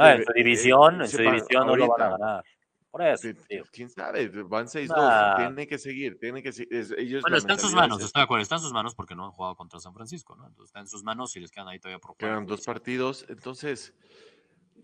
No, 0.00 0.08
en 0.08 0.24
su 0.24 0.32
división, 0.32 1.00
en 1.02 1.08
su 1.08 1.18
división 1.18 1.66
no 1.66 1.76
lo 1.76 1.88
van 1.88 2.02
a 2.02 2.10
ganar. 2.10 2.44
Por 2.90 3.02
eso. 3.02 3.28
¿Quién 3.70 3.88
sabe? 3.88 4.28
Van 4.28 4.66
6-2. 4.66 5.36
Tiene 5.36 5.66
que 5.66 5.78
seguir. 5.78 6.18
Tiene 6.18 6.42
que 6.42 6.52
seguir. 6.52 7.20
bueno, 7.20 7.36
está 7.36 7.52
en 7.52 7.60
sus 7.60 7.72
manos. 7.72 8.02
Estoy 8.02 8.20
de 8.20 8.24
acuerdo. 8.24 8.42
Está 8.42 8.56
en 8.56 8.62
sus 8.62 8.72
manos 8.72 8.94
porque 8.94 9.14
no 9.14 9.26
han 9.26 9.30
jugado 9.30 9.54
contra 9.54 9.78
San 9.78 9.94
Francisco. 9.94 10.34
¿no? 10.34 10.46
Entonces 10.46 10.70
está 10.70 10.80
en 10.80 10.88
sus 10.88 11.04
manos 11.04 11.36
y 11.36 11.40
les 11.40 11.52
quedan 11.52 11.68
ahí 11.68 11.78
todavía 11.78 12.00
por 12.00 12.12
jugar. 12.12 12.30
Quedan 12.30 12.46
dos 12.46 12.62
partidos. 12.62 13.26
Entonces, 13.28 13.94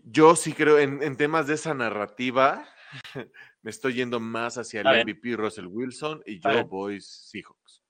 yo 0.03 0.35
sí 0.37 0.53
creo 0.53 0.79
en, 0.79 1.17
temas 1.17 1.47
de 1.47 1.55
esa 1.55 1.73
narrativa, 1.73 2.65
me 3.61 3.71
estoy 3.71 3.95
yendo 3.95 4.21
más 4.21 4.57
hacia 4.57 4.81
el 4.81 5.03
MVP 5.03 5.35
Russell 5.35 5.67
Wilson 5.67 6.23
y 6.25 6.39
yo 6.39 6.65
voy 6.65 7.01
Seahawks. 7.01 7.83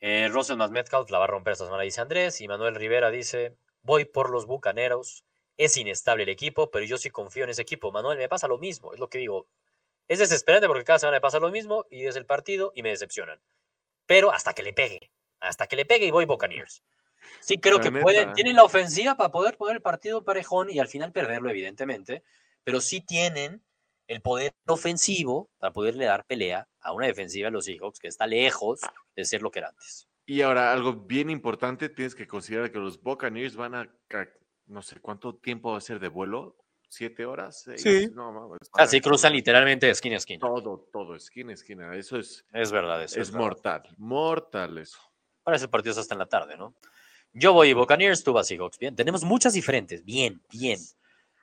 Eh, 0.00 0.28
Russell 0.28 0.56
más 0.56 0.72
Metcalf 0.72 1.08
la 1.10 1.18
va 1.18 1.24
a 1.24 1.28
romper 1.28 1.52
esta 1.52 1.64
semana, 1.64 1.84
dice 1.84 2.00
Andrés. 2.00 2.40
Y 2.40 2.48
Manuel 2.48 2.74
Rivera 2.74 3.10
dice: 3.10 3.56
Voy 3.82 4.04
por 4.04 4.30
los 4.30 4.46
bucaneros. 4.46 5.24
Es 5.56 5.76
inestable 5.76 6.24
el 6.24 6.28
equipo, 6.28 6.70
pero 6.70 6.84
yo 6.84 6.98
sí 6.98 7.10
confío 7.10 7.44
en 7.44 7.50
ese 7.50 7.62
equipo. 7.62 7.92
Manuel, 7.92 8.18
me 8.18 8.28
pasa 8.28 8.48
lo 8.48 8.58
mismo, 8.58 8.92
es 8.92 9.00
lo 9.00 9.08
que 9.08 9.18
digo. 9.18 9.48
Es 10.08 10.18
desesperante 10.18 10.66
porque 10.66 10.84
cada 10.84 10.98
semana 10.98 11.16
me 11.16 11.20
pasa 11.20 11.38
lo 11.38 11.50
mismo 11.50 11.86
y 11.90 12.06
es 12.06 12.16
el 12.16 12.26
partido 12.26 12.72
y 12.74 12.82
me 12.82 12.90
decepcionan. 12.90 13.40
Pero 14.06 14.32
hasta 14.32 14.52
que 14.52 14.62
le 14.62 14.72
pegue, 14.72 15.10
hasta 15.40 15.66
que 15.66 15.76
le 15.76 15.86
pegue 15.86 16.06
y 16.06 16.10
voy 16.10 16.24
Buccaneers. 16.26 16.82
Sí, 17.40 17.58
creo 17.58 17.80
que 17.80 17.90
pueden, 17.90 18.32
tienen 18.34 18.56
la 18.56 18.64
ofensiva 18.64 19.16
para 19.16 19.30
poder 19.30 19.56
poner 19.56 19.76
el 19.76 19.82
partido 19.82 20.24
parejón 20.24 20.70
y 20.70 20.78
al 20.78 20.88
final 20.88 21.12
perderlo, 21.12 21.48
evidentemente, 21.48 22.22
pero 22.64 22.80
sí 22.80 23.00
tienen 23.00 23.62
el 24.06 24.20
poder 24.20 24.52
ofensivo 24.66 25.50
para 25.58 25.72
poderle 25.72 26.04
dar 26.04 26.26
pelea 26.26 26.68
a 26.80 26.92
una 26.92 27.06
defensiva 27.06 27.46
de 27.46 27.52
los 27.52 27.64
Seahawks 27.64 27.98
que 27.98 28.08
está 28.08 28.26
lejos 28.26 28.80
de 29.16 29.24
ser 29.24 29.42
lo 29.42 29.50
que 29.50 29.60
era 29.60 29.68
antes. 29.68 30.08
Y 30.26 30.40
ahora, 30.40 30.72
algo 30.72 30.94
bien 30.94 31.30
importante, 31.30 31.88
tienes 31.88 32.14
que 32.14 32.26
considerar 32.26 32.70
que 32.70 32.78
los 32.78 33.00
Buccaneers 33.02 33.56
van 33.56 33.74
a, 33.74 33.94
no 34.66 34.82
sé 34.82 35.00
cuánto 35.00 35.34
tiempo 35.34 35.72
va 35.72 35.78
a 35.78 35.80
ser 35.80 36.00
de 36.00 36.08
vuelo, 36.08 36.56
siete 36.88 37.26
horas. 37.26 37.64
Sí. 37.76 38.10
Así 38.74 39.00
cruzan 39.00 39.32
literalmente 39.32 39.86
de 39.86 39.92
esquina 39.92 40.14
a 40.14 40.18
esquina. 40.18 40.40
Todo, 40.40 40.88
todo, 40.92 41.14
esquina 41.14 41.50
a 41.50 41.54
esquina. 41.54 41.96
Eso 41.96 42.18
es. 42.18 42.44
Es 42.52 42.72
verdad, 42.72 43.02
eso 43.02 43.20
es, 43.20 43.32
mortal, 43.32 43.82
mortal 43.98 44.78
eso. 44.78 44.98
Ahora 45.44 45.56
ese 45.56 45.68
partido 45.68 45.92
es 45.92 45.98
hasta 45.98 46.14
en 46.14 46.20
la 46.20 46.26
tarde, 46.26 46.56
¿no? 46.56 46.74
Yo 47.32 47.52
voy 47.52 47.72
Buccaneers, 47.72 48.22
tú 48.22 48.32
vas 48.32 48.46
Seahawks. 48.46 48.78
Bien, 48.78 48.94
tenemos 48.94 49.24
muchas 49.24 49.52
diferentes. 49.52 50.04
Bien, 50.04 50.40
bien. 50.50 50.78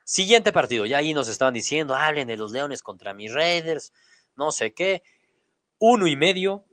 Siguiente 0.05 0.51
partido. 0.51 0.85
Ya 0.85 0.97
ahí 0.97 1.13
nos 1.13 1.27
estaban 1.27 1.53
diciendo, 1.53 1.95
hablen 1.95 2.27
de 2.27 2.37
los 2.37 2.51
Leones 2.51 2.81
contra 2.81 3.13
mis 3.13 3.33
Raiders, 3.33 3.93
no 4.35 4.51
sé 4.51 4.73
qué. 4.73 5.03
Uno 5.79 6.07
y 6.07 6.15
medio. 6.15 6.65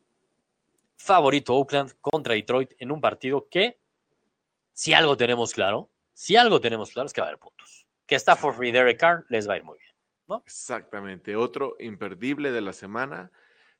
Favorito 0.97 1.55
Oakland 1.55 1.95
contra 2.01 2.35
Detroit 2.35 2.73
en 2.79 2.91
un 2.91 3.01
partido 3.01 3.49
que, 3.49 3.79
si 4.73 4.95
algo 4.95 5.17
tenemos 5.17 5.53
claro, 5.53 5.91
si 6.19 6.35
algo 6.35 6.61
tenemos 6.61 6.91
claro 6.91 7.07
es 7.07 7.13
que 7.13 7.21
va 7.21 7.29
a 7.29 7.31
haber 7.31 7.39
puntos. 7.39 7.87
Que 8.05 8.17
está 8.17 8.35
for 8.35 8.53
free 8.53 8.73
Derek 8.73 8.99
Carr 8.99 9.25
les 9.29 9.49
va 9.49 9.55
a 9.55 9.59
ir 9.59 9.63
muy 9.63 9.79
bien. 9.79 9.93
¿no? 10.27 10.43
Exactamente. 10.45 11.37
Otro 11.37 11.77
imperdible 11.79 12.51
de 12.51 12.61
la 12.61 12.73
semana. 12.73 13.31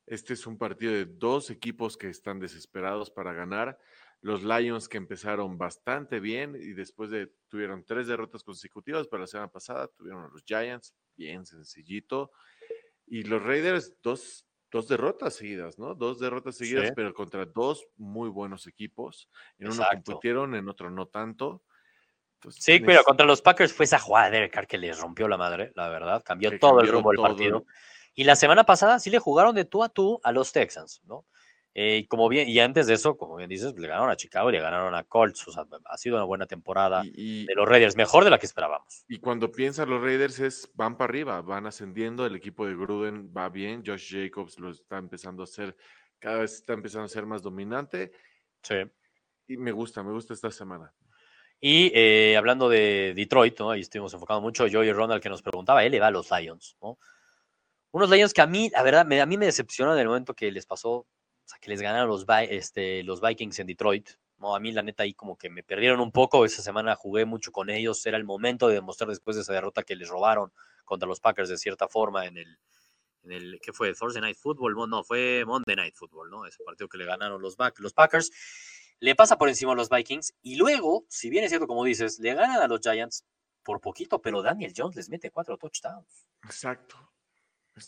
Este 0.05 0.35
es 0.35 0.47
un 0.47 0.57
partido 0.57 0.93
de 0.93 1.03
dos 1.03 1.49
equipos 1.49 1.97
que 1.97 2.07
están 2.07 2.39
desesperados 2.39 3.11
para 3.11 3.33
ganar 3.33 3.77
los 4.21 4.41
Lions 4.41 4.87
que 4.87 4.95
empezaron 4.95 5.57
bastante 5.57 6.21
bien 6.21 6.55
y 6.55 6.71
después 6.71 7.09
de 7.09 7.29
tuvieron 7.49 7.83
tres 7.83 8.07
derrotas 8.07 8.41
consecutivas, 8.45 9.09
para 9.09 9.21
la 9.21 9.27
semana 9.27 9.51
pasada 9.51 9.89
tuvieron 9.89 10.23
a 10.23 10.29
los 10.29 10.43
Giants, 10.45 10.95
bien 11.17 11.45
sencillito, 11.45 12.31
y 13.05 13.23
los 13.23 13.43
Raiders 13.43 14.01
dos, 14.01 14.47
dos 14.71 14.87
derrotas 14.87 15.35
seguidas, 15.35 15.77
¿no? 15.77 15.93
Dos 15.93 16.19
derrotas 16.19 16.55
seguidas, 16.55 16.93
pero 16.95 17.13
contra 17.13 17.45
dos 17.45 17.85
muy 17.97 18.29
buenos 18.29 18.65
equipos. 18.65 19.29
En 19.57 19.73
uno 19.73 19.83
compitieron, 19.91 20.55
en 20.55 20.69
otro 20.69 20.89
no 20.89 21.05
tanto. 21.07 21.63
Sí, 22.49 22.79
pero 22.79 23.03
contra 23.03 23.25
los 23.25 23.41
Packers 23.41 23.73
fue 23.73 23.85
esa 23.85 23.99
jugada 23.99 24.29
de 24.29 24.39
Derek 24.39 24.67
que 24.67 24.77
les 24.77 24.99
rompió 24.99 25.27
la 25.27 25.37
madre, 25.37 25.71
la 25.75 25.89
verdad, 25.89 26.23
cambió 26.23 26.57
todo 26.59 26.81
el 26.81 26.87
rumbo 26.87 27.11
del 27.11 27.21
partido. 27.21 27.65
Y 28.15 28.23
la 28.23 28.35
semana 28.35 28.65
pasada 28.65 28.99
sí 28.99 29.09
le 29.09 29.19
jugaron 29.19 29.55
de 29.55 29.65
tú 29.65 29.83
a 29.83 29.89
tú 29.89 30.19
a 30.23 30.31
los 30.31 30.51
Texans, 30.51 31.01
¿no? 31.05 31.25
Eh, 31.75 32.07
como 32.09 32.27
bien, 32.27 32.49
y 32.49 32.59
antes 32.59 32.87
de 32.87 32.95
eso, 32.95 33.15
como 33.15 33.35
bien 33.35 33.49
dices, 33.49 33.73
le 33.77 33.87
ganaron 33.87 34.09
a 34.09 34.17
Chicago 34.17 34.49
y 34.49 34.53
le 34.53 34.59
ganaron 34.59 34.93
a 34.95 35.03
Colts. 35.03 35.47
O 35.47 35.51
sea, 35.51 35.65
ha 35.85 35.97
sido 35.97 36.15
una 36.15 36.25
buena 36.25 36.45
temporada 36.45 37.03
de 37.03 37.47
los 37.55 37.67
Raiders, 37.67 37.95
mejor 37.95 38.23
de 38.23 38.31
la 38.31 38.39
que 38.39 38.47
esperábamos. 38.47 39.05
Y 39.07 39.19
cuando 39.19 39.51
piensan 39.51 39.89
los 39.89 40.01
Raiders 40.01 40.39
es 40.39 40.69
van 40.73 40.97
para 40.97 41.09
arriba, 41.09 41.41
van 41.41 41.67
ascendiendo, 41.67 42.25
el 42.25 42.35
equipo 42.35 42.65
de 42.65 42.75
Gruden 42.75 43.31
va 43.35 43.49
bien, 43.49 43.83
Josh 43.85 44.13
Jacobs 44.13 44.59
lo 44.59 44.71
está 44.71 44.97
empezando 44.97 45.43
a 45.43 45.45
hacer, 45.45 45.77
cada 46.17 46.39
vez 46.39 46.55
está 46.55 46.73
empezando 46.73 47.05
a 47.05 47.09
ser 47.09 47.25
más 47.25 47.43
dominante. 47.43 48.11
Sí. 48.63 48.75
Y 49.47 49.57
me 49.57 49.71
gusta, 49.71 50.03
me 50.03 50.11
gusta 50.11 50.33
esta 50.33 50.51
semana. 50.51 50.93
Y 51.61 51.91
eh, 51.93 52.37
hablando 52.37 52.69
de 52.69 53.13
Detroit, 53.15 53.59
¿no? 53.59 53.71
ahí 53.71 53.81
estuvimos 53.81 54.13
enfocando 54.13 54.41
mucho, 54.41 54.65
Joey 54.71 54.93
Ronald 54.93 55.21
que 55.21 55.29
nos 55.29 55.41
preguntaba, 55.41 55.83
él 55.83 55.91
le 55.91 55.99
va 55.99 56.07
a 56.07 56.11
los 56.11 56.29
Lions, 56.31 56.77
¿no? 56.81 56.97
Unos 57.91 58.09
Lions 58.09 58.33
que 58.33 58.41
a 58.41 58.47
mí, 58.47 58.69
la 58.69 58.83
verdad, 58.83 59.01
a 59.01 59.25
mí 59.25 59.37
me 59.37 59.47
decepcionan 59.47 59.95
en 59.95 60.01
el 60.01 60.07
momento 60.07 60.33
que 60.35 60.51
les 60.51 60.65
pasó 60.65 61.07
o 61.49 61.51
sea, 61.51 61.59
que 61.59 61.71
les 61.71 61.81
ganaron 61.81 62.09
los, 62.09 62.25
este, 62.47 63.01
los 63.01 63.21
Vikings 63.21 63.57
en 63.57 63.65
Detroit. 63.65 64.09
A 64.39 64.59
mí 64.59 64.71
la 64.71 64.83
neta 64.83 65.01
ahí 65.01 65.15
como 65.15 65.35
que 65.35 65.49
me 65.49 65.63
perdieron 65.63 65.99
un 65.99 66.11
poco. 66.11 66.45
Esa 66.45 66.61
semana 66.61 66.95
jugué 66.95 67.25
mucho 67.25 67.51
con 67.51 67.71
ellos. 67.71 68.05
Era 68.05 68.17
el 68.17 68.23
momento 68.23 68.67
de 68.67 68.75
demostrar 68.75 69.09
después 69.09 69.35
de 69.35 69.41
esa 69.41 69.53
derrota 69.53 69.81
que 69.81 69.95
les 69.95 70.09
robaron 70.09 70.53
contra 70.85 71.07
los 71.07 71.19
Packers 71.19 71.49
de 71.49 71.57
cierta 71.57 71.87
forma 71.87 72.27
en 72.27 72.37
el, 72.37 72.59
en 73.23 73.31
el 73.31 73.59
¿qué 73.63 73.73
fue? 73.73 73.95
Thursday 73.95 74.21
Night 74.21 74.37
Football. 74.37 74.75
No, 74.87 75.03
fue 75.03 75.43
Monday 75.43 75.75
Night 75.75 75.95
Football, 75.95 76.29
¿no? 76.29 76.45
Ese 76.45 76.63
partido 76.63 76.87
que 76.87 76.99
le 76.99 77.05
ganaron 77.05 77.41
los 77.41 77.55
Packers. 77.55 78.31
Le 78.99 79.15
pasa 79.15 79.37
por 79.37 79.49
encima 79.49 79.73
a 79.73 79.75
los 79.75 79.89
Vikings 79.89 80.33
y 80.41 80.55
luego, 80.55 81.05
si 81.07 81.29
bien 81.29 81.43
es 81.43 81.49
cierto 81.49 81.67
como 81.67 81.83
dices, 81.83 82.19
le 82.19 82.33
ganan 82.33 82.61
a 82.61 82.67
los 82.67 82.81
Giants 82.81 83.25
por 83.63 83.81
poquito, 83.81 84.21
pero 84.21 84.41
Daniel 84.41 84.73
Jones 84.75 84.95
les 84.95 85.09
mete 85.09 85.31
cuatro 85.31 85.57
touchdowns. 85.57 86.27
Exacto. 86.43 87.09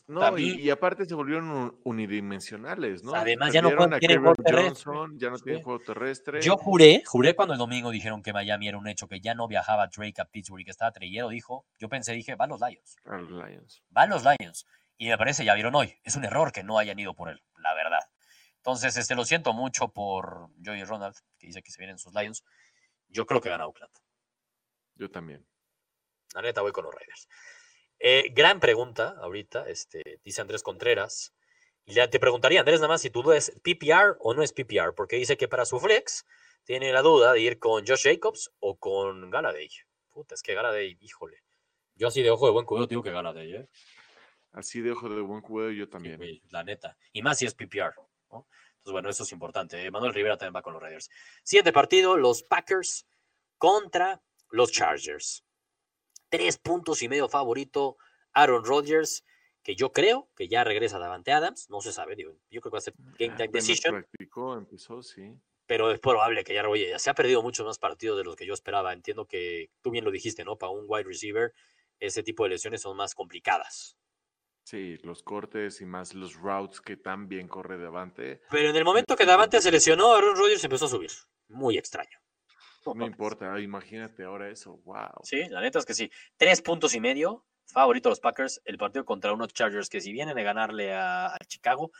No, 0.07 0.37
y, 0.37 0.69
aparte 0.69 1.05
se 1.05 1.15
volvieron 1.15 1.77
unidimensionales, 1.83 3.03
¿no? 3.03 3.13
Además, 3.13 3.51
ya 3.51 3.61
no 3.61 3.75
pueden 3.75 3.99
juego 3.99 4.35
terrestre. 4.35 4.93
ya 5.15 5.29
no 5.29 5.39
tienen 5.39 5.63
juego 5.63 5.79
terrestre. 5.79 6.41
Yo 6.41 6.55
juré, 6.55 7.03
juré 7.05 7.35
cuando 7.35 7.53
el 7.53 7.57
domingo 7.57 7.91
dijeron 7.91 8.21
que 8.21 8.31
Miami 8.31 8.69
era 8.69 8.77
un 8.77 8.87
hecho, 8.87 9.07
que 9.07 9.19
ya 9.19 9.33
no 9.35 9.47
viajaba 9.47 9.87
Drake 9.87 10.21
a 10.21 10.25
Pittsburgh 10.25 10.61
y 10.61 10.65
que 10.65 10.71
estaba 10.71 10.91
treyendo, 10.91 11.29
dijo, 11.29 11.65
yo 11.77 11.89
pensé, 11.89 12.13
dije, 12.13 12.35
van 12.35 12.49
los 12.49 12.61
Lions. 12.61 12.95
A 13.05 13.17
los 13.17 13.31
Lions. 13.31 13.83
Van 13.89 14.09
los 14.09 14.23
Lions. 14.23 14.65
Y 14.97 15.09
me 15.09 15.17
parece, 15.17 15.43
ya 15.43 15.55
vieron 15.55 15.75
hoy, 15.75 15.93
es 16.03 16.15
un 16.15 16.23
error 16.23 16.51
que 16.51 16.63
no 16.63 16.77
hayan 16.77 16.97
ido 16.99 17.13
por 17.15 17.29
él. 17.29 17.41
Entonces, 18.61 18.95
este, 18.95 19.15
lo 19.15 19.25
siento 19.25 19.53
mucho 19.53 19.87
por 19.87 20.49
Joey 20.63 20.83
Ronald, 20.83 21.15
que 21.39 21.47
dice 21.47 21.63
que 21.63 21.71
se 21.71 21.79
vienen 21.79 21.97
sus 21.97 22.13
Lions. 22.13 22.43
Yo 23.07 23.25
creo 23.25 23.41
que 23.41 23.49
gana 23.49 23.65
Oakland. 23.65 23.91
Yo 24.95 25.09
también. 25.09 25.47
La 26.35 26.43
neta, 26.43 26.61
voy 26.61 26.71
con 26.71 26.83
los 26.83 26.93
Raiders. 26.93 27.27
Eh, 27.97 28.29
gran 28.31 28.59
pregunta 28.59 29.15
ahorita, 29.19 29.67
este, 29.67 30.19
dice 30.23 30.41
Andrés 30.41 30.61
Contreras. 30.61 31.33
Y 31.85 31.95
te 31.95 32.19
preguntaría, 32.19 32.59
Andrés, 32.59 32.79
nada 32.79 32.89
más 32.89 33.01
si 33.01 33.09
tu 33.09 33.23
duda 33.23 33.35
es 33.35 33.51
PPR 33.63 34.17
o 34.19 34.35
no 34.35 34.43
es 34.43 34.53
PPR, 34.53 34.93
porque 34.95 35.15
dice 35.15 35.37
que 35.37 35.47
para 35.47 35.65
su 35.65 35.79
flex 35.79 36.23
tiene 36.63 36.93
la 36.93 37.01
duda 37.01 37.33
de 37.33 37.41
ir 37.41 37.57
con 37.57 37.83
Josh 37.85 38.03
Jacobs 38.03 38.51
o 38.59 38.77
con 38.77 39.31
Galaday. 39.31 39.69
Puta, 40.11 40.35
es 40.35 40.43
que 40.43 40.53
Galaday, 40.53 40.99
híjole. 41.01 41.43
Yo 41.95 42.07
así 42.07 42.21
de 42.21 42.29
ojo 42.29 42.45
de 42.45 42.51
buen 42.51 42.65
cubero 42.65 42.85
digo 42.85 43.01
que 43.01 43.11
Galaday, 43.11 43.55
¿eh? 43.55 43.69
Así 44.51 44.81
de 44.81 44.91
ojo 44.91 45.09
de 45.09 45.21
buen 45.21 45.41
cubero 45.41 45.71
yo 45.71 45.89
también. 45.89 46.19
la 46.49 46.63
neta. 46.63 46.95
Y 47.11 47.23
más 47.23 47.39
si 47.39 47.47
es 47.47 47.55
PPR. 47.55 47.95
Entonces, 48.37 48.93
bueno, 48.93 49.09
eso 49.09 49.23
es 49.23 49.31
importante. 49.31 49.91
Manuel 49.91 50.13
Rivera 50.13 50.37
también 50.37 50.55
va 50.55 50.63
con 50.63 50.73
los 50.73 50.81
Raiders. 50.81 51.09
Siguiente 51.43 51.71
partido, 51.71 52.17
los 52.17 52.43
Packers 52.43 53.05
contra 53.57 54.21
los 54.49 54.71
Chargers. 54.71 55.43
Tres 56.29 56.57
puntos 56.57 57.01
y 57.01 57.09
medio 57.09 57.29
favorito 57.29 57.97
Aaron 58.33 58.65
Rodgers, 58.65 59.23
que 59.61 59.75
yo 59.75 59.91
creo 59.91 60.29
que 60.35 60.47
ya 60.47 60.63
regresa 60.63 60.97
Davante 60.97 61.31
Adams. 61.31 61.69
No 61.69 61.81
se 61.81 61.91
sabe, 61.93 62.15
digo, 62.15 62.33
yo 62.49 62.61
creo 62.61 62.71
que 62.71 62.75
va 62.75 62.77
a 62.79 62.81
ser 62.81 62.95
game 63.19 63.35
time 63.35 63.49
decision. 63.49 63.93
Practicó, 63.93 64.55
empezó, 64.55 65.03
sí. 65.03 65.37
Pero 65.67 65.91
es 65.91 65.99
probable 65.99 66.43
que 66.43 66.53
ya, 66.53 66.67
oye, 66.67 66.97
se 66.97 67.09
ha 67.09 67.13
perdido 67.13 67.41
muchos 67.43 67.65
más 67.65 67.77
partidos 67.77 68.17
de 68.17 68.23
los 68.23 68.35
que 68.35 68.45
yo 68.45 68.53
esperaba. 68.53 68.93
Entiendo 68.93 69.25
que 69.25 69.69
tú 69.81 69.91
bien 69.91 70.03
lo 70.03 70.11
dijiste, 70.11 70.43
¿no? 70.43 70.57
Para 70.57 70.71
un 70.71 70.85
wide 70.87 71.03
receiver, 71.03 71.53
ese 71.99 72.23
tipo 72.23 72.43
de 72.43 72.49
lesiones 72.49 72.81
son 72.81 72.97
más 72.97 73.13
complicadas. 73.13 73.95
Sí, 74.63 74.97
los 75.03 75.23
cortes 75.23 75.81
y 75.81 75.85
más 75.85 76.13
los 76.13 76.35
routes 76.35 76.81
que 76.81 76.97
tan 76.97 77.27
bien 77.27 77.47
corre 77.47 77.77
Davante. 77.77 78.41
Pero 78.49 78.69
en 78.69 78.75
el 78.75 78.85
momento 78.85 79.15
que 79.15 79.25
Davante 79.25 79.59
se 79.61 79.71
lesionó, 79.71 80.13
Aaron 80.13 80.35
Rodgers 80.35 80.63
empezó 80.63 80.85
a 80.85 80.89
subir. 80.89 81.11
Muy 81.47 81.77
extraño. 81.77 82.19
No 82.95 83.05
importa, 83.05 83.59
imagínate 83.59 84.23
ahora 84.23 84.49
eso, 84.49 84.77
wow. 84.85 85.21
Sí, 85.23 85.43
la 85.49 85.61
neta 85.61 85.79
es 85.79 85.85
que 85.85 85.93
sí. 85.93 86.09
Tres 86.35 86.61
puntos 86.61 86.95
y 86.95 86.99
medio, 86.99 87.45
favorito 87.65 88.09
los 88.09 88.19
Packers, 88.19 88.61
el 88.65 88.77
partido 88.77 89.05
contra 89.05 89.33
unos 89.33 89.53
Chargers 89.53 89.89
que 89.89 90.01
si 90.01 90.11
vienen 90.11 90.35
de 90.35 90.43
ganarle 90.43 90.93
a, 90.93 91.37
Chicago, 91.47 91.91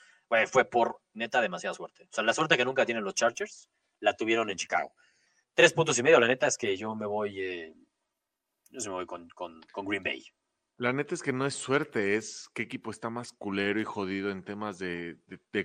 fue 0.47 0.65
por 0.65 1.01
neta 1.13 1.41
demasiada 1.41 1.75
suerte. 1.75 2.05
O 2.05 2.13
sea, 2.13 2.23
la 2.23 2.33
suerte 2.33 2.57
que 2.57 2.65
nunca 2.65 2.85
tienen 2.85 3.03
los 3.03 3.13
Chargers, 3.13 3.69
la 3.99 4.15
tuvieron 4.15 4.49
en 4.49 4.57
Chicago. 4.57 4.93
Tres 5.53 5.73
puntos 5.73 5.99
y 5.99 6.03
medio, 6.03 6.19
la 6.19 6.27
neta 6.27 6.47
es 6.47 6.57
que 6.57 6.75
yo 6.75 6.95
me 6.95 7.05
voy, 7.05 7.39
eh, 7.41 7.75
yo 8.71 8.89
me 8.91 8.95
voy 8.95 9.05
con, 9.05 9.29
con 9.29 9.85
Green 9.85 10.03
Bay. 10.03 10.25
La 10.81 10.93
neta 10.93 11.13
es 11.13 11.21
que 11.21 11.31
no 11.31 11.45
es 11.45 11.53
suerte, 11.53 12.15
es 12.15 12.49
qué 12.55 12.63
equipo 12.63 12.89
está 12.89 13.11
más 13.11 13.33
culero 13.33 13.79
y 13.79 13.83
jodido 13.83 14.31
en 14.31 14.43
temas 14.43 14.79
de, 14.79 15.15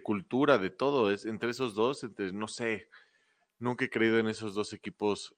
cultura, 0.02 0.59
de 0.59 0.68
todo. 0.68 1.11
Es 1.11 1.24
entre 1.24 1.52
esos 1.52 1.74
dos, 1.74 2.05
entre, 2.05 2.33
no 2.33 2.48
sé, 2.48 2.90
nunca 3.59 3.87
he 3.87 3.88
creído 3.88 4.18
en 4.18 4.29
esos 4.29 4.55
dos 4.55 4.74
equipos 4.74 5.35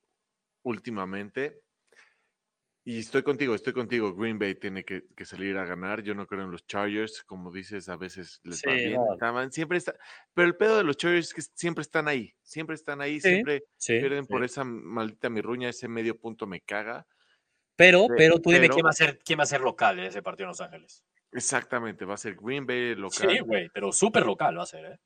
últimamente. 0.64 1.62
Y 2.84 2.98
estoy 2.98 3.22
contigo, 3.22 3.54
estoy 3.54 3.72
contigo. 3.72 4.16
Green 4.16 4.36
Bay 4.36 4.56
tiene 4.56 4.84
que, 4.84 5.04
salir 5.24 5.56
a 5.56 5.64
ganar. 5.64 6.02
Yo 6.02 6.12
no 6.12 6.26
creo 6.26 6.42
en 6.42 6.50
los 6.50 6.66
Chargers, 6.66 7.22
como 7.22 7.52
dices, 7.52 7.88
a 7.88 7.96
veces 7.96 8.40
les 8.42 8.60
va 8.66 8.72
bien. 8.72 9.52
siempre 9.52 9.78
está, 9.78 9.94
pero 10.34 10.48
el 10.48 10.56
pedo 10.56 10.76
de 10.76 10.82
los 10.82 10.96
Chargers 10.96 11.28
es 11.28 11.34
que 11.34 11.42
siempre 11.54 11.82
están 11.82 12.08
ahí, 12.08 12.34
siempre 12.42 12.74
están 12.74 13.00
ahí, 13.00 13.20
siempre 13.20 13.62
pierden 13.86 14.26
por 14.26 14.42
esa 14.42 14.64
maldita 14.64 15.30
mirruña, 15.30 15.68
ese 15.68 15.86
medio 15.86 16.18
punto 16.18 16.48
me 16.48 16.62
caga. 16.62 17.06
Pero, 17.78 18.08
pero 18.16 18.40
tú 18.40 18.50
dime 18.50 18.68
quién 18.68 18.84
va 18.84 18.90
a 18.90 18.92
ser, 18.92 19.20
quién 19.20 19.38
va 19.38 19.44
a 19.44 19.46
ser 19.46 19.60
local 19.60 20.00
en 20.00 20.06
ese 20.06 20.20
partido 20.20 20.46
en 20.46 20.48
Los 20.48 20.60
Ángeles. 20.60 21.04
Exactamente, 21.30 22.04
va 22.04 22.14
a 22.14 22.16
ser 22.16 22.34
Green 22.34 22.66
Bay 22.66 22.96
local. 22.96 23.30
Sí, 23.30 23.38
güey, 23.38 23.68
pero 23.68 23.92
súper 23.92 24.26
local 24.26 24.58
va 24.58 24.64
a 24.64 24.66
ser, 24.66 24.84
¿eh? 24.84 24.98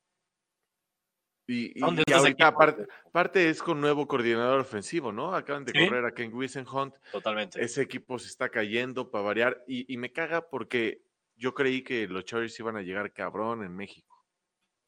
Y, 1.46 1.78
y, 1.78 1.82
ahorita 1.82 2.46
aparte, 2.46 3.50
es 3.50 3.62
con 3.62 3.78
nuevo 3.78 4.08
coordinador 4.08 4.60
ofensivo, 4.60 5.12
¿no? 5.12 5.34
Acaban 5.34 5.66
de 5.66 5.72
correr 5.74 6.06
a 6.06 6.14
Ken 6.14 6.32
Hunt. 6.32 6.94
Totalmente. 7.10 7.62
Ese 7.62 7.82
equipo 7.82 8.18
se 8.18 8.28
está 8.28 8.48
cayendo 8.48 9.10
para 9.10 9.24
variar. 9.24 9.64
Y, 9.66 9.94
me 9.98 10.10
caga 10.10 10.48
porque 10.48 11.02
yo 11.36 11.52
creí 11.52 11.82
que 11.82 12.08
los 12.08 12.24
Chargers 12.24 12.58
iban 12.58 12.76
a 12.76 12.82
llegar 12.82 13.12
cabrón 13.12 13.64
en 13.64 13.76
México. 13.76 14.24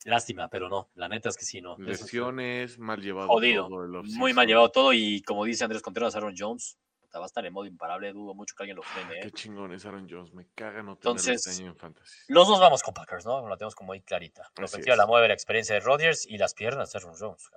Lástima, 0.04 0.48
pero 0.48 0.70
no. 0.70 0.88
La 0.94 1.08
neta 1.08 1.28
es 1.28 1.36
que 1.36 1.44
sí, 1.44 1.60
no. 1.60 1.76
Lesiones, 1.76 2.78
mal 2.78 3.02
llevado 3.02 3.28
Jodido. 3.28 3.68
Muy 4.04 4.32
mal 4.32 4.46
llevado 4.46 4.70
todo. 4.70 4.92
Y 4.94 5.20
como 5.22 5.44
dice 5.44 5.64
Andrés 5.64 5.82
Contreras, 5.82 6.16
Aaron 6.16 6.34
Jones, 6.38 6.78
va 7.18 7.24
a 7.24 7.27
estar 7.27 7.44
en 7.44 7.53
modo 7.53 7.66
imparable, 7.66 8.12
dudo 8.12 8.35
mucho 8.35 8.55
que 8.57 8.62
alguien 8.64 8.77
lo 8.77 8.83
frene. 8.83 9.20
Qué 9.20 9.29
¿eh? 9.29 9.33
chingón 9.33 9.72
es 9.72 9.85
Aaron 9.87 10.07
Jones, 10.09 10.33
me 10.33 10.46
caga 10.55 10.83
no 10.83 10.96
tener 10.96 11.16
Entonces, 11.16 11.46
este 11.46 11.64
en 11.64 11.77
fantasy. 11.77 12.18
Los 12.29 12.48
dos 12.48 12.61
vamos 12.61 12.83
con 12.83 12.94
Packers, 12.94 13.24
¿no? 13.27 13.48
La 13.48 13.57
tenemos 13.57 13.74
como 13.74 13.92
ahí 13.92 14.03
clarita. 14.03 14.50
La 14.57 14.64
ofensiva 14.64 14.96
la 14.96 15.07
mueve 15.07 15.29
la 15.29 15.35
experiencia 15.35 15.74
de 15.74 15.81
Rodgers 15.81 16.27
y 16.27 16.38
las 16.38 16.55
piernas 16.55 16.92
de 16.92 16.98
Aaron 16.98 17.14
Jones. 17.18 17.50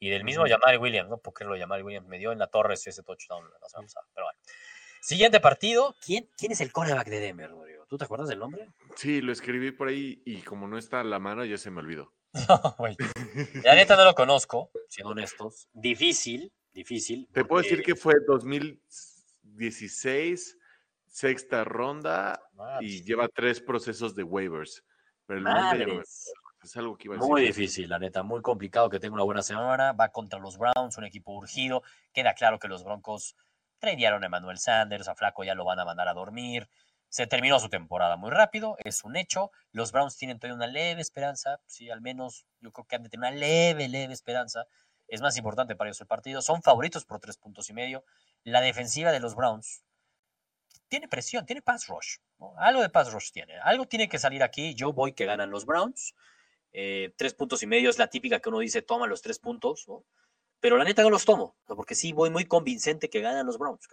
Y 0.00 0.10
del 0.10 0.24
mismo 0.24 0.44
uh 0.44 0.80
Williams, 0.80 1.10
¿no? 1.10 1.18
Porque 1.18 1.44
lo 1.44 1.58
Jamal 1.58 1.82
Williams 1.82 2.06
me 2.06 2.18
dio 2.18 2.32
en 2.32 2.38
la 2.38 2.46
torre 2.46 2.74
ese 2.74 3.02
touchdown 3.02 3.44
la 3.60 3.68
semana 3.68 3.86
pasada. 3.86 4.06
Pero 4.14 4.26
bueno. 4.26 4.38
Siguiente 5.00 5.40
partido. 5.40 5.96
¿Quién, 6.04 6.28
¿Quién 6.36 6.52
es 6.52 6.60
el 6.60 6.72
cornerback 6.72 7.08
de 7.08 7.20
Denver, 7.20 7.50
Rodrigo? 7.50 7.86
¿Tú 7.86 7.96
te 7.96 8.04
acuerdas 8.04 8.28
del 8.28 8.38
nombre? 8.38 8.68
Sí, 8.96 9.20
lo 9.20 9.32
escribí 9.32 9.72
por 9.72 9.88
ahí 9.88 10.22
y 10.24 10.42
como 10.42 10.68
no 10.68 10.78
está 10.78 11.00
a 11.00 11.04
la 11.04 11.18
mano 11.18 11.44
ya 11.44 11.56
se 11.56 11.70
me 11.70 11.80
olvidó. 11.80 12.12
No, 12.32 12.74
güey. 12.78 12.96
La 13.64 13.74
neta 13.74 13.96
no 13.96 14.04
lo 14.04 14.14
conozco, 14.14 14.70
siendo 14.88 15.12
honestos. 15.12 15.68
Difícil, 15.72 16.52
difícil. 16.72 17.28
Te 17.32 17.44
puedo 17.44 17.62
decir 17.62 17.82
que 17.82 17.94
fue 17.94 18.14
2000 18.26 18.80
16, 19.58 20.56
sexta 21.06 21.64
ronda 21.64 22.40
y 22.80 23.02
lleva 23.02 23.28
tres 23.28 23.60
procesos 23.60 24.14
de 24.14 24.22
waivers. 24.22 24.84
Pero 25.26 25.40
el 25.40 26.02
es 26.62 26.76
algo 26.76 26.96
que 26.96 27.06
iba 27.06 27.14
a 27.14 27.18
Muy 27.18 27.42
difícil, 27.42 27.88
la 27.88 27.98
neta, 27.98 28.22
muy 28.22 28.42
complicado 28.42 28.88
que 28.88 28.98
tenga 28.98 29.14
una 29.14 29.24
buena 29.24 29.42
semana. 29.42 29.92
Va 29.92 30.08
contra 30.08 30.38
los 30.38 30.58
Browns, 30.58 30.96
un 30.96 31.04
equipo 31.04 31.32
urgido. 31.32 31.82
Queda 32.12 32.34
claro 32.34 32.58
que 32.58 32.66
los 32.66 32.82
Broncos 32.82 33.36
tradearon 33.78 34.22
a 34.24 34.26
Emmanuel 34.26 34.58
Sanders, 34.58 35.06
a 35.06 35.14
Flaco 35.14 35.44
ya 35.44 35.54
lo 35.54 35.64
van 35.64 35.78
a 35.78 35.84
mandar 35.84 36.08
a 36.08 36.14
dormir. 36.14 36.68
Se 37.10 37.26
terminó 37.26 37.58
su 37.58 37.68
temporada 37.68 38.16
muy 38.16 38.30
rápido, 38.30 38.76
es 38.84 39.04
un 39.04 39.16
hecho. 39.16 39.50
Los 39.72 39.92
Browns 39.92 40.16
tienen 40.16 40.38
todavía 40.38 40.56
una 40.56 40.66
leve 40.66 41.00
esperanza, 41.00 41.60
sí, 41.64 41.88
al 41.90 42.00
menos 42.00 42.44
yo 42.60 42.70
creo 42.72 42.86
que 42.86 42.96
han 42.96 43.02
de 43.04 43.08
tener 43.08 43.30
una 43.30 43.38
leve, 43.38 43.88
leve 43.88 44.12
esperanza 44.12 44.66
es 45.08 45.20
más 45.20 45.36
importante 45.36 45.74
para 45.74 45.88
ellos 45.88 46.00
el 46.00 46.06
partido. 46.06 46.42
Son 46.42 46.62
favoritos 46.62 47.04
por 47.04 47.18
tres 47.18 47.36
puntos 47.36 47.68
y 47.70 47.72
medio. 47.72 48.04
La 48.44 48.60
defensiva 48.60 49.10
de 49.10 49.20
los 49.20 49.34
Browns 49.34 49.82
tiene 50.88 51.08
presión, 51.08 51.46
tiene 51.46 51.62
pass 51.62 51.86
rush. 51.88 52.18
Algo 52.58 52.82
de 52.82 52.88
pass 52.88 53.12
rush 53.12 53.30
tiene. 53.30 53.58
Algo 53.58 53.86
tiene 53.86 54.08
que 54.08 54.18
salir 54.18 54.42
aquí. 54.42 54.74
Yo 54.74 54.92
voy 54.92 55.12
que 55.12 55.26
ganan 55.26 55.50
los 55.50 55.66
Browns. 55.66 56.14
Eh, 56.72 57.14
tres 57.16 57.34
puntos 57.34 57.62
y 57.62 57.66
medio 57.66 57.90
es 57.90 57.98
la 57.98 58.08
típica 58.08 58.40
que 58.40 58.48
uno 58.48 58.60
dice, 58.60 58.82
toma 58.82 59.06
los 59.06 59.22
tres 59.22 59.38
puntos. 59.38 59.86
Pero 60.60 60.76
la 60.76 60.84
neta 60.84 61.02
no 61.02 61.10
los 61.10 61.24
tomo, 61.24 61.56
porque 61.66 61.94
sí 61.94 62.12
voy 62.12 62.30
muy 62.30 62.44
convincente 62.44 63.08
que 63.08 63.20
ganan 63.20 63.46
los 63.46 63.58
Browns. 63.58 63.88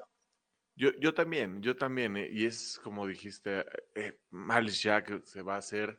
Yo, 0.75 0.89
yo 0.99 1.13
también, 1.13 1.61
yo 1.61 1.75
también. 1.75 2.17
Eh, 2.17 2.29
y 2.31 2.45
es 2.45 2.79
como 2.83 3.07
dijiste, 3.07 3.65
eh, 3.93 4.19
Jack 4.67 5.23
se 5.23 5.41
va 5.41 5.55
a 5.55 5.59
hacer 5.59 5.97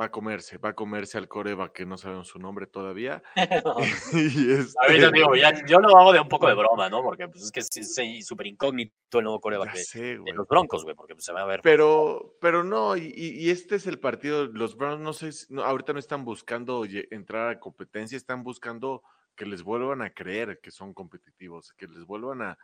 va 0.00 0.06
a 0.06 0.10
comerse, 0.10 0.58
va 0.58 0.70
a 0.70 0.74
comerse 0.74 1.18
al 1.18 1.28
coreba 1.28 1.72
que 1.72 1.86
no 1.86 1.96
sabemos 1.96 2.28
su 2.28 2.38
nombre 2.38 2.66
todavía. 2.66 3.22
y 4.12 4.52
A 4.80 4.88
ver, 4.88 5.00
yo, 5.00 5.10
digo, 5.10 5.30
yo 5.66 5.80
lo 5.80 5.96
hago 5.96 6.12
de 6.12 6.20
un 6.20 6.28
poco 6.28 6.48
de 6.48 6.54
broma, 6.54 6.88
¿no? 6.88 7.02
Porque 7.02 7.28
pues, 7.28 7.44
es 7.44 7.50
que 7.50 7.60
es 7.60 8.26
súper 8.26 8.46
incógnito 8.46 9.18
el 9.18 9.24
nuevo 9.24 9.40
coreba 9.40 9.64
de, 9.64 10.18
los 10.34 10.46
Broncos, 10.46 10.84
güey, 10.84 10.94
porque 10.94 11.14
pues, 11.14 11.24
se 11.24 11.32
va 11.32 11.42
a 11.42 11.46
ver. 11.46 11.60
Pero, 11.62 12.36
pero 12.40 12.62
no, 12.64 12.96
y, 12.96 13.50
este 13.50 13.76
es 13.76 13.86
el 13.86 13.98
partido, 13.98 14.46
los 14.46 14.76
Browns 14.76 15.00
no 15.00 15.12
sé, 15.12 15.30
ahorita 15.62 15.92
no 15.92 15.98
están 15.98 16.24
buscando 16.24 16.84
entrar 17.10 17.48
a 17.48 17.60
competencia, 17.60 18.16
están 18.16 18.42
buscando 18.42 19.02
que 19.34 19.46
les 19.46 19.62
vuelvan 19.62 20.02
a 20.02 20.10
creer 20.10 20.60
que 20.60 20.70
son 20.70 20.94
competitivos, 20.94 21.72
que 21.74 21.86
les 21.86 22.04
vuelvan 22.04 22.42
a, 22.42 22.58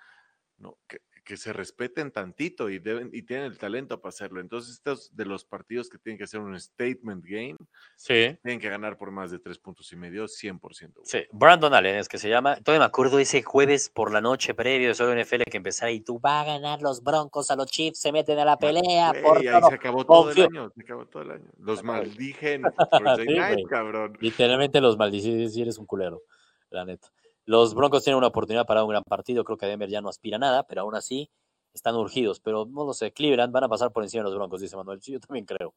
no, 0.59 0.79
que, 0.89 1.01
que 1.25 1.37
se 1.37 1.53
respeten 1.53 2.11
tantito 2.11 2.69
y, 2.69 2.81
deben, 2.81 3.09
y 3.13 3.23
tienen 3.23 3.47
el 3.47 3.57
talento 3.57 4.01
para 4.01 4.09
hacerlo. 4.11 4.41
Entonces, 4.41 4.73
estos 4.75 5.15
de 5.15 5.25
los 5.25 5.45
partidos 5.45 5.89
que 5.89 5.97
tienen 5.99 6.19
que 6.19 6.25
hacer 6.25 6.41
un 6.41 6.59
statement 6.59 7.25
game, 7.25 7.57
Sí. 7.97 8.37
tienen 8.43 8.59
que 8.61 8.69
ganar 8.69 8.99
por 8.99 9.13
más 9.13 9.31
de 9.31 9.39
tres 9.39 9.59
puntos 9.59 9.93
y 9.93 9.97
medio, 9.97 10.27
100%. 10.27 11.01
güey. 11.01 11.07
Sí, 11.07 11.25
Brandon 11.33 11.73
Allen 11.75 11.97
es 11.97 12.09
que 12.09 12.19
se 12.19 12.29
llama. 12.29 12.57
Todavía 12.57 12.81
me 12.81 12.87
acuerdo 12.87 13.21
ese 13.21 13.43
jueves 13.43 13.89
por 13.89 14.13
la 14.13 14.21
noche 14.21 14.53
previo 14.55 14.89
de 14.89 14.95
solo 14.95 15.13
NFL 15.15 15.45
que 15.51 15.57
empezara 15.59 15.93
y 15.93 16.01
tú 16.01 16.19
va 16.21 16.41
a 16.41 16.45
ganar 16.45 16.83
los 16.83 17.03
Broncos 17.05 17.51
a 17.53 17.57
los 17.57 17.67
Chiefs, 17.71 18.01
se 18.01 18.11
meten 18.11 18.39
a 18.41 18.45
la 18.45 18.57
pelea. 18.59 19.11
Güey, 19.11 19.23
por 19.23 19.39
ahí 19.39 19.47
todo". 19.47 19.69
se 19.69 19.75
acabó 19.77 20.05
todo 20.05 20.31
el 20.33 20.41
año, 20.43 20.73
se 20.75 20.83
acabó 20.83 21.07
todo 21.07 21.23
el 21.23 21.31
año. 21.31 21.51
Los 21.59 21.85
maldije 21.85 22.55
en 22.55 22.63
Thursday 22.91 23.27
Sí, 23.27 23.35
night, 23.35 23.53
güey. 23.55 23.65
cabrón. 23.67 24.19
Literalmente 24.21 24.81
los 24.81 24.97
maldicí, 24.99 25.49
si 25.49 25.63
eres 25.63 25.79
un 25.79 25.87
culero, 25.87 26.23
la 26.71 26.85
neta. 26.85 27.09
Los 27.45 27.75
Broncos 27.75 28.05
tienen 28.05 28.19
una 28.19 28.29
oportunidad 28.29 28.67
para 28.67 28.85
un 28.85 28.91
gran 28.91 29.03
partido. 29.03 29.45
Creo 29.45 29.59
que 29.59 29.67
Denver 29.67 29.89
ya 29.89 30.01
no 30.01 30.09
aspira 30.09 30.37
a 30.37 30.41
nada, 30.41 30.63
pero 30.65 30.83
aún 30.83 30.95
así 30.95 31.31
están 31.75 31.97
urgidos. 31.97 32.41
Pero 32.41 32.67
no 32.67 32.85
lo 32.85 32.95
sé, 32.95 33.13
Cleveland 33.13 33.53
van 33.53 33.65
a 33.65 33.69
pasar 33.69 33.93
por 33.93 34.03
encima 34.03 34.23
de 34.23 34.31
los 34.31 34.37
Broncos, 34.37 34.61
dice 34.61 34.77
Manuel. 34.77 35.03
Sí, 35.03 35.13
yo 35.13 35.21
también 35.21 35.45
creo. 35.45 35.75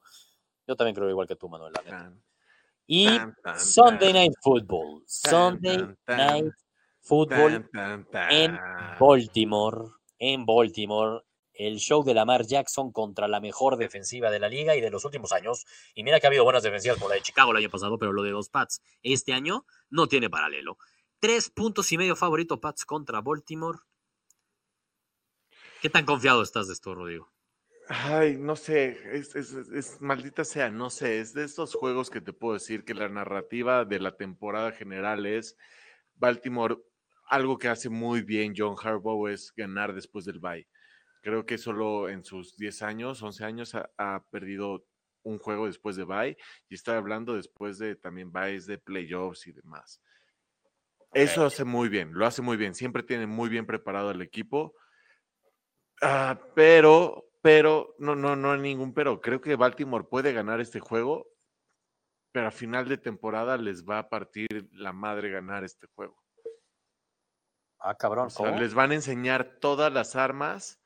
Yo 0.68 0.76
también 0.76 0.95
creo 0.95 1.09
igual 1.09 1.28
que 1.28 1.36
tú, 1.36 1.49
Manuel, 1.49 1.74
la 1.74 2.11
Y 2.88 3.05
tan, 3.05 3.36
tan, 3.43 3.59
Sunday 3.59 4.13
Night 4.13 4.34
Football. 4.41 5.03
Sunday 5.05 5.95
tan, 6.03 6.18
Night 6.18 6.53
Football 7.01 7.70
en. 8.30 8.59
Baltimore. 8.99 9.78
En 10.20 10.45
Baltimore. 10.45 11.24
El 11.57 11.78
show 11.78 12.03
de 12.03 12.13
Lamar 12.13 12.45
Jackson 12.45 12.91
contra 12.91 13.30
la 13.30 13.39
mejor 13.39 13.78
defensiva 13.78 14.30
de 14.30 14.39
la 14.39 14.49
liga 14.49 14.76
y 14.76 14.82
de 14.82 14.89
los 14.89 15.05
últimos 15.05 15.32
años. 15.32 15.66
Y 15.93 16.03
mira 16.03 16.20
que 16.20 16.28
ha 16.28 16.30
habido 16.30 16.43
buenas 16.43 16.63
defensivas 16.63 16.99
por 16.99 17.09
la 17.09 17.16
de 17.16 17.22
Chicago 17.22 17.51
el 17.51 17.57
año 17.57 17.70
pasado, 17.70 17.97
pero 17.97 18.11
lo 18.11 18.24
de 18.24 18.32
los 18.32 18.49
Pats 18.49 18.82
este 19.01 19.32
año 19.32 19.66
no 19.89 20.07
tiene 20.07 20.30
paralelo. 20.30 20.78
Tres 21.26 21.50
puntos 21.50 21.92
y 21.92 21.98
medio 21.98 22.16
favorito 22.16 22.62
Pats 22.62 22.86
contra 22.86 23.20
Baltimore. 23.20 23.80
¿Qué 25.82 25.90
tan 25.90 26.06
confiado 26.06 26.44
estás 26.44 26.68
de 26.68 26.74
esto, 26.74 26.94
Rodrigo? 26.94 27.34
Ay, 27.90 28.38
no 28.38 28.56
sé, 28.56 29.00
es, 29.12 30.00
maldita 30.02 30.46
sea, 30.46 30.70
no 30.70 30.92
sé, 30.92 31.20
es 31.22 31.34
de 31.34 31.44
estos 31.44 31.74
juegos 31.74 32.12
que 32.12 32.22
te 32.22 32.32
puedo 32.32 32.54
decir 32.54 32.86
que 32.86 32.94
la 32.94 33.10
narrativa 33.10 33.86
de 33.86 34.00
la 34.00 34.16
temporada 34.16 34.72
general 34.72 35.26
es 35.26 35.58
Baltimore, 36.14 36.78
algo 37.28 37.58
que 37.58 37.70
hace 37.70 37.90
muy 37.90 38.22
bien 38.22 38.54
John 38.56 38.76
Harbaugh 38.80 39.28
es 39.28 39.52
ganar 39.58 39.96
después 39.96 40.26
del 40.26 40.38
bye. 40.38 40.68
Creo 41.24 41.44
que 41.48 41.58
solo 41.58 42.08
en 42.08 42.24
sus 42.24 42.56
10 42.56 42.84
años, 42.84 43.24
11 43.24 43.46
años 43.46 43.74
ha, 43.74 44.24
perdido 44.30 44.86
un 45.24 45.40
juego 45.40 45.66
después 45.66 45.96
de 45.96 46.04
bye 46.04 46.38
y 46.70 46.76
estoy 46.76 46.94
hablando 46.94 47.34
después 47.34 47.80
de 47.80 47.96
también 47.96 48.32
byes 48.32 48.68
de 48.68 48.78
playoffs 48.78 49.48
y 49.48 49.54
demás. 49.54 50.00
Eso 51.14 51.45
hace 51.45 51.64
muy 51.64 51.89
bien, 51.89 52.14
lo 52.14 52.26
hace 52.26 52.41
muy 52.41 52.58
bien, 52.58 52.76
siempre 52.76 53.03
tiene 53.03 53.26
muy 53.28 53.49
bien 53.49 53.66
preparado 53.66 54.12
el 54.12 54.22
equipo. 54.22 54.76
Ah, 56.01 56.39
pero, 56.56 57.30
pero, 57.41 57.95
no, 57.99 58.16
no, 58.16 58.36
no 58.36 58.51
hay 58.51 58.60
ningún 58.60 58.93
pero. 58.93 59.22
Creo 59.22 59.39
que 59.39 59.56
Baltimore 59.56 60.06
puede 60.10 60.34
ganar 60.34 60.60
este 60.60 60.80
juego, 60.80 61.28
pero 62.32 62.47
a 62.47 62.51
final 62.51 62.88
de 62.89 62.97
temporada 62.97 63.58
les 63.58 63.86
va 63.86 63.99
a 63.99 64.10
partir 64.10 64.70
la 64.74 64.91
madre 64.91 65.30
ganar 65.30 65.64
este 65.64 65.88
juego. 65.95 66.22
Ah, 67.80 67.95
cabrón, 67.95 68.28
O 68.28 68.30
sea, 68.30 68.47
¿cómo? 68.47 68.60
les 68.60 68.74
van 68.74 68.91
a 68.91 68.95
enseñar 68.95 69.58
todas 69.60 69.93
las 69.93 70.16
armas 70.16 70.82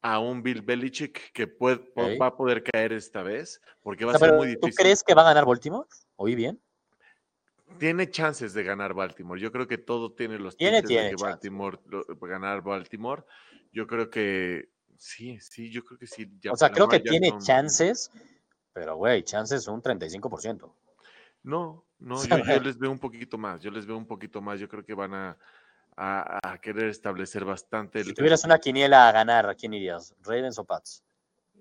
a 0.00 0.20
un 0.20 0.42
Bill 0.42 0.62
Belichick 0.62 1.32
que 1.32 1.48
puede, 1.48 1.82
va 2.20 2.26
a 2.26 2.36
poder 2.36 2.62
caer 2.62 2.92
esta 2.92 3.22
vez, 3.22 3.60
porque 3.82 4.04
va 4.04 4.12
O 4.12 4.18
sea, 4.18 4.28
a 4.28 4.30
ser 4.30 4.38
muy 4.38 4.54
¿Tú 4.54 4.66
difícil. 4.66 4.74
crees 4.76 5.02
que 5.02 5.14
va 5.14 5.22
a 5.22 5.24
ganar 5.24 5.44
Baltimore? 5.44 5.88
¿Oí 6.14 6.34
bien? 6.36 6.62
Tiene 7.78 8.10
chances 8.10 8.54
de 8.54 8.62
ganar 8.62 8.94
Baltimore. 8.94 9.40
Yo 9.40 9.52
creo 9.52 9.66
que 9.66 9.78
todo 9.78 10.12
tiene 10.12 10.38
los 10.38 10.56
Tiene- 10.56 10.82
tiene 10.82 11.10
de 11.10 11.16
que. 11.16 11.22
Baltimore 11.22 11.78
lo- 11.86 12.04
ganar 12.22 12.62
Baltimore. 12.62 13.24
Yo 13.72 13.86
creo 13.86 14.08
que 14.08 14.70
sí, 14.96 15.38
sí, 15.40 15.70
yo 15.70 15.84
creo 15.84 15.98
que 15.98 16.06
sí. 16.06 16.26
ya 16.40 16.52
O 16.52 16.56
sea, 16.56 16.70
creo 16.70 16.88
que 16.88 17.00
tiene 17.00 17.36
chances, 17.38 18.10
pero 18.72 18.96
güey, 18.96 19.22
chances 19.24 19.68
un 19.68 19.82
35%. 19.82 20.74
No, 21.42 21.84
no, 21.98 22.24
yo, 22.24 22.60
les 22.60 22.78
veo 22.78 22.90
un 22.90 22.98
poquito 22.98 23.38
más, 23.38 23.60
yo 23.62 23.70
les 23.70 23.86
veo 23.86 23.96
un 23.96 24.06
poquito 24.06 24.40
más, 24.40 24.58
yo 24.58 24.68
creo 24.68 24.84
que 24.84 24.94
van 24.94 25.14
a, 25.14 25.38
a- 25.96 26.52
a 26.52 26.58
querer 26.58 26.88
establecer 26.88 27.44
bastante 27.44 28.02
Si 28.02 28.08
el 28.10 28.14
tuvieras 28.16 28.44
una 28.44 28.58
quiniela 28.58 29.08
a 29.08 29.12
ganar, 29.12 29.48
¿a 29.48 29.54
quién 29.54 29.74
irías? 29.74 30.14
¿Ravens 30.22 30.58
o 30.58 30.64
Pats? 30.64 31.02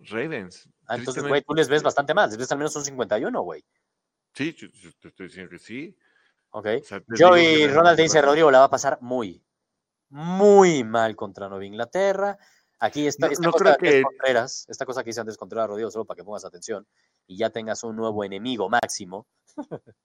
Ravens. 0.01 0.67
Ah, 0.87 0.95
entonces, 0.95 1.23
güey, 1.27 1.41
tú 1.41 1.53
les 1.53 1.67
ves 1.69 1.83
bastante 1.83 2.13
más, 2.13 2.29
les 2.29 2.37
ves 2.37 2.51
al 2.51 2.57
menos 2.57 2.75
un 2.75 2.83
51, 2.83 3.41
güey. 3.41 3.63
Sí, 4.35 4.53
yo, 4.53 4.67
yo 4.67 4.91
te 4.99 5.07
estoy 5.07 5.27
diciendo 5.27 5.49
que 5.49 5.59
sí. 5.59 5.97
Ok. 6.51 6.67
O 6.81 6.83
sea, 6.83 6.99
que 7.01 7.67
Ronald 7.73 7.97
dice, 7.99 8.21
Rodrigo, 8.21 8.51
la 8.51 8.59
va 8.59 8.65
a 8.65 8.69
pasar 8.69 8.97
muy, 9.01 9.43
muy 10.09 10.83
mal 10.83 11.15
contra 11.15 11.47
Nueva 11.49 11.65
Inglaterra. 11.65 12.37
Aquí 12.79 13.07
está 13.07 13.27
No- 13.27 13.31
esta 13.31 13.45
no 13.45 13.51
cosa 13.53 13.77
que- 13.77 14.01
Contreras, 14.03 14.65
esta 14.67 14.85
cosa 14.85 15.01
que 15.03 15.09
dice 15.09 15.21
Andrés 15.21 15.37
Contreras, 15.37 15.67
Rodrigo, 15.69 15.89
solo 15.89 16.03
para 16.05 16.17
que 16.17 16.23
pongas 16.25 16.43
atención 16.43 16.85
y 17.25 17.37
ya 17.37 17.49
tengas 17.49 17.83
un 17.85 17.95
nuevo 17.95 18.23
enemigo 18.25 18.69
máximo. 18.69 19.27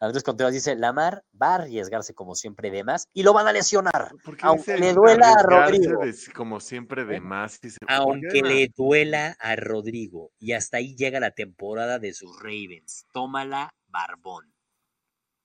Andrés 0.00 0.24
Contreras 0.24 0.52
dice, 0.52 0.74
Lamar 0.74 1.22
va 1.40 1.50
a 1.52 1.54
arriesgarse 1.56 2.14
como 2.14 2.34
siempre 2.34 2.70
de 2.72 2.82
más 2.82 3.08
y 3.12 3.22
lo 3.22 3.32
van 3.32 3.46
a 3.46 3.52
lesionar. 3.52 4.10
¿Por 4.24 4.36
qué 4.36 4.44
aunque 4.44 4.76
le 4.76 4.92
duela 4.92 5.32
a 5.34 5.42
Rodrigo. 5.42 6.04
de- 6.04 6.14
como 6.34 6.58
siempre 6.58 7.04
de 7.04 7.20
más. 7.20 7.60
y 7.62 7.70
se- 7.70 7.78
¿por 7.78 7.88
qué 7.88 7.94
Aunque 7.94 8.42
le 8.42 8.68
duela 8.76 9.36
a 9.38 9.54
Rodrigo. 9.56 10.32
Y 10.40 10.52
hasta 10.52 10.78
ahí 10.78 10.96
llega 10.96 11.20
la 11.20 11.30
temporada 11.30 12.00
de 12.00 12.12
sus 12.12 12.36
Ravens. 12.40 13.06
Tómala, 13.12 13.72
Barbón. 13.88 14.52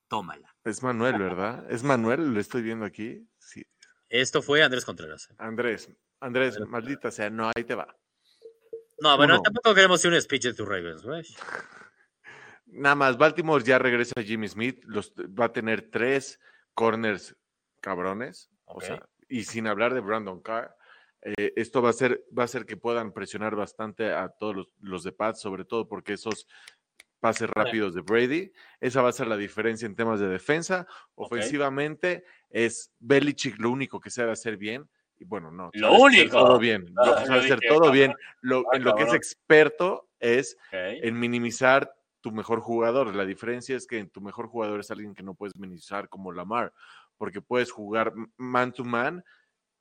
Tómala. 0.07 0.55
Es 0.63 0.83
Manuel, 0.83 1.17
¿verdad? 1.17 1.71
Es 1.71 1.83
Manuel, 1.83 2.33
lo 2.33 2.39
estoy 2.39 2.61
viendo 2.61 2.85
aquí. 2.85 3.27
Sí. 3.37 3.65
Esto 4.09 4.41
fue 4.41 4.61
Andrés 4.61 4.83
Contreras. 4.83 5.29
Andrés, 5.37 5.89
Andrés, 6.19 6.55
Andrés. 6.55 6.69
maldita 6.69 7.11
sea, 7.11 7.29
no, 7.29 7.49
ahí 7.55 7.63
te 7.63 7.75
va. 7.75 7.95
No, 8.99 9.17
bueno, 9.17 9.41
tampoco 9.41 9.73
queremos 9.73 10.03
un 10.05 10.21
speech 10.21 10.43
de 10.43 10.53
tus 10.53 10.67
Ravens, 10.67 11.03
güey. 11.03 11.23
Nada 12.67 12.95
más, 12.95 13.17
Baltimore 13.17 13.63
ya 13.63 13.79
regresa 13.79 14.13
a 14.19 14.23
Jimmy 14.23 14.47
Smith, 14.47 14.83
los, 14.85 15.11
va 15.13 15.45
a 15.45 15.53
tener 15.53 15.89
tres 15.89 16.39
corners 16.73 17.35
cabrones, 17.81 18.49
o 18.65 18.79
sea, 18.79 19.03
y 19.27 19.43
sin 19.43 19.67
hablar 19.67 19.93
de 19.93 19.99
Brandon 19.99 20.41
Carr. 20.41 20.75
eh, 21.21 21.51
esto 21.55 21.81
va 21.81 21.89
a 21.89 21.93
ser, 21.93 22.23
va 22.37 22.43
a 22.43 22.45
hacer 22.45 22.65
que 22.65 22.77
puedan 22.77 23.11
presionar 23.11 23.55
bastante 23.55 24.13
a 24.13 24.29
todos 24.29 24.55
los, 24.55 24.67
los 24.79 25.03
de 25.03 25.11
Pats, 25.11 25.41
sobre 25.41 25.65
todo 25.65 25.87
porque 25.87 26.13
esos 26.13 26.47
pases 27.21 27.49
rápidos 27.49 27.93
de 27.93 28.01
Brady, 28.01 28.51
esa 28.81 29.01
va 29.01 29.09
a 29.09 29.13
ser 29.13 29.27
la 29.27 29.37
diferencia 29.37 29.85
en 29.85 29.95
temas 29.95 30.19
de 30.19 30.27
defensa. 30.27 30.85
Ofensivamente 31.15 32.25
es 32.49 32.91
Belichick 32.99 33.57
lo 33.59 33.69
único 33.71 34.01
que 34.01 34.09
sabe 34.09 34.31
hacer 34.31 34.57
bien. 34.57 34.89
Y 35.17 35.23
bueno, 35.23 35.51
no. 35.51 35.69
Lo 35.73 35.93
único. 35.93 36.31
Todo 36.37 36.57
bien. 36.59 36.87
Lo- 36.95 37.19
yo 37.19 37.25
sabe 37.27 37.39
hacer 37.41 37.59
todo 37.67 37.91
bien. 37.91 38.13
Lo- 38.41 38.63
Ah, 38.73 38.77
en 38.77 38.83
lo 38.83 38.95
que 38.95 39.03
es 39.03 39.13
experto 39.13 40.09
es 40.19 40.57
Ok. 40.67 40.73
en 40.73 41.19
minimizar 41.19 41.93
tu 42.21 42.31
mejor 42.31 42.59
jugador. 42.59 43.15
La 43.15 43.25
diferencia 43.25 43.77
es 43.77 43.85
que 43.87 43.99
en 43.99 44.09
tu 44.09 44.19
mejor 44.19 44.47
jugador 44.47 44.79
es 44.79 44.89
alguien 44.91 45.13
que 45.13 45.23
no 45.23 45.35
puedes 45.35 45.55
minimizar 45.55 46.09
como 46.09 46.31
Lamar, 46.31 46.73
porque 47.17 47.39
puedes 47.41 47.71
jugar 47.71 48.13
man 48.37 48.73
to 48.73 48.83
man 48.83 49.23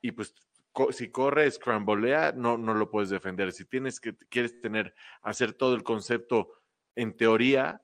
y 0.02 0.12
pues 0.12 0.34
co- 0.72 0.92
si 0.92 1.10
corre, 1.10 1.50
scrambolea, 1.50 2.32
no, 2.32 2.58
no 2.58 2.74
lo 2.74 2.90
puedes 2.90 3.08
defender. 3.10 3.52
Si 3.52 3.64
tienes 3.64 3.98
que, 3.98 4.14
quieres 4.28 4.60
tener, 4.60 4.94
hacer 5.22 5.54
todo 5.54 5.74
el 5.74 5.82
concepto 5.82 6.50
en 7.00 7.16
teoría, 7.16 7.80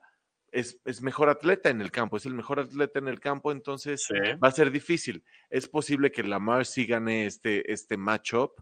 es, 0.52 0.80
es 0.84 1.02
mejor 1.02 1.28
atleta 1.28 1.68
en 1.70 1.80
el 1.80 1.90
campo, 1.90 2.16
es 2.16 2.26
el 2.26 2.34
mejor 2.34 2.60
atleta 2.60 2.98
en 2.98 3.08
el 3.08 3.20
campo, 3.20 3.52
entonces 3.52 4.04
Sí. 4.04 4.14
va 4.42 4.48
a 4.48 4.52
ser 4.52 4.70
difícil. 4.70 5.24
Es 5.50 5.68
posible 5.68 6.10
que 6.10 6.22
Lamar 6.22 6.64
sí 6.66 6.86
gane 6.86 7.26
este, 7.26 7.70
este 7.72 7.96
matchup, 7.96 8.52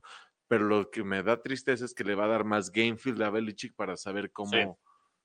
pero 0.49 0.65
lo 0.65 0.91
que 0.91 1.05
me 1.05 1.23
da 1.23 1.41
tristeza 1.43 1.85
es 1.85 1.95
que 1.95 2.05
le 2.05 2.15
va 2.15 2.25
a 2.25 2.29
dar 2.29 2.45
más 2.45 2.71
game 2.71 2.97
field 2.97 3.23
a 3.23 3.31
Belichick 3.31 3.75
para 3.75 3.97
saber 3.97 4.31
cómo, 4.33 4.79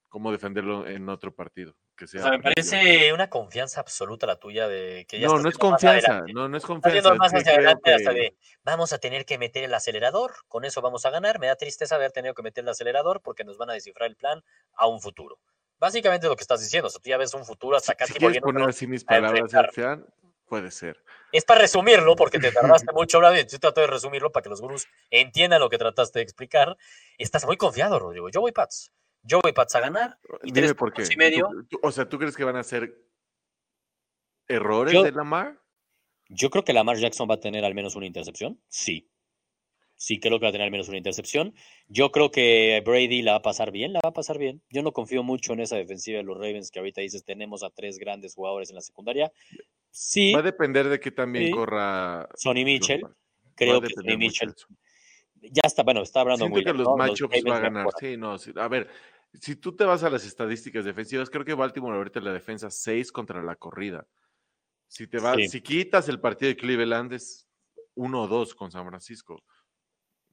cómo 0.09 0.31
defenderlo 0.31 0.87
en 0.87 1.09
otro 1.09 1.33
partido. 1.33 1.75
Que 1.99 2.05
O 2.05 2.07
sea 2.07 2.31
me 2.31 2.39
parece 2.39 3.11
una 3.11 3.29
confianza 3.29 3.81
absoluta 3.81 4.25
la 4.25 4.37
tuya 4.37 4.69
de 4.69 5.05
que 5.05 5.19
ya 5.19 5.27
No, 5.27 5.37
no 5.37 5.49
es 5.49 5.57
confianza, 5.57 6.11
adelante. 6.13 6.33
no, 6.33 6.47
no 6.47 6.55
es 6.57 6.65
confianza. 6.65 7.13
más 7.15 7.33
hacia 7.33 7.51
adelante 7.53 7.93
hasta 7.93 8.13
que- 8.13 8.19
de 8.19 8.37
vamos 8.63 8.93
a 8.93 8.99
tener 8.99 9.25
que 9.25 9.37
meter 9.37 9.65
el 9.65 9.73
acelerador, 9.73 10.31
con 10.47 10.63
eso 10.63 10.81
vamos 10.81 11.05
a 11.05 11.09
ganar. 11.09 11.39
Me 11.39 11.47
da 11.47 11.55
tristeza 11.57 11.95
haber 11.95 12.13
tenido 12.13 12.33
que 12.33 12.41
meter 12.41 12.63
el 12.63 12.69
acelerador 12.69 13.21
porque 13.21 13.43
nos 13.43 13.57
van 13.57 13.69
a 13.69 13.73
descifrar 13.73 14.09
el 14.09 14.15
plan 14.15 14.41
a 14.75 14.87
un 14.87 15.01
futuro. 15.01 15.39
Básicamente 15.77 16.25
es 16.25 16.29
lo 16.29 16.35
que 16.37 16.41
estás 16.43 16.61
diciendo, 16.61 16.87
o 16.87 16.89
sea, 16.89 17.01
tú 17.01 17.09
ya 17.09 17.17
ves 17.17 17.33
un 17.33 17.45
futuro 17.45 17.75
hasta 17.75 17.91
Si 17.91 17.97
casi 17.97 18.13
quieres 18.13 18.39
poner 18.39 18.41
volviéndonos 18.43 18.75
así 18.75 18.87
mis 18.87 19.03
palabras. 19.03 19.51
Sebastián, 19.51 20.05
puede 20.45 20.71
ser. 20.71 21.03
Es 21.33 21.43
para 21.45 21.59
resumirlo, 21.61 22.15
porque 22.15 22.39
te 22.39 22.51
tardaste 22.51 22.91
mucho 22.93 23.17
hablando 23.17 23.39
y 23.39 23.45
yo 23.45 23.59
trato 23.59 23.81
de 23.81 23.87
resumirlo 23.87 24.31
para 24.31 24.43
que 24.43 24.49
los 24.49 24.61
gurús 24.61 24.87
entiendan 25.09 25.59
lo 25.59 25.69
que 25.69 25.77
trataste 25.77 26.19
de 26.19 26.23
explicar. 26.23 26.77
Estás 27.17 27.45
muy 27.45 27.57
confiado, 27.57 27.99
Rodrigo. 27.99 28.29
Yo 28.29 28.39
voy 28.41 28.51
Pats. 28.53 28.91
Yo 29.29 29.39
voy 29.43 29.53
Pats 29.53 29.75
a 29.75 29.79
ganar. 29.81 30.17
Y 30.43 30.47
Dime 30.51 30.61
tres 30.67 30.73
por 30.73 30.91
qué. 30.91 31.03
y 31.09 31.15
medio. 31.15 31.47
¿Tú- 31.51 31.63
tú- 31.65 31.79
o 31.83 31.91
sea, 31.91 32.07
¿tú 32.09 32.17
crees 32.17 32.35
que 32.35 32.43
van 32.43 32.55
a 32.55 32.63
ser 32.63 32.95
errores 34.47 34.93
Yo- 34.93 35.03
de 35.03 35.11
Lamar? 35.11 35.59
Yo 36.29 36.49
creo 36.49 36.63
que 36.63 36.73
Lamar 36.73 36.97
Jackson 36.97 37.27
va 37.29 37.35
a 37.35 37.39
tener 37.39 37.63
al 37.65 37.73
menos 37.75 37.95
una 37.95 38.05
intercepción. 38.05 38.59
Sí. 38.67 39.09
Sí, 39.95 40.19
creo 40.19 40.39
que 40.39 40.45
va 40.45 40.49
a 40.49 40.51
tener 40.53 40.65
al 40.65 40.71
menos 40.71 40.87
una 40.87 40.97
intercepción. 40.97 41.53
Yo 41.87 42.11
creo 42.11 42.31
que 42.31 42.81
Brady 42.85 43.21
la 43.21 43.31
va 43.33 43.37
a 43.39 43.41
pasar 43.41 43.71
bien, 43.71 43.91
la 43.91 43.99
va 44.03 44.09
a 44.09 44.13
pasar 44.13 44.37
bien. 44.37 44.61
Yo 44.69 44.81
no 44.81 44.93
confío 44.93 45.23
mucho 45.23 45.51
en 45.53 45.59
esa 45.59 45.75
defensiva 45.75 46.19
de 46.19 46.23
los 46.23 46.37
Ravens 46.37 46.71
que 46.71 46.79
ahorita 46.79 47.01
dices 47.01 47.25
tenemos 47.25 47.63
a 47.63 47.69
tres 47.69 47.97
grandes 47.97 48.33
jugadores 48.35 48.69
en 48.69 48.75
la 48.75 48.81
secundaria. 48.81 49.31
Sí, 49.89 50.31
Va 50.33 50.39
a 50.39 50.43
depender 50.43 50.87
de 50.87 50.99
que 51.01 51.11
también 51.11 51.47
Sí. 51.47 51.51
corra. 51.51 52.29
Sonny 52.35 52.63
Mitchell. 52.63 53.01
Creo 53.55 53.81
que 53.81 53.89
Sonny 53.93 54.15
Mitchell 54.15 54.53
ya 55.41 55.61
está, 55.65 55.83
bueno, 55.83 56.01
está 56.01 56.21
hablando 56.21 56.45
Siento 56.47 56.63
que 56.71 56.77
los 56.77 56.97
matchups 56.97 57.43
va 57.49 57.57
a 57.57 57.59
ganar. 57.59 57.87
Sí, 57.99 58.15
no, 58.17 58.35
a 58.55 58.67
ver, 58.69 58.89
si 59.33 59.55
tú 59.55 59.75
te 59.75 59.85
vas 59.85 60.03
a 60.03 60.09
las 60.09 60.25
estadísticas 60.25 60.85
defensivas, 60.85 61.29
creo 61.29 61.45
que 61.45 61.53
Baltimore 61.53 61.97
ahorita 61.97 62.19
la 62.21 62.33
defensa 62.33 62.69
6 62.69 63.11
contra 63.11 63.43
la 63.43 63.55
corrida. 63.55 64.07
Si 64.87 65.07
te 65.07 65.19
vas, 65.19 65.37
si 65.49 65.61
quitas 65.61 66.09
el 66.09 66.19
partido 66.19 66.49
de 66.49 66.57
Cleveland 66.57 67.13
es 67.13 67.47
1 67.95 68.21
o 68.21 68.27
2 68.27 68.55
con 68.55 68.71
San 68.71 68.87
Francisco. 68.87 69.43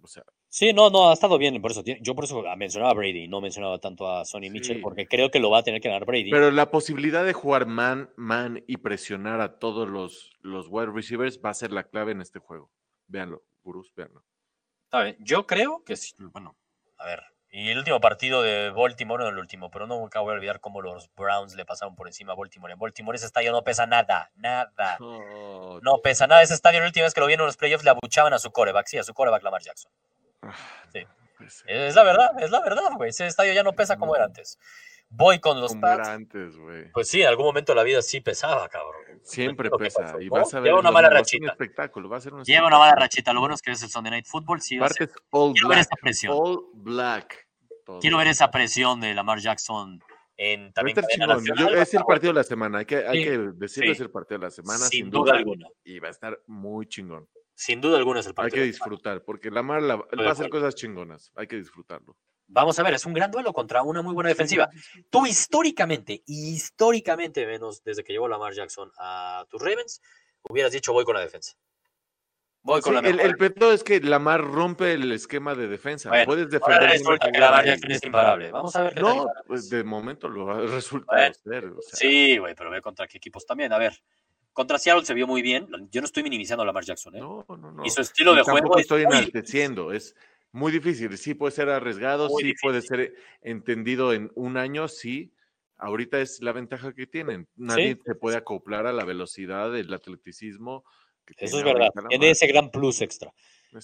O 0.00 0.06
sea, 0.06 0.24
Sí, 0.48 0.72
no, 0.72 0.88
no, 0.88 1.10
ha 1.10 1.12
estado 1.12 1.36
bien. 1.36 1.60
Por 1.60 1.72
eso, 1.72 1.82
yo 1.84 2.14
por 2.14 2.24
eso 2.24 2.42
mencionaba 2.56 2.92
a 2.92 2.94
Brady, 2.94 3.28
no 3.28 3.42
mencionaba 3.42 3.78
tanto 3.78 4.08
a 4.08 4.24
Sonny 4.24 4.48
Mitchell, 4.48 4.80
porque 4.80 5.06
creo 5.06 5.30
que 5.30 5.38
lo 5.38 5.50
va 5.50 5.58
a 5.58 5.62
tener 5.62 5.82
que 5.82 5.88
ganar 5.88 6.06
Brady. 6.06 6.30
Pero 6.30 6.50
la 6.50 6.70
posibilidad 6.70 7.26
de 7.26 7.34
jugar 7.34 7.66
man, 7.66 8.10
man 8.16 8.64
y 8.66 8.78
presionar 8.78 9.42
a 9.42 9.58
todos 9.58 9.86
los, 9.86 10.30
los 10.40 10.68
wide 10.70 10.92
receivers 10.92 11.40
va 11.44 11.50
a 11.50 11.54
ser 11.54 11.72
la 11.72 11.84
clave 11.84 12.12
en 12.12 12.22
este 12.22 12.38
juego. 12.38 12.70
Véanlo, 13.06 13.44
gurús, 13.62 13.92
véanlo. 13.94 14.24
Yo 15.18 15.46
creo 15.46 15.84
que 15.84 15.96
sí. 15.96 16.14
Bueno, 16.32 16.56
a 16.96 17.04
ver. 17.04 17.22
Y 17.50 17.70
el 17.70 17.78
último 17.78 18.00
partido 18.00 18.42
de 18.42 18.70
Baltimore, 18.70 19.22
no 19.22 19.30
el 19.30 19.38
último, 19.38 19.70
pero 19.70 19.86
no 19.86 19.98
nunca 19.98 20.20
voy 20.20 20.32
a 20.32 20.34
olvidar 20.34 20.60
cómo 20.60 20.82
los 20.82 21.08
Browns 21.14 21.54
le 21.54 21.64
pasaron 21.64 21.94
por 21.94 22.06
encima 22.06 22.32
a 22.32 22.36
Baltimore. 22.36 22.72
En 22.72 22.78
Baltimore 22.78 23.16
ese 23.16 23.26
estadio 23.26 23.52
no 23.52 23.62
pesa 23.62 23.86
nada, 23.86 24.30
nada. 24.36 24.96
no 25.00 25.98
pesa 26.02 26.26
nada. 26.26 26.42
Ese 26.42 26.54
estadio, 26.54 26.80
la 26.80 26.86
última 26.86 27.04
vez 27.04 27.14
que 27.14 27.20
lo 27.20 27.26
vieron 27.26 27.44
en 27.44 27.46
los 27.46 27.56
playoffs, 27.56 27.84
le 27.84 27.90
abuchaban 27.90 28.32
a 28.32 28.38
su 28.38 28.50
coreback, 28.50 28.86
sí, 28.88 28.98
a 28.98 29.04
su 29.04 29.14
coreback 29.14 29.42
Lamar 29.42 29.62
Jackson. 29.62 29.90
Ah, 30.42 30.54
sí. 30.92 31.06
Es 31.66 31.94
la 31.94 32.02
verdad, 32.02 32.30
es 32.40 32.50
la 32.50 32.60
verdad, 32.60 32.90
güey. 32.96 33.10
Ese 33.10 33.26
estadio 33.26 33.52
ya 33.52 33.62
no 33.62 33.74
pesa 33.74 33.96
como 33.96 34.16
era 34.16 34.24
antes. 34.24 34.58
Voy 35.08 35.38
con 35.38 35.60
los 35.60 35.74
antes, 35.74 36.56
güey. 36.56 36.90
Pues 36.92 37.08
sí, 37.08 37.22
en 37.22 37.28
algún 37.28 37.46
momento 37.46 37.72
de 37.72 37.76
la 37.76 37.82
vida 37.84 38.02
sí 38.02 38.20
pesaba, 38.20 38.68
cabrón. 38.68 39.02
Siempre 39.22 39.70
pesa. 39.78 40.16
Y 40.20 40.28
vas 40.28 40.52
a 40.54 40.60
ver. 40.60 40.70
Lleva 40.70 40.80
una 40.80 40.90
mala 40.90 41.08
rachita. 41.08 41.52
espectáculo. 41.52 42.08
Va 42.08 42.18
a 42.18 42.20
ser 42.20 42.34
un 42.34 42.44
Lleva 42.44 42.66
una 42.66 42.78
mala 42.78 42.94
rachita. 42.94 43.32
Lo 43.32 43.40
bueno 43.40 43.54
es 43.54 43.62
que 43.62 43.70
es 43.72 43.82
el 43.82 43.88
Sunday 43.88 44.10
Night 44.10 44.26
Football. 44.26 44.60
Sí, 44.60 44.78
all 45.30 45.52
Quiero 45.52 45.68
ver 45.68 45.78
esa 45.78 45.96
presión. 46.00 46.34
All 46.36 46.64
black. 46.74 47.48
Quiero 48.00 48.18
ver 48.18 48.28
esa 48.28 48.50
presión 48.50 49.00
de 49.00 49.14
Lamar 49.14 49.38
Jackson 49.38 50.00
en 50.36 50.72
también. 50.72 50.98
es 50.98 51.94
el 51.94 52.04
partido 52.04 52.32
de 52.32 52.38
la 52.40 52.44
semana. 52.44 52.78
Hay 52.78 52.84
que, 52.84 52.96
hay 52.96 53.24
que 53.24 53.38
decirlo, 53.54 53.92
es 53.92 54.00
el 54.00 54.10
partido 54.10 54.38
de 54.38 54.46
la 54.46 54.50
semana. 54.50 54.78
Sin, 54.78 55.10
duda, 55.10 55.34
alguna. 55.34 55.68
Y 55.84 55.98
va 55.98 56.08
a 56.08 56.10
estar 56.10 56.40
muy 56.46 56.86
chingón. 56.86 57.28
Sin 57.54 57.80
duda 57.80 57.96
alguna 57.96 58.20
es 58.20 58.26
el 58.26 58.34
partido. 58.34 58.62
Hay 58.62 58.68
que 58.68 58.72
disfrutar, 58.72 59.24
porque 59.24 59.50
Lamar 59.50 59.82
la, 59.82 59.96
va 59.96 60.28
a 60.28 60.32
hacer 60.32 60.50
cosas 60.50 60.74
chingonas. 60.74 61.32
Hay 61.36 61.46
que 61.46 61.56
disfrutarlo. 61.56 62.16
Vamos 62.48 62.78
a 62.78 62.82
ver, 62.82 62.94
es 62.94 63.04
un 63.04 63.12
gran 63.12 63.30
duelo 63.30 63.52
contra 63.52 63.82
una 63.82 64.02
muy 64.02 64.14
buena 64.14 64.28
defensiva. 64.28 64.70
Tú 65.10 65.26
históricamente, 65.26 66.22
históricamente, 66.26 67.44
menos 67.46 67.82
desde 67.82 68.04
que 68.04 68.12
llegó 68.12 68.28
Lamar 68.28 68.52
Jackson 68.52 68.90
a 68.98 69.44
tus 69.48 69.60
Ravens, 69.60 70.00
hubieras 70.48 70.72
dicho 70.72 70.92
voy 70.92 71.04
con 71.04 71.14
la 71.14 71.20
defensa. 71.20 71.54
Voy 72.62 72.80
con 72.80 72.94
la 72.94 73.00
el, 73.00 73.20
el 73.20 73.36
peto 73.36 73.70
es 73.72 73.84
que 73.84 74.00
Lamar 74.00 74.42
rompe 74.42 74.92
el 74.92 75.12
esquema 75.12 75.54
de 75.54 75.68
defensa. 75.68 76.10
Puedes 76.24 76.50
defender. 76.50 76.90
Resulta 76.90 77.30
que 77.30 77.38
Lamar 77.38 77.64
Jackson 77.64 77.90
es 77.92 78.02
imparable. 78.02 78.50
Vamos 78.50 78.74
a 78.74 78.82
ver. 78.82 79.00
no, 79.00 79.28
pues 79.46 79.70
de 79.70 79.84
momento 79.84 80.28
lo 80.28 80.66
resulta 80.66 81.32
ser. 81.32 81.72
Sí, 81.92 82.38
güey, 82.38 82.54
pero 82.56 82.70
ve 82.70 82.82
contra 82.82 83.06
qué 83.06 83.18
equipos 83.18 83.46
también. 83.46 83.72
A 83.72 83.78
ver, 83.78 84.02
contra 84.52 84.78
Seattle 84.78 85.04
se 85.04 85.14
vio 85.14 85.28
muy 85.28 85.42
bien. 85.42 85.68
Yo 85.92 86.00
no 86.00 86.06
estoy 86.06 86.24
minimizando 86.24 86.62
a 86.64 86.66
Lamar 86.66 86.84
Jackson. 86.84 87.14
¿eh? 87.14 87.20
No, 87.20 87.44
no, 87.48 87.70
no. 87.70 87.84
Y 87.84 87.90
su 87.90 88.00
estilo 88.00 88.34
de 88.34 88.42
juego. 88.42 88.78
estoy 88.78 89.02
enalteciendo. 89.02 89.92
Es 89.92 90.16
muy 90.56 90.72
difícil. 90.72 91.16
Sí 91.18 91.34
puede 91.34 91.52
ser 91.52 91.68
arriesgado, 91.68 92.30
sí 92.30 92.54
puede 92.60 92.80
ser 92.80 93.14
entendido 93.42 94.14
en 94.14 94.32
un 94.34 94.56
año, 94.56 94.88
sí. 94.88 95.32
Ahorita 95.76 96.18
es 96.20 96.40
la 96.40 96.52
ventaja 96.52 96.94
que 96.94 97.06
tienen. 97.06 97.46
Nadie 97.56 97.98
se 98.02 98.14
puede 98.14 98.38
acoplar 98.38 98.86
a 98.86 98.92
la 98.94 99.04
velocidad 99.04 99.70
del 99.70 99.92
atleticismo. 99.92 100.84
Eso 101.36 101.58
es 101.58 101.64
verdad. 101.64 101.90
Tiene 102.08 102.30
ese 102.30 102.46
gran 102.46 102.70
plus 102.70 103.02
extra. 103.02 103.34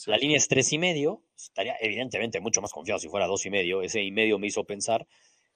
La 0.07 0.17
línea 0.17 0.39
es 0.39 0.49
tres 0.49 0.73
y 0.73 0.79
medio. 0.79 1.23
Estaría 1.37 1.77
evidentemente 1.79 2.41
mucho 2.41 2.63
más 2.63 2.73
confiado 2.73 2.99
si 2.99 3.09
fuera 3.09 3.27
dos 3.27 3.45
y 3.45 3.51
medio. 3.51 3.83
Ese 3.83 4.03
y 4.03 4.11
medio 4.11 4.39
me 4.39 4.47
hizo 4.47 4.65
pensar. 4.65 5.07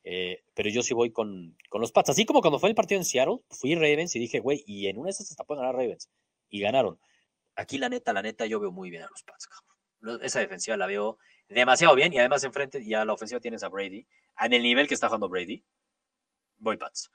Eh, 0.05 0.45
pero 0.55 0.69
yo 0.69 0.83
sí 0.83 0.93
voy 0.93 1.13
con, 1.13 1.57
con, 1.71 1.81
los 1.81 1.93
Pats. 1.93 2.11
Así 2.11 2.27
como 2.27 2.43
cuando 2.43 2.59
fue 2.59 2.69
el 2.69 2.75
partido 2.75 3.01
en 3.01 3.07
Seattle, 3.07 3.39
fui 3.49 3.75
Ravens 3.75 4.15
y 4.17 4.19
dije, 4.19 4.39
güey, 4.39 4.63
y 4.67 4.87
en 4.87 4.99
una 4.99 5.07
de 5.07 5.13
esas 5.13 5.31
hasta 5.31 5.45
pueden 5.45 5.63
ganar 5.63 5.77
Ravens. 5.77 6.11
Y 6.51 6.61
ganaron. 6.61 7.01
Aquí 7.55 7.79
la 7.79 7.89
neta, 7.89 8.13
la 8.13 8.21
neta, 8.21 8.45
yo 8.45 8.61
veo 8.61 8.71
muy 8.71 8.91
bien 8.91 9.03
a 9.03 9.09
los 9.09 9.23
Pats, 9.23 9.47
cabrón 9.47 9.66
esa 10.23 10.41
defensiva 10.41 10.77
la 10.77 10.87
veo 10.87 11.19
demasiado 11.49 11.95
bien 11.95 12.13
y 12.13 12.19
además 12.19 12.45
enfrente 12.45 12.85
ya 12.85 13.05
la 13.05 13.13
ofensiva 13.13 13.41
tienes 13.41 13.63
a 13.63 13.69
Brady. 13.69 14.07
En 14.41 14.53
el 14.53 14.63
nivel 14.63 14.89
que 14.89 14.95
está 14.95 15.09
jugando 15.09 15.29
Brady, 15.29 15.65
voy 16.59 16.77
Pats. 16.77 17.11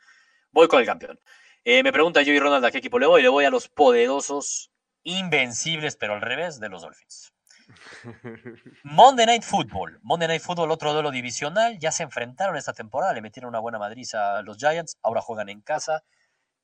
Voy 0.51 0.67
con 0.67 0.79
el 0.79 0.85
campeón. 0.85 1.19
Eh, 1.63 1.83
me 1.83 1.93
pregunta 1.93 2.21
yo 2.23 2.33
y 2.33 2.39
Ronald 2.39 2.65
a 2.65 2.71
qué 2.71 2.79
equipo 2.79 2.99
le 2.99 3.05
voy. 3.05 3.21
Le 3.21 3.29
voy 3.29 3.45
a 3.45 3.49
los 3.49 3.69
poderosos, 3.69 4.71
invencibles, 5.03 5.95
pero 5.95 6.13
al 6.13 6.21
revés, 6.21 6.59
de 6.59 6.69
los 6.69 6.81
Dolphins. 6.81 7.33
Monday 8.83 9.25
Night 9.25 9.43
Football. 9.43 9.99
Monday 10.01 10.27
Night 10.27 10.41
Football, 10.41 10.71
otro 10.71 10.93
duelo 10.93 11.11
divisional. 11.11 11.77
Ya 11.79 11.91
se 11.91 12.03
enfrentaron 12.03 12.57
esta 12.57 12.73
temporada, 12.73 13.13
le 13.13 13.21
metieron 13.21 13.49
una 13.49 13.59
buena 13.59 13.79
madriza 13.79 14.37
a 14.37 14.41
los 14.41 14.57
Giants. 14.57 14.97
Ahora 15.03 15.21
juegan 15.21 15.49
en 15.49 15.61
casa. 15.61 16.03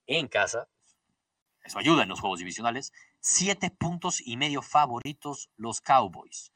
En 0.07 0.27
casa. 0.27 0.67
Eso 1.67 1.79
ayuda 1.79 2.03
en 2.03 2.09
los 2.09 2.21
juegos 2.21 2.39
divisionales. 2.39 2.93
Siete 3.19 3.69
puntos 3.69 4.25
y 4.25 4.37
medio 4.37 4.61
favoritos 4.61 5.49
los 5.57 5.81
Cowboys. 5.81 6.53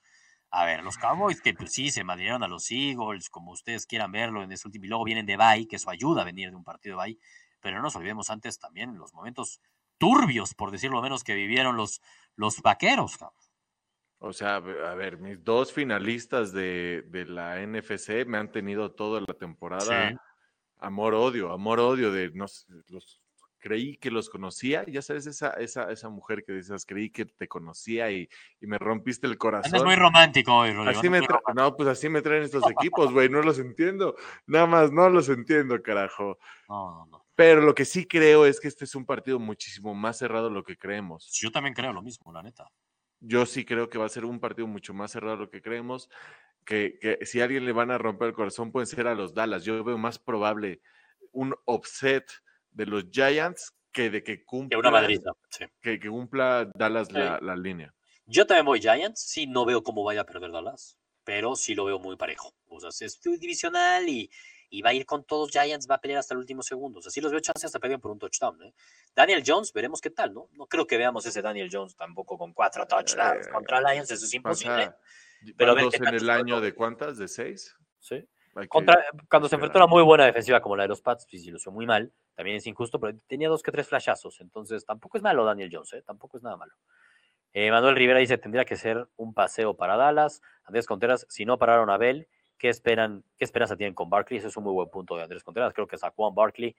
A 0.50 0.64
ver, 0.64 0.84
los 0.84 0.98
Cowboys 0.98 1.42
que 1.42 1.54
pues, 1.54 1.74
sí 1.74 1.92
se 1.92 2.06
madrieron 2.06 2.44
a 2.44 2.48
los 2.48 2.72
Eagles, 2.72 3.30
como 3.30 3.52
ustedes 3.52 3.86
quieran 3.86 4.14
verlo 4.14 4.42
en 4.42 4.54
este 4.54 4.70
último, 4.70 4.86
y 4.86 4.88
luego 4.88 5.04
vienen 5.04 5.26
de 5.26 5.36
bye, 5.36 5.68
que 5.68 5.76
eso 5.76 5.90
ayuda 5.90 6.22
a 6.22 6.26
venir 6.26 6.50
de 6.50 6.56
un 6.56 6.64
partido 6.64 6.98
de 6.98 7.04
bye, 7.04 7.20
pero 7.60 7.76
no 7.76 7.84
nos 7.84 7.96
olvidemos 7.98 8.30
antes 8.30 8.58
también 8.58 8.98
los 8.98 9.14
momentos 9.14 9.60
turbios, 9.98 10.54
por 10.54 10.72
decirlo 10.72 11.02
menos, 11.02 11.26
que 11.26 11.36
vivieron 11.36 11.76
los, 11.76 12.02
los 12.38 12.62
vaqueros. 12.62 13.18
O 14.20 14.32
sea, 14.32 14.56
a 14.56 14.96
ver, 14.96 15.18
mis 15.18 15.44
dos 15.44 15.74
finalistas 15.74 16.54
de, 16.54 17.04
la 17.28 17.60
NFC 17.66 18.26
me 18.26 18.38
han 18.38 18.50
tenido 18.50 18.92
toda 18.92 19.20
la 19.20 19.34
temporada 19.34 20.14
amor-odio, 20.78 21.52
amor-odio 21.52 22.14
de 22.14 22.32
no, 22.32 22.46
los 22.88 23.21
creí 23.62 23.96
que 23.96 24.12
los 24.12 24.30
conocía, 24.30 24.84
ya 24.88 25.02
sabes, 25.02 25.28
esa, 25.28 25.52
esa, 25.52 25.90
esa 25.92 26.10
mujer 26.10 26.44
que 26.44 26.52
dices, 26.52 26.86
creí 26.86 27.10
que 27.10 27.26
te 27.26 27.48
conocía 27.48 28.12
y, 28.12 28.28
me 28.60 28.78
rompiste 28.78 29.28
el 29.28 29.38
corazón. 29.38 29.76
Es 29.76 29.84
muy 29.84 29.96
romántico 29.96 30.54
hoy, 30.54 30.76
Así 30.88 31.10
me 31.10 31.22
no, 31.56 31.76
pues 31.78 31.88
así 31.88 32.10
me 32.10 32.22
traen 32.22 32.44
estos 32.44 32.64
equipos, 32.70 33.14
güey, 33.14 33.30
no 33.30 33.42
los 33.42 33.60
entiendo, 33.60 34.16
nada 34.48 34.66
más 34.66 34.92
no 34.92 35.10
los 35.10 35.30
entiendo, 35.30 35.82
carajo. 35.82 36.38
No, 36.68 36.92
no, 36.92 37.06
no. 37.06 37.26
Pero 37.36 37.62
lo 37.62 37.74
que 37.74 37.86
sí 37.86 38.06
creo 38.06 38.46
es 38.46 38.60
que 38.60 38.68
este 38.68 38.86
es 38.86 38.96
un 38.96 39.06
partido 39.06 39.40
muchísimo 39.40 39.94
más 39.94 40.18
cerrado 40.18 40.50
de 40.50 40.56
lo 40.56 40.64
que 40.64 40.78
creemos. 40.78 41.32
Yo 41.32 41.52
también 41.52 41.74
creo 41.74 41.94
lo 41.94 42.02
mismo, 42.02 42.34
la 42.34 42.44
neta. 42.44 42.70
Yo 43.20 43.46
sí 43.46 43.64
creo 43.64 43.90
que 43.90 43.98
va 43.98 44.06
a 44.06 44.10
ser 44.10 44.26
un 44.26 44.40
partido 44.40 44.68
mucho 44.68 44.94
más 44.94 45.12
cerrado 45.12 45.38
de 45.38 45.44
lo 45.44 45.50
que 45.50 45.62
creemos. 45.62 46.10
Que, 46.66 47.00
que 47.00 47.26
si 47.26 47.42
a 47.42 47.46
alguien 47.46 47.66
le 47.66 47.72
van 47.72 47.92
a 47.92 47.98
romper 47.98 48.30
el 48.30 48.34
corazón, 48.34 48.72
pueden 48.72 48.88
ser 48.88 49.08
a 49.08 49.16
los 49.16 49.34
Dallas. 49.34 49.64
Yo 49.64 49.84
veo 49.84 49.98
más 49.98 50.20
probable 50.20 50.82
un 51.32 51.56
upset 51.66 52.32
de 52.72 52.86
los 52.86 53.06
Giants 53.12 53.74
que 53.92 54.10
de 54.10 54.24
que 54.24 54.44
cumpla, 54.44 54.80
una 54.80 54.92
Madrid, 54.92 55.22
que, 55.82 56.00
que, 56.00 56.10
cumpla 56.10 56.70
Dallas 56.74 57.12
la, 57.12 57.40
la, 57.42 57.56
línea. 57.56 57.94
Yo 58.26 58.48
también 58.48 58.66
voy 58.66 58.80
Giants, 58.80 59.22
sí, 59.22 59.48
no 59.48 59.66
veo 59.66 59.84
cómo 59.84 60.04
vaya 60.04 60.22
a 60.22 60.26
perder 60.26 60.52
Dallas, 60.52 60.98
pero 61.24 61.56
sí 61.56 61.76
lo 61.76 61.86
veo 61.86 62.00
muy 62.00 62.16
parejo. 62.16 62.54
O 62.68 62.80
sea, 62.80 62.90
es 63.06 63.20
divisional 63.22 64.08
y, 64.08 64.32
y 64.70 64.82
va 64.82 64.92
a 64.92 64.94
ir 64.94 65.06
con 65.06 65.26
todos 65.26 65.52
Giants, 65.52 65.88
va 65.90 65.96
a 65.96 66.02
pelear 66.02 66.20
hasta 66.20 66.34
el 66.34 66.40
último 66.40 66.64
segundo. 66.64 67.00
O 67.00 67.02
sea, 67.02 67.12
sí 67.12 67.20
los 67.20 67.32
veo 67.32 67.42
chances 67.42 67.66
hasta 67.66 67.80
pelear 67.80 68.00
por 68.00 68.12
un 68.12 68.20
touchdown. 68.20 68.64
¿eh? 68.64 68.74
Daniel 69.14 69.44
Jones, 69.46 69.74
veremos 69.74 70.00
qué 70.00 70.10
tal, 70.10 70.34
¿no? 70.34 70.48
No 70.54 70.68
creo 70.68 70.88
que 70.88 70.98
veamos 70.98 71.26
ese 71.26 71.42
Daniel 71.42 71.70
Jones 71.70 71.96
tampoco 71.96 72.38
con 72.38 72.54
cuatro 72.54 72.88
touchdowns 72.88 73.48
eh, 73.48 73.50
contra 73.52 73.82
Lions, 73.82 74.10
eso 74.10 74.26
es 74.26 74.34
imposible. 74.34 74.94
pero 75.58 75.78
en 75.78 76.08
el 76.08 76.30
año 76.30 76.62
de 76.62 76.74
cuántas, 76.74 77.18
de 77.18 77.28
seis. 77.28 77.76
Sí 78.00 78.26
cuando 78.68 79.48
se 79.48 79.56
enfrentó 79.56 79.80
a 79.80 79.86
una 79.86 79.88
muy 79.88 80.04
buena 80.04 80.26
defensiva 80.26 80.62
como 80.62 80.76
la 80.76 80.84
de 80.84 80.90
los 80.90 81.02
Pats, 81.02 81.26
pues 81.30 81.46
hizo 81.46 81.72
muy 81.72 81.86
mal. 81.86 82.12
También 82.36 82.58
es 82.58 82.68
injusto, 82.68 83.00
pero 83.00 83.18
tenía 83.28 83.48
dos 83.48 83.64
que 83.64 83.72
tres 83.72 83.88
flashazos. 83.88 84.42
Entonces 84.42 84.86
tampoco 84.86 85.18
es 85.18 85.24
malo 85.24 85.46
Daniel 85.46 85.70
Jones, 85.72 85.94
¿eh? 85.94 86.02
tampoco 86.02 86.38
es 86.38 86.44
nada 86.44 86.58
malo. 86.58 86.74
Eh, 87.54 87.72
Manuel 87.72 87.96
Rivera 87.96 88.20
dice, 88.20 88.38
tendría 88.38 88.66
que 88.66 88.76
ser 88.76 89.08
un 89.16 89.34
paseo 89.34 89.76
para 89.76 89.96
Dallas. 89.96 90.42
Andrés 90.66 90.86
Contreras, 90.86 91.26
si 91.30 91.46
no 91.46 91.58
pararon 91.58 91.90
a 91.90 91.98
Bell, 91.98 92.28
¿qué, 92.58 92.70
esperan, 92.70 93.24
¿qué 93.38 93.46
esperanza 93.46 93.76
tienen 93.76 93.94
con 93.94 94.10
Barkley? 94.10 94.40
Ese 94.40 94.48
es 94.48 94.58
un 94.58 94.64
muy 94.64 94.74
buen 94.74 94.90
punto 94.90 95.16
de 95.16 95.24
Andrés 95.24 95.44
Contreras. 95.44 95.74
Creo 95.74 95.88
que 95.88 95.98
Juan 95.98 96.36
Barkley 96.36 96.76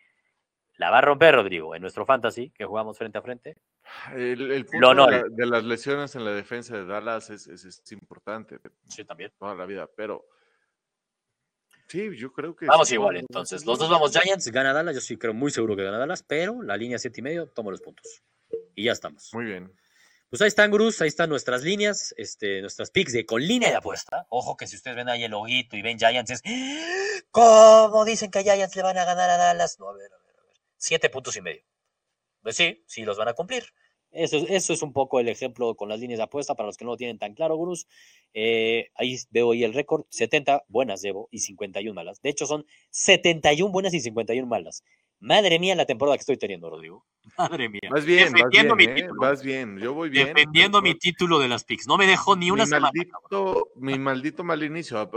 la 0.76 0.90
va 0.90 0.98
a 0.98 1.02
romper, 1.02 1.34
Rodrigo, 1.34 1.74
en 1.74 1.82
nuestro 1.82 2.06
fantasy, 2.06 2.50
que 2.50 2.64
jugamos 2.64 2.96
frente 2.96 3.18
a 3.18 3.22
frente. 3.22 3.56
El, 4.14 4.66
punto 4.66 5.06
de, 5.06 5.46
las 5.46 5.64
lesiones 5.64 6.14
en 6.16 6.24
la 6.24 6.32
defensa 6.32 6.76
de 6.76 6.86
Dallas 6.86 7.28
es, 7.30 7.46
es 7.46 7.92
importante. 7.92 8.58
Sí, 8.88 9.04
también. 9.04 9.30
Toda 9.38 9.54
la 9.54 9.66
vida, 9.66 9.88
pero 9.94 10.24
Sí, 11.92 12.08
yo 12.16 12.32
creo 12.32 12.56
que. 12.56 12.64
Vamos 12.64 12.90
igual, 12.90 13.18
entonces. 13.18 13.66
Los 13.66 13.78
dos 13.78 13.90
vamos 13.90 14.18
Giants, 14.18 14.48
gana 14.48 14.72
Dallas. 14.72 14.94
Yo 14.94 15.02
sí 15.02 15.18
creo 15.18 15.34
muy 15.34 15.50
seguro 15.50 15.76
que 15.76 15.84
gana 15.84 15.98
Dallas, 15.98 16.22
pero 16.26 16.62
la 16.62 16.74
línea 16.74 16.98
7 16.98 17.20
y 17.20 17.22
medio, 17.22 17.48
toma 17.48 17.70
los 17.70 17.82
puntos. 17.82 18.22
Y 18.74 18.84
ya 18.84 18.92
estamos. 18.92 19.28
Muy 19.34 19.44
bien. 19.44 19.70
Pues 20.30 20.40
ahí 20.40 20.48
están, 20.48 20.70
gurús, 20.70 21.02
ahí 21.02 21.08
están 21.08 21.28
nuestras 21.28 21.62
líneas, 21.62 22.14
este, 22.16 22.62
nuestras 22.62 22.90
picks 22.90 23.12
de 23.12 23.26
con 23.26 23.46
línea 23.46 23.68
de 23.68 23.76
apuesta. 23.76 24.26
Ojo 24.30 24.56
que 24.56 24.66
si 24.66 24.76
ustedes 24.76 24.96
ven 24.96 25.10
ahí 25.10 25.22
el 25.24 25.34
ojito 25.34 25.76
y 25.76 25.82
ven 25.82 25.98
Giants, 25.98 26.30
es. 26.30 26.42
¿Cómo 27.30 28.06
dicen 28.06 28.30
que 28.30 28.42
Giants 28.42 28.74
le 28.74 28.82
van 28.82 28.96
a 28.96 29.04
ganar 29.04 29.28
a 29.28 29.36
Dallas? 29.36 29.78
No, 29.78 29.90
a 29.90 29.92
ver, 29.92 30.10
a 30.14 30.16
ver, 30.16 30.36
a 30.40 30.46
ver. 30.46 30.56
Siete 30.78 31.10
puntos 31.10 31.36
y 31.36 31.42
medio. 31.42 31.62
Pues 32.40 32.56
sí, 32.56 32.82
sí 32.86 33.02
los 33.02 33.18
van 33.18 33.28
a 33.28 33.34
cumplir. 33.34 33.64
Eso, 34.12 34.38
eso 34.48 34.72
es 34.72 34.80
un 34.80 34.94
poco 34.94 35.20
el 35.20 35.28
ejemplo 35.28 35.74
con 35.74 35.90
las 35.90 36.00
líneas 36.00 36.16
de 36.16 36.24
apuesta 36.24 36.54
para 36.54 36.68
los 36.68 36.78
que 36.78 36.86
no 36.86 36.92
lo 36.92 36.96
tienen 36.96 37.18
tan 37.18 37.34
claro, 37.34 37.56
gurús. 37.56 37.86
Eh, 38.34 38.88
ahí 38.94 39.16
veo 39.30 39.52
ahí 39.52 39.64
el 39.64 39.74
récord, 39.74 40.04
70 40.08 40.64
buenas 40.68 41.02
llevo 41.02 41.28
y 41.30 41.40
51 41.40 41.94
malas. 41.94 42.22
De 42.22 42.30
hecho, 42.30 42.46
son 42.46 42.66
71 42.90 43.72
buenas 43.72 43.94
y 43.94 44.00
51 44.00 44.48
malas. 44.48 44.84
Madre 45.22 45.60
mía 45.60 45.76
la 45.76 45.86
temporada 45.86 46.16
que 46.16 46.22
estoy 46.22 46.36
teniendo, 46.36 46.68
Rodrigo. 46.68 47.06
Madre 47.38 47.68
mía. 47.68 47.80
Vas 47.88 48.04
bien, 48.04 48.32
Defendiendo 48.32 48.74
vas 48.74 48.78
bien, 48.78 48.94
mi 48.94 49.00
¿eh? 49.00 49.08
vas 49.16 49.42
bien. 49.42 49.78
Yo 49.78 49.94
voy 49.94 50.10
bien. 50.10 50.26
Defendiendo 50.26 50.82
mi 50.82 50.96
título 50.96 51.38
de 51.38 51.46
las 51.46 51.62
picks. 51.62 51.86
No 51.86 51.96
me 51.96 52.08
dejó 52.08 52.34
ni 52.34 52.50
una 52.50 52.64
mi 52.64 52.70
Maldito, 52.72 53.68
mi 53.76 53.98
maldito 54.00 54.42
mal 54.42 54.64
inicio. 54.64 55.08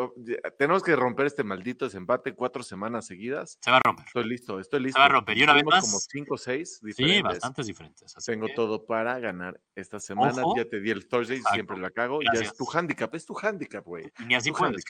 Tenemos 0.59 0.83
que 0.83 0.95
romper 0.95 1.25
este 1.25 1.43
maldito 1.43 1.85
desempate 1.85 2.35
cuatro 2.35 2.61
semanas 2.61 3.07
seguidas. 3.07 3.57
Se 3.59 3.71
va 3.71 3.77
a 3.77 3.79
romper. 3.79 4.05
Estoy 4.05 4.25
listo, 4.25 4.59
estoy 4.59 4.81
listo. 4.81 4.97
Se 4.97 4.99
va 4.99 5.05
a 5.05 5.09
romper. 5.09 5.39
Y 5.39 5.43
una 5.43 5.53
vez 5.53 5.63
más. 5.65 5.83
como 5.83 5.99
cinco 5.99 6.35
o 6.35 6.37
seis 6.37 6.79
diferentes. 6.83 7.17
Sí, 7.17 7.23
bastantes 7.23 7.65
diferentes. 7.65 8.13
Tengo 8.23 8.47
todo 8.55 8.85
para 8.85 9.17
ganar 9.17 9.59
esta 9.73 9.99
semana. 9.99 10.43
Ya 10.55 10.65
te 10.65 10.81
di 10.81 10.91
el 10.91 11.07
Thursday, 11.07 11.41
siempre 11.51 11.79
la 11.79 11.89
cago. 11.89 12.19
Ya 12.21 12.41
es 12.41 12.55
tu 12.55 12.67
handicap, 12.71 13.13
es 13.15 13.25
tu 13.25 13.35
handicap, 13.41 13.83
güey. 13.83 14.11
Ni 14.27 14.35
así 14.35 14.51
puedes, 14.51 14.85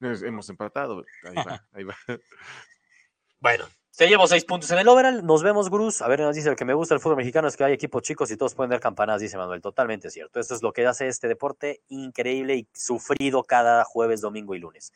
Hemos 0.00 0.48
empatado. 0.50 1.04
Ahí 1.24 1.34
va, 1.34 1.66
ahí 1.72 1.82
va. 1.82 1.96
Bueno, 3.38 3.66
se 3.96 4.08
llevo 4.08 4.26
seis 4.26 4.44
puntos 4.44 4.70
en 4.72 4.78
el 4.78 4.88
overall. 4.88 5.24
Nos 5.24 5.42
vemos, 5.42 5.70
Gruz. 5.70 6.02
A 6.02 6.08
ver, 6.08 6.20
nos 6.20 6.36
dice, 6.36 6.50
lo 6.50 6.56
que 6.56 6.66
me 6.66 6.74
gusta 6.74 6.94
del 6.94 7.00
fútbol 7.00 7.16
mexicano 7.16 7.48
es 7.48 7.56
que 7.56 7.64
hay 7.64 7.72
equipos 7.72 8.02
chicos 8.02 8.30
y 8.30 8.36
todos 8.36 8.54
pueden 8.54 8.68
dar 8.68 8.78
campanas, 8.78 9.22
dice 9.22 9.38
Manuel. 9.38 9.62
Totalmente 9.62 10.10
cierto. 10.10 10.38
Esto 10.38 10.54
es 10.54 10.62
lo 10.62 10.74
que 10.74 10.86
hace 10.86 11.08
este 11.08 11.28
deporte 11.28 11.80
increíble 11.88 12.56
y 12.56 12.68
sufrido 12.74 13.42
cada 13.44 13.84
jueves, 13.84 14.20
domingo 14.20 14.54
y 14.54 14.58
lunes. 14.58 14.92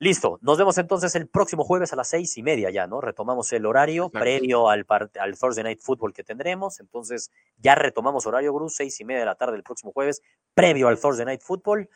Listo, 0.00 0.40
nos 0.42 0.58
vemos 0.58 0.76
entonces 0.78 1.14
el 1.14 1.28
próximo 1.28 1.62
jueves 1.62 1.92
a 1.92 1.96
las 1.96 2.08
seis 2.08 2.36
y 2.36 2.42
media 2.42 2.70
ya, 2.70 2.88
¿no? 2.88 3.00
Retomamos 3.00 3.52
el 3.52 3.64
horario 3.64 4.08
previo 4.08 4.70
al, 4.70 4.84
al 4.88 5.38
Thursday 5.38 5.62
Night 5.62 5.80
Football 5.80 6.12
que 6.12 6.24
tendremos. 6.24 6.80
Entonces, 6.80 7.30
ya 7.58 7.76
retomamos 7.76 8.26
horario, 8.26 8.52
Gruz, 8.52 8.74
seis 8.74 9.00
y 9.00 9.04
media 9.04 9.20
de 9.20 9.26
la 9.26 9.36
tarde 9.36 9.52
del 9.52 9.62
próximo 9.62 9.92
jueves, 9.92 10.20
previo 10.52 10.88
al 10.88 10.98
Thursday 10.98 11.26
Night 11.26 11.42
Football. 11.42 11.88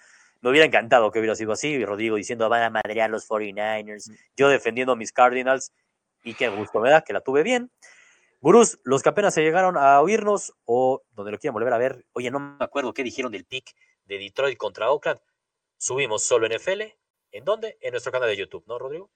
Me 0.43 0.51
hubiera 0.51 0.67
encantado 0.67 1.11
que 1.11 1.19
hubiera 1.19 1.35
sido 1.35 1.51
así. 1.53 1.71
Y 1.71 1.85
Rodrigo 1.85 2.15
diciendo, 2.15 2.49
van 2.49 2.63
a 2.63 2.71
madrear 2.71 3.11
los 3.11 3.27
49ers. 3.27 4.11
Mm. 4.11 4.15
Yo 4.37 4.49
defendiendo 4.49 4.93
a 4.93 4.97
mis 4.97 5.11
Cardinals 5.11 5.73
y 6.25 6.35
qué 6.35 6.49
gusto 6.49 6.81
me 6.81 6.91
da 6.91 7.03
que 7.03 7.13
la 7.13 7.21
tuve 7.21 7.43
bien. 7.43 7.71
Gurús, 8.41 8.79
los 8.85 9.03
que 9.03 9.09
apenas 9.09 9.33
se 9.33 9.43
llegaron 9.43 9.77
a 9.77 10.01
oírnos 10.01 10.53
o 10.65 11.03
donde 11.13 11.33
lo 11.33 11.39
quieran 11.39 11.55
volver 11.55 11.73
a 11.73 11.79
ver, 11.79 12.05
oye, 12.13 12.31
no 12.31 12.41
me 12.41 12.65
acuerdo 12.65 12.93
qué 12.93 13.03
dijeron 13.03 13.33
del 13.33 13.45
pick 13.45 13.75
de 14.05 14.19
Detroit 14.19 14.59
contra 14.59 14.91
Oakland. 14.91 15.21
Subimos 15.79 16.25
solo 16.25 16.47
en 16.47 16.53
FL. 16.53 16.95
¿En 17.33 17.45
dónde? 17.45 17.79
En 17.81 17.93
nuestro 17.93 18.13
canal 18.13 18.29
de 18.29 18.37
YouTube, 18.37 18.65
¿no, 18.67 18.79
Rodrigo? 18.79 19.11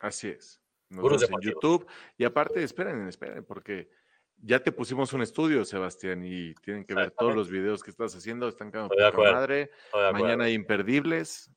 Así 0.00 0.28
es. 0.28 0.60
Gurús 0.90 1.22
en 1.22 1.40
YouTube. 1.40 1.86
Y 2.18 2.24
aparte, 2.24 2.62
esperen, 2.62 3.08
esperen, 3.08 3.44
porque 3.44 3.88
ya 4.36 4.60
te 4.60 4.70
pusimos 4.70 5.12
un 5.12 5.22
estudio, 5.22 5.64
Sebastián, 5.64 6.22
y 6.24 6.54
tienen 6.56 6.84
que 6.84 6.94
ver 6.94 7.10
todos 7.10 7.34
los 7.34 7.50
videos 7.50 7.82
que 7.82 7.90
estás 7.90 8.14
haciendo. 8.14 8.48
Están 8.48 8.70
quedando 8.70 8.94
por 8.94 9.32
madre. 9.32 9.70
Mañana 10.12 10.44
hay 10.44 10.52
imperdibles. 10.52 11.50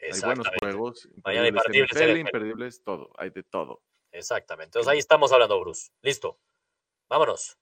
Hay 0.00 0.20
buenos 0.20 0.46
juegos. 0.60 1.08
Mañana 1.24 1.48
imperdibles, 1.48 2.18
imperdibles, 2.18 2.84
todo. 2.84 3.12
Hay 3.18 3.30
de 3.30 3.42
todo. 3.42 3.82
Exactamente. 4.12 4.66
Entonces 4.78 4.88
ahí 4.92 4.98
estamos 4.98 5.32
hablando, 5.32 5.58
Bruce. 5.60 5.90
Listo. 6.02 6.38
Vámonos. 7.08 7.58